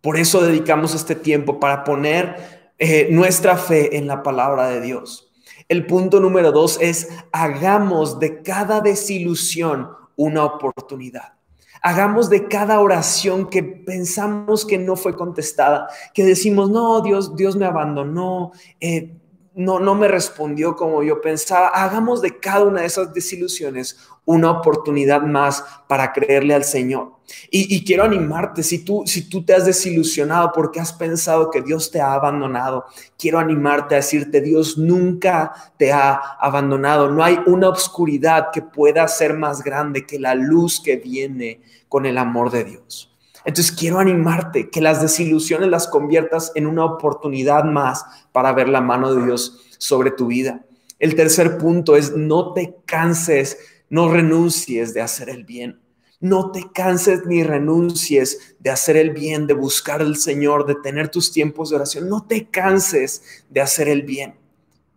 Por 0.00 0.16
eso 0.16 0.40
dedicamos 0.40 0.94
este 0.94 1.14
tiempo 1.14 1.60
para 1.60 1.84
poner 1.84 2.72
eh, 2.78 3.08
nuestra 3.10 3.58
fe 3.58 3.98
en 3.98 4.06
la 4.06 4.22
palabra 4.22 4.68
de 4.68 4.80
Dios. 4.80 5.30
El 5.68 5.84
punto 5.84 6.20
número 6.20 6.50
dos 6.50 6.78
es 6.80 7.10
hagamos 7.32 8.18
de 8.20 8.40
cada 8.40 8.80
desilusión 8.80 9.90
una 10.16 10.42
oportunidad. 10.42 11.34
Hagamos 11.82 12.30
de 12.30 12.48
cada 12.48 12.80
oración 12.80 13.50
que 13.50 13.62
pensamos 13.62 14.64
que 14.64 14.78
no 14.78 14.96
fue 14.96 15.14
contestada, 15.14 15.88
que 16.14 16.24
decimos, 16.24 16.70
no, 16.70 17.02
Dios, 17.02 17.36
Dios 17.36 17.56
me 17.56 17.66
abandonó, 17.66 18.52
eh, 18.80 19.18
no, 19.54 19.80
no 19.80 19.94
me 19.94 20.08
respondió 20.08 20.76
como 20.76 21.02
yo 21.02 21.20
pensaba. 21.20 21.68
Hagamos 21.68 22.22
de 22.22 22.38
cada 22.38 22.64
una 22.64 22.80
de 22.80 22.86
esas 22.86 23.12
desilusiones 23.12 23.98
una 24.24 24.50
oportunidad 24.50 25.22
más 25.22 25.64
para 25.88 26.12
creerle 26.12 26.54
al 26.54 26.64
Señor. 26.64 27.12
Y, 27.50 27.84
quiero 27.84 28.04
animarte, 28.04 28.62
si 28.62 28.84
tú, 28.84 29.02
si 29.06 29.28
tú 29.28 29.44
te 29.44 29.54
has 29.54 29.64
desilusionado 29.64 30.52
porque 30.54 30.80
has 30.80 30.92
pensado 30.92 31.50
que 31.50 31.62
Dios 31.62 31.90
te 31.90 32.00
ha 32.00 32.12
abandonado, 32.12 32.84
quiero 33.18 33.38
animarte 33.38 33.94
a 33.94 33.98
decirte, 33.98 34.40
Dios 34.40 34.76
nunca 34.76 35.52
te 35.78 35.90
ha 35.92 36.14
abandonado. 36.38 37.10
No 37.10 37.24
hay 37.24 37.38
una 37.46 37.70
oscuridad 37.70 38.48
que 38.52 38.60
pueda 38.60 39.08
ser 39.08 39.34
más 39.34 39.62
grande 39.62 40.06
que 40.06 40.18
la 40.18 40.34
luz 40.34 40.80
que 40.80 40.96
viene 40.96 41.60
con 41.88 42.06
el 42.06 42.18
amor 42.18 42.50
de 42.50 42.64
Dios. 42.64 43.14
Entonces 43.44 43.72
quiero 43.72 43.98
animarte 43.98 44.70
que 44.70 44.80
las 44.80 45.02
desilusiones 45.02 45.68
las 45.68 45.86
conviertas 45.86 46.52
en 46.54 46.66
una 46.66 46.84
oportunidad 46.84 47.64
más 47.64 48.04
para 48.32 48.52
ver 48.52 48.68
la 48.68 48.80
mano 48.80 49.14
de 49.14 49.24
Dios 49.24 49.60
sobre 49.78 50.10
tu 50.10 50.26
vida. 50.26 50.64
El 50.98 51.14
tercer 51.14 51.58
punto 51.58 51.96
es 51.96 52.16
no 52.16 52.52
te 52.52 52.76
canses, 52.86 53.58
no 53.94 54.08
renuncies 54.08 54.92
de 54.92 55.02
hacer 55.02 55.30
el 55.30 55.44
bien. 55.44 55.80
No 56.18 56.50
te 56.50 56.68
canses 56.72 57.26
ni 57.26 57.44
renuncies 57.44 58.56
de 58.58 58.70
hacer 58.70 58.96
el 58.96 59.10
bien, 59.10 59.46
de 59.46 59.54
buscar 59.54 60.00
al 60.00 60.16
Señor, 60.16 60.66
de 60.66 60.74
tener 60.74 61.10
tus 61.10 61.30
tiempos 61.30 61.70
de 61.70 61.76
oración. 61.76 62.08
No 62.08 62.26
te 62.26 62.50
canses 62.50 63.44
de 63.48 63.60
hacer 63.60 63.86
el 63.86 64.02
bien. 64.02 64.34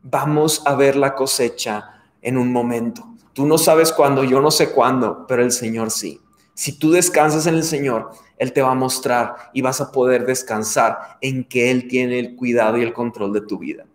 Vamos 0.02 0.64
a 0.66 0.74
ver 0.74 0.96
la 0.96 1.14
cosecha 1.14 2.02
en 2.24 2.40
un 2.40 2.52
momento. 2.52 3.08
Tú 3.34 3.46
no 3.46 3.60
sabes 3.60 3.92
cuándo, 3.92 4.24
yo 4.24 4.42
no 4.42 4.50
sé 4.50 4.72
cuándo, 4.72 5.28
pero 5.28 5.44
el 5.44 5.52
Señor 5.52 5.92
sí. 5.92 6.20
Si 6.56 6.80
tú 6.80 6.90
descansas 6.90 7.46
en 7.46 7.54
el 7.54 7.66
Señor, 7.66 8.10
Él 8.40 8.52
te 8.52 8.64
va 8.64 8.72
a 8.72 8.76
mostrar 8.76 9.36
y 9.54 9.62
vas 9.62 9.80
a 9.80 9.92
poder 9.92 10.26
descansar 10.26 11.20
en 11.22 11.44
que 11.44 11.70
Él 11.70 11.88
tiene 11.88 12.18
el 12.18 12.36
cuidado 12.36 12.80
y 12.80 12.82
el 12.82 12.94
control 12.94 13.32
de 13.34 13.42
tu 13.42 13.60
vida. 13.60 13.86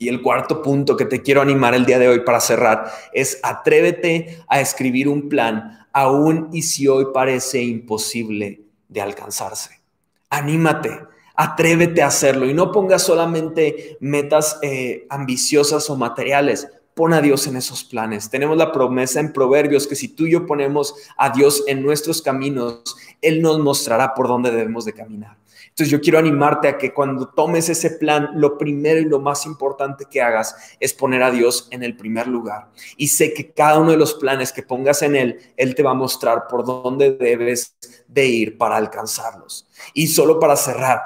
Y 0.00 0.08
el 0.08 0.22
cuarto 0.22 0.62
punto 0.62 0.96
que 0.96 1.04
te 1.04 1.20
quiero 1.20 1.42
animar 1.42 1.74
el 1.74 1.84
día 1.84 1.98
de 1.98 2.08
hoy 2.08 2.20
para 2.20 2.40
cerrar 2.40 2.90
es 3.12 3.38
atrévete 3.42 4.38
a 4.48 4.58
escribir 4.58 5.08
un 5.08 5.28
plan, 5.28 5.86
aun 5.92 6.48
y 6.54 6.62
si 6.62 6.88
hoy 6.88 7.08
parece 7.12 7.60
imposible 7.60 8.62
de 8.88 9.02
alcanzarse. 9.02 9.82
Anímate, 10.30 11.00
atrévete 11.34 12.00
a 12.00 12.06
hacerlo 12.06 12.48
y 12.48 12.54
no 12.54 12.72
pongas 12.72 13.02
solamente 13.02 13.98
metas 14.00 14.58
eh, 14.62 15.06
ambiciosas 15.10 15.90
o 15.90 15.96
materiales, 15.96 16.66
Pon 16.94 17.12
a 17.12 17.20
Dios 17.20 17.46
en 17.46 17.56
esos 17.56 17.84
planes. 17.84 18.30
Tenemos 18.30 18.56
la 18.56 18.72
promesa 18.72 19.20
en 19.20 19.32
Proverbios 19.32 19.86
que 19.86 19.94
si 19.94 20.08
tú 20.08 20.26
y 20.26 20.32
yo 20.32 20.46
ponemos 20.46 20.94
a 21.16 21.30
Dios 21.30 21.62
en 21.66 21.82
nuestros 21.82 22.20
caminos, 22.20 22.96
Él 23.22 23.40
nos 23.42 23.58
mostrará 23.60 24.12
por 24.12 24.26
dónde 24.26 24.50
debemos 24.50 24.84
de 24.84 24.92
caminar. 24.92 25.36
Entonces 25.80 25.98
yo 25.98 26.02
quiero 26.02 26.18
animarte 26.18 26.68
a 26.68 26.76
que 26.76 26.92
cuando 26.92 27.28
tomes 27.28 27.70
ese 27.70 27.92
plan, 27.92 28.32
lo 28.34 28.58
primero 28.58 29.00
y 29.00 29.06
lo 29.06 29.18
más 29.18 29.46
importante 29.46 30.04
que 30.04 30.20
hagas 30.20 30.54
es 30.78 30.92
poner 30.92 31.22
a 31.22 31.30
Dios 31.30 31.68
en 31.70 31.82
el 31.82 31.96
primer 31.96 32.26
lugar. 32.26 32.68
Y 32.98 33.08
sé 33.08 33.32
que 33.32 33.50
cada 33.50 33.78
uno 33.78 33.92
de 33.92 33.96
los 33.96 34.12
planes 34.12 34.52
que 34.52 34.62
pongas 34.62 35.00
en 35.00 35.16
Él, 35.16 35.40
Él 35.56 35.74
te 35.74 35.82
va 35.82 35.92
a 35.92 35.94
mostrar 35.94 36.48
por 36.48 36.66
dónde 36.66 37.12
debes 37.12 37.78
de 38.06 38.26
ir 38.26 38.58
para 38.58 38.76
alcanzarlos. 38.76 39.70
Y 39.94 40.08
solo 40.08 40.38
para 40.38 40.54
cerrar, 40.54 41.00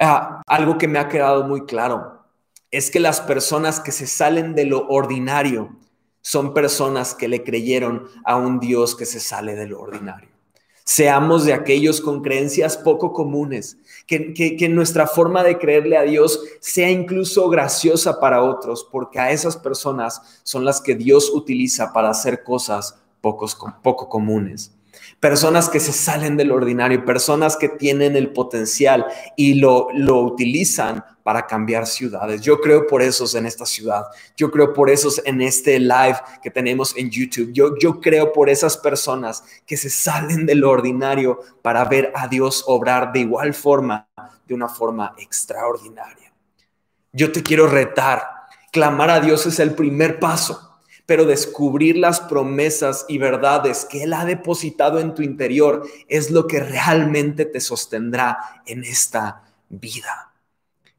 ah, 0.00 0.40
algo 0.46 0.78
que 0.78 0.88
me 0.88 0.98
ha 0.98 1.10
quedado 1.10 1.44
muy 1.44 1.66
claro 1.66 2.24
es 2.70 2.90
que 2.90 3.00
las 3.00 3.20
personas 3.20 3.78
que 3.78 3.92
se 3.92 4.06
salen 4.06 4.54
de 4.54 4.64
lo 4.64 4.88
ordinario 4.88 5.76
son 6.22 6.54
personas 6.54 7.14
que 7.14 7.28
le 7.28 7.44
creyeron 7.44 8.08
a 8.24 8.36
un 8.36 8.58
Dios 8.58 8.96
que 8.96 9.04
se 9.04 9.20
sale 9.20 9.54
de 9.54 9.66
lo 9.66 9.82
ordinario. 9.82 10.33
Seamos 10.84 11.46
de 11.46 11.54
aquellos 11.54 12.00
con 12.00 12.22
creencias 12.22 12.76
poco 12.76 13.12
comunes, 13.12 13.78
que, 14.06 14.34
que, 14.34 14.68
nuestra 14.68 15.06
forma 15.06 15.42
de 15.42 15.58
creerle 15.58 15.96
a 15.96 16.02
Dios 16.02 16.38
sea 16.60 16.90
incluso 16.90 17.48
graciosa 17.48 18.20
para 18.20 18.42
otros, 18.42 18.86
porque 18.92 19.18
a 19.18 19.30
esas 19.30 19.56
personas 19.56 20.20
son 20.42 20.64
las 20.64 20.82
que 20.82 20.94
Dios 20.94 21.30
utiliza 21.30 21.92
para 21.92 22.10
hacer 22.10 22.44
cosas 22.44 22.98
pocos, 23.22 23.56
poco 23.82 24.10
comunes 24.10 24.72
personas 25.20 25.68
que 25.68 25.80
se 25.80 25.92
salen 25.92 26.36
del 26.36 26.52
ordinario, 26.52 27.04
personas 27.04 27.56
que 27.56 27.68
tienen 27.68 28.16
el 28.16 28.32
potencial 28.32 29.06
y 29.36 29.54
lo, 29.54 29.88
lo 29.94 30.20
utilizan 30.20 31.04
para 31.22 31.46
cambiar 31.46 31.86
ciudades. 31.86 32.42
Yo 32.42 32.60
creo 32.60 32.86
por 32.86 33.02
esos 33.02 33.34
en 33.34 33.46
esta 33.46 33.64
ciudad. 33.64 34.04
Yo 34.36 34.50
creo 34.50 34.72
por 34.74 34.90
esos 34.90 35.20
en 35.24 35.40
este 35.40 35.80
live 35.80 36.18
que 36.42 36.50
tenemos 36.50 36.94
en 36.96 37.10
YouTube. 37.10 37.50
Yo, 37.52 37.76
yo 37.78 38.00
creo 38.00 38.32
por 38.32 38.50
esas 38.50 38.76
personas 38.76 39.42
que 39.66 39.76
se 39.76 39.88
salen 39.88 40.44
del 40.44 40.62
ordinario 40.62 41.40
para 41.62 41.84
ver 41.86 42.12
a 42.14 42.28
Dios 42.28 42.62
obrar 42.66 43.10
de 43.12 43.20
igual 43.20 43.54
forma, 43.54 44.06
de 44.46 44.54
una 44.54 44.68
forma 44.68 45.14
extraordinaria. 45.18 46.32
Yo 47.12 47.32
te 47.32 47.42
quiero 47.42 47.66
retar. 47.66 48.22
Clamar 48.70 49.08
a 49.08 49.20
Dios 49.20 49.46
es 49.46 49.60
el 49.60 49.74
primer 49.74 50.18
paso 50.18 50.73
pero 51.06 51.24
descubrir 51.24 51.96
las 51.96 52.20
promesas 52.20 53.04
y 53.08 53.18
verdades 53.18 53.84
que 53.84 54.04
Él 54.04 54.12
ha 54.12 54.24
depositado 54.24 55.00
en 55.00 55.14
tu 55.14 55.22
interior 55.22 55.86
es 56.08 56.30
lo 56.30 56.46
que 56.46 56.60
realmente 56.60 57.44
te 57.44 57.60
sostendrá 57.60 58.62
en 58.66 58.84
esta 58.84 59.42
vida. 59.68 60.32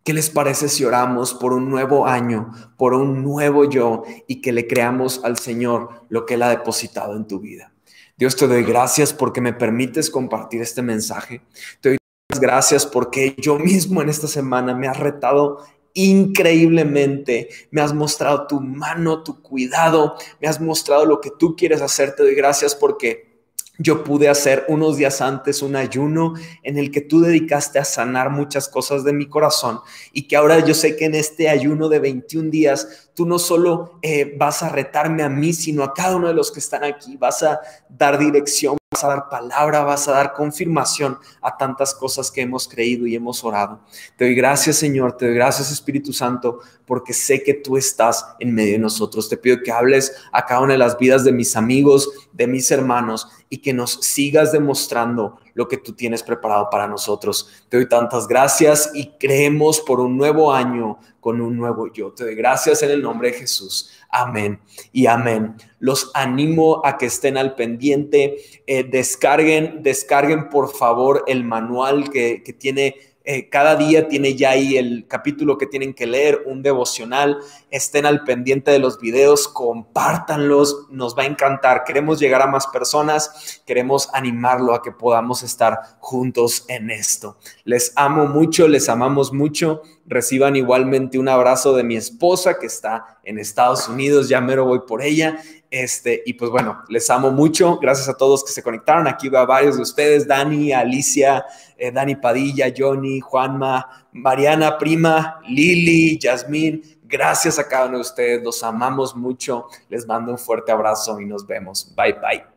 ¿Qué 0.03 0.14
les 0.14 0.30
parece 0.30 0.70
si 0.70 0.86
oramos 0.86 1.34
por 1.34 1.53
un 1.53 1.70
nuevo 1.70 2.06
año, 2.06 2.51
por 2.78 2.93
un 2.93 3.24
nuevo 3.24 3.68
yo 3.68 4.03
y 4.28 4.39
que 4.39 4.51
le 4.51 4.68
creamos 4.68 5.22
al 5.24 5.39
Señor 5.39 6.06
lo 6.10 6.28
que 6.28 6.36
Él 6.36 6.43
ha 6.43 6.49
depositado 6.49 7.16
en 7.16 7.26
tu 7.26 7.39
vida? 7.39 7.72
Dios, 8.16 8.36
te 8.36 8.47
doy 8.47 8.64
gracias 8.64 9.14
porque 9.14 9.41
me 9.41 9.51
permites 9.51 10.12
compartir 10.12 10.62
este 10.62 10.84
mensaje. 10.84 11.41
Te 11.82 11.89
doy 11.89 11.97
gracias 12.39 12.86
porque 12.86 13.36
yo 13.39 13.58
mismo 13.58 14.01
en 14.01 14.10
esta 14.10 14.28
semana 14.28 14.76
me 14.76 14.88
ha 14.88 14.93
retado 14.93 15.66
increíblemente. 15.96 17.50
Me 17.72 17.82
has 17.82 17.93
mostrado 17.93 18.46
tu 18.46 18.62
mano, 18.62 19.24
tu 19.24 19.41
cuidado, 19.41 20.16
me 20.39 20.48
has 20.48 20.62
mostrado 20.62 21.06
lo 21.06 21.20
que 21.20 21.32
tú 21.32 21.56
quieres 21.56 21.82
hacer. 21.82 22.16
Te 22.16 22.22
doy 22.22 22.36
gracias 22.36 22.76
porque 22.76 23.36
yo 23.78 24.04
pude 24.04 24.30
hacer 24.30 24.66
unos 24.70 24.98
días 24.98 25.22
antes 25.22 25.62
un 25.62 25.76
ayuno 25.76 26.34
en 26.64 26.78
el 26.78 26.91
que 26.91 27.02
tú 27.02 27.20
dedicaste 27.20 27.80
a 27.80 27.86
sanar 27.86 28.30
muchas 28.30 28.70
cosas 28.70 29.04
de 29.04 29.12
mi 29.12 29.28
corazón 29.28 29.80
y 30.14 30.28
que 30.28 30.38
ahora 30.38 30.60
yo 30.60 30.74
sé 30.74 30.96
que 30.96 31.06
en 31.06 31.16
este 31.16 31.50
ayuno 31.50 31.89
de 31.89 32.00
21 32.00 32.50
días 32.50 33.10
tú 33.14 33.26
no 33.26 33.38
solo 33.38 34.00
eh, 34.02 34.34
vas 34.38 34.64
a 34.64 34.70
retarme 34.70 35.24
a 35.24 35.30
mí, 35.30 35.54
sino 35.54 35.84
a 35.84 35.93
cada 35.93 36.16
uno 36.16 36.28
de 36.28 36.34
los 36.34 36.52
que 36.52 36.60
están 36.60 36.84
aquí, 36.84 37.18
vas 37.18 37.43
a 37.43 37.60
dar 37.89 38.18
dirección 38.18 38.78
vas 38.96 39.04
a 39.04 39.08
dar 39.10 39.28
palabra, 39.28 39.84
vas 39.84 40.08
a 40.08 40.14
dar 40.14 40.34
confirmación 40.34 41.18
a 41.41 41.58
tantas 41.58 41.93
cosas 41.93 42.32
que 42.32 42.39
hemos 42.39 42.66
creído 42.66 43.06
y 43.06 43.14
hemos 43.14 43.43
orado. 43.43 43.82
Te 44.16 44.24
doy 44.24 44.36
gracias, 44.36 44.78
Señor, 44.78 45.18
te 45.18 45.26
doy 45.26 45.36
gracias, 45.36 45.70
Espíritu 45.70 46.14
Santo, 46.14 46.60
porque 46.86 47.12
sé 47.12 47.43
que 47.43 47.56
tú 47.56 47.76
estás 47.76 48.26
en 48.39 48.56
medio 48.56 48.74
de 48.74 48.80
nosotros. 48.80 49.28
Te 49.28 49.36
pido 49.36 49.58
que 49.62 49.72
hables 49.72 50.16
a 50.32 50.46
cada 50.46 50.62
una 50.62 50.74
de 50.74 50.80
las 50.80 50.98
vidas 50.98 51.26
de 51.26 51.34
mis 51.34 51.58
amigos, 51.58 52.10
de 52.32 52.48
mis 52.48 52.72
hermanos 52.72 53.28
y 53.50 53.58
que 53.58 53.74
nos 53.74 53.96
sigas 53.96 54.54
demostrando 54.54 55.39
lo 55.56 55.68
que 55.68 55.78
tú 55.78 55.93
tienes 55.93 56.22
preparado 56.22 56.70
para 56.70 56.88
nosotros. 56.88 57.66
Te 57.70 57.78
doy 57.78 57.89
tantas 57.89 58.28
gracias 58.28 58.91
y 58.93 59.08
creemos 59.18 59.80
por 59.80 59.99
un 59.99 60.16
nuevo 60.16 60.53
año 60.53 60.99
con 61.20 61.41
un 61.41 61.58
nuevo 61.58 61.91
yo. 61.91 62.12
Te 62.12 62.26
doy 62.26 62.36
gracias 62.36 62.84
en 62.84 62.91
el 62.91 63.01
nombre 63.01 63.32
de 63.32 63.39
Jesús. 63.39 63.89
Amén 64.10 64.60
y 64.91 65.08
amén. 65.08 65.56
Los 65.80 66.12
animo 66.14 66.82
a 66.86 66.97
que 66.97 67.08
estén 67.08 67.38
al 67.38 67.56
pendiente. 67.56 68.38
Eh, 68.68 68.84
descarguen, 68.84 69.82
descarguen 69.82 70.49
por 70.49 70.72
favor 70.72 71.24
el 71.26 71.43
manual 71.43 72.10
que, 72.10 72.43
que 72.43 72.53
tiene 72.53 73.14
eh, 73.26 73.50
cada 73.50 73.76
día 73.76 74.08
tiene 74.08 74.36
ya 74.36 74.52
ahí 74.52 74.78
el 74.78 75.08
capítulo 75.08 75.58
que 75.58 75.66
tienen 75.66 75.94
que 75.94 76.06
leer, 76.06 76.44
un 76.46 76.62
devocional. 76.62 77.40
Estén 77.72 78.06
al 78.06 78.24
pendiente 78.24 78.70
de 78.70 78.80
los 78.80 79.00
videos, 79.00 79.48
compártanlos, 79.48 80.88
nos 80.92 81.18
va 81.18 81.24
a 81.24 81.26
encantar. 81.26 81.84
Queremos 81.84 82.20
llegar 82.20 82.44
a 82.44 82.48
más 82.48 82.68
personas, 82.68 83.62
queremos 83.66 84.10
animarlo 84.14 84.76
a 84.76 84.82
que 84.84 84.92
podamos 84.92 85.42
estar 85.42 85.80
juntos 86.00 86.66
en 86.68 86.92
esto. 86.92 87.38
Les 87.64 87.94
amo 87.96 88.28
mucho, 88.28 88.68
les 88.68 88.90
amamos 88.90 89.34
mucho. 89.34 89.82
Reciban 90.06 90.56
igualmente 90.56 91.18
un 91.18 91.28
abrazo 91.28 91.76
de 91.76 91.84
mi 91.84 91.96
esposa 91.96 92.60
que 92.60 92.68
está 92.68 93.18
en 93.24 93.40
Estados 93.40 93.90
Unidos, 93.90 94.30
ya 94.30 94.40
mero 94.40 94.66
voy 94.66 94.82
por 94.88 95.02
ella 95.02 95.40
este, 95.76 96.24
y 96.26 96.36
pues 96.36 96.50
bueno, 96.50 96.84
les 96.88 97.10
amo 97.10 97.32
mucho. 97.32 97.78
Gracias 97.80 98.08
a 98.08 98.16
todos 98.16 98.46
que 98.46 98.54
se 98.54 98.64
conectaron. 98.64 99.10
Aquí 99.10 99.28
va 99.28 99.46
varios 99.46 99.76
de 99.76 99.82
ustedes: 99.82 100.26
Dani, 100.26 100.72
Alicia, 100.72 101.46
eh, 101.78 101.92
Dani 101.92 102.16
Padilla, 102.16 102.74
Johnny, 102.76 103.20
Juanma, 103.20 104.08
Mariana, 104.14 104.78
Prima, 104.78 105.42
Lili, 105.46 106.18
Yasmín. 106.18 106.82
Gracias 107.04 107.60
a 107.60 107.68
cada 107.68 107.88
uno 107.88 107.98
de 107.98 108.02
ustedes. 108.04 108.42
Los 108.42 108.64
amamos 108.64 109.18
mucho. 109.18 109.68
Les 109.90 110.08
mando 110.08 110.32
un 110.32 110.38
fuerte 110.38 110.72
abrazo 110.72 111.20
y 111.20 111.26
nos 111.26 111.46
vemos. 111.46 111.94
Bye, 111.94 112.14
bye. 112.14 112.55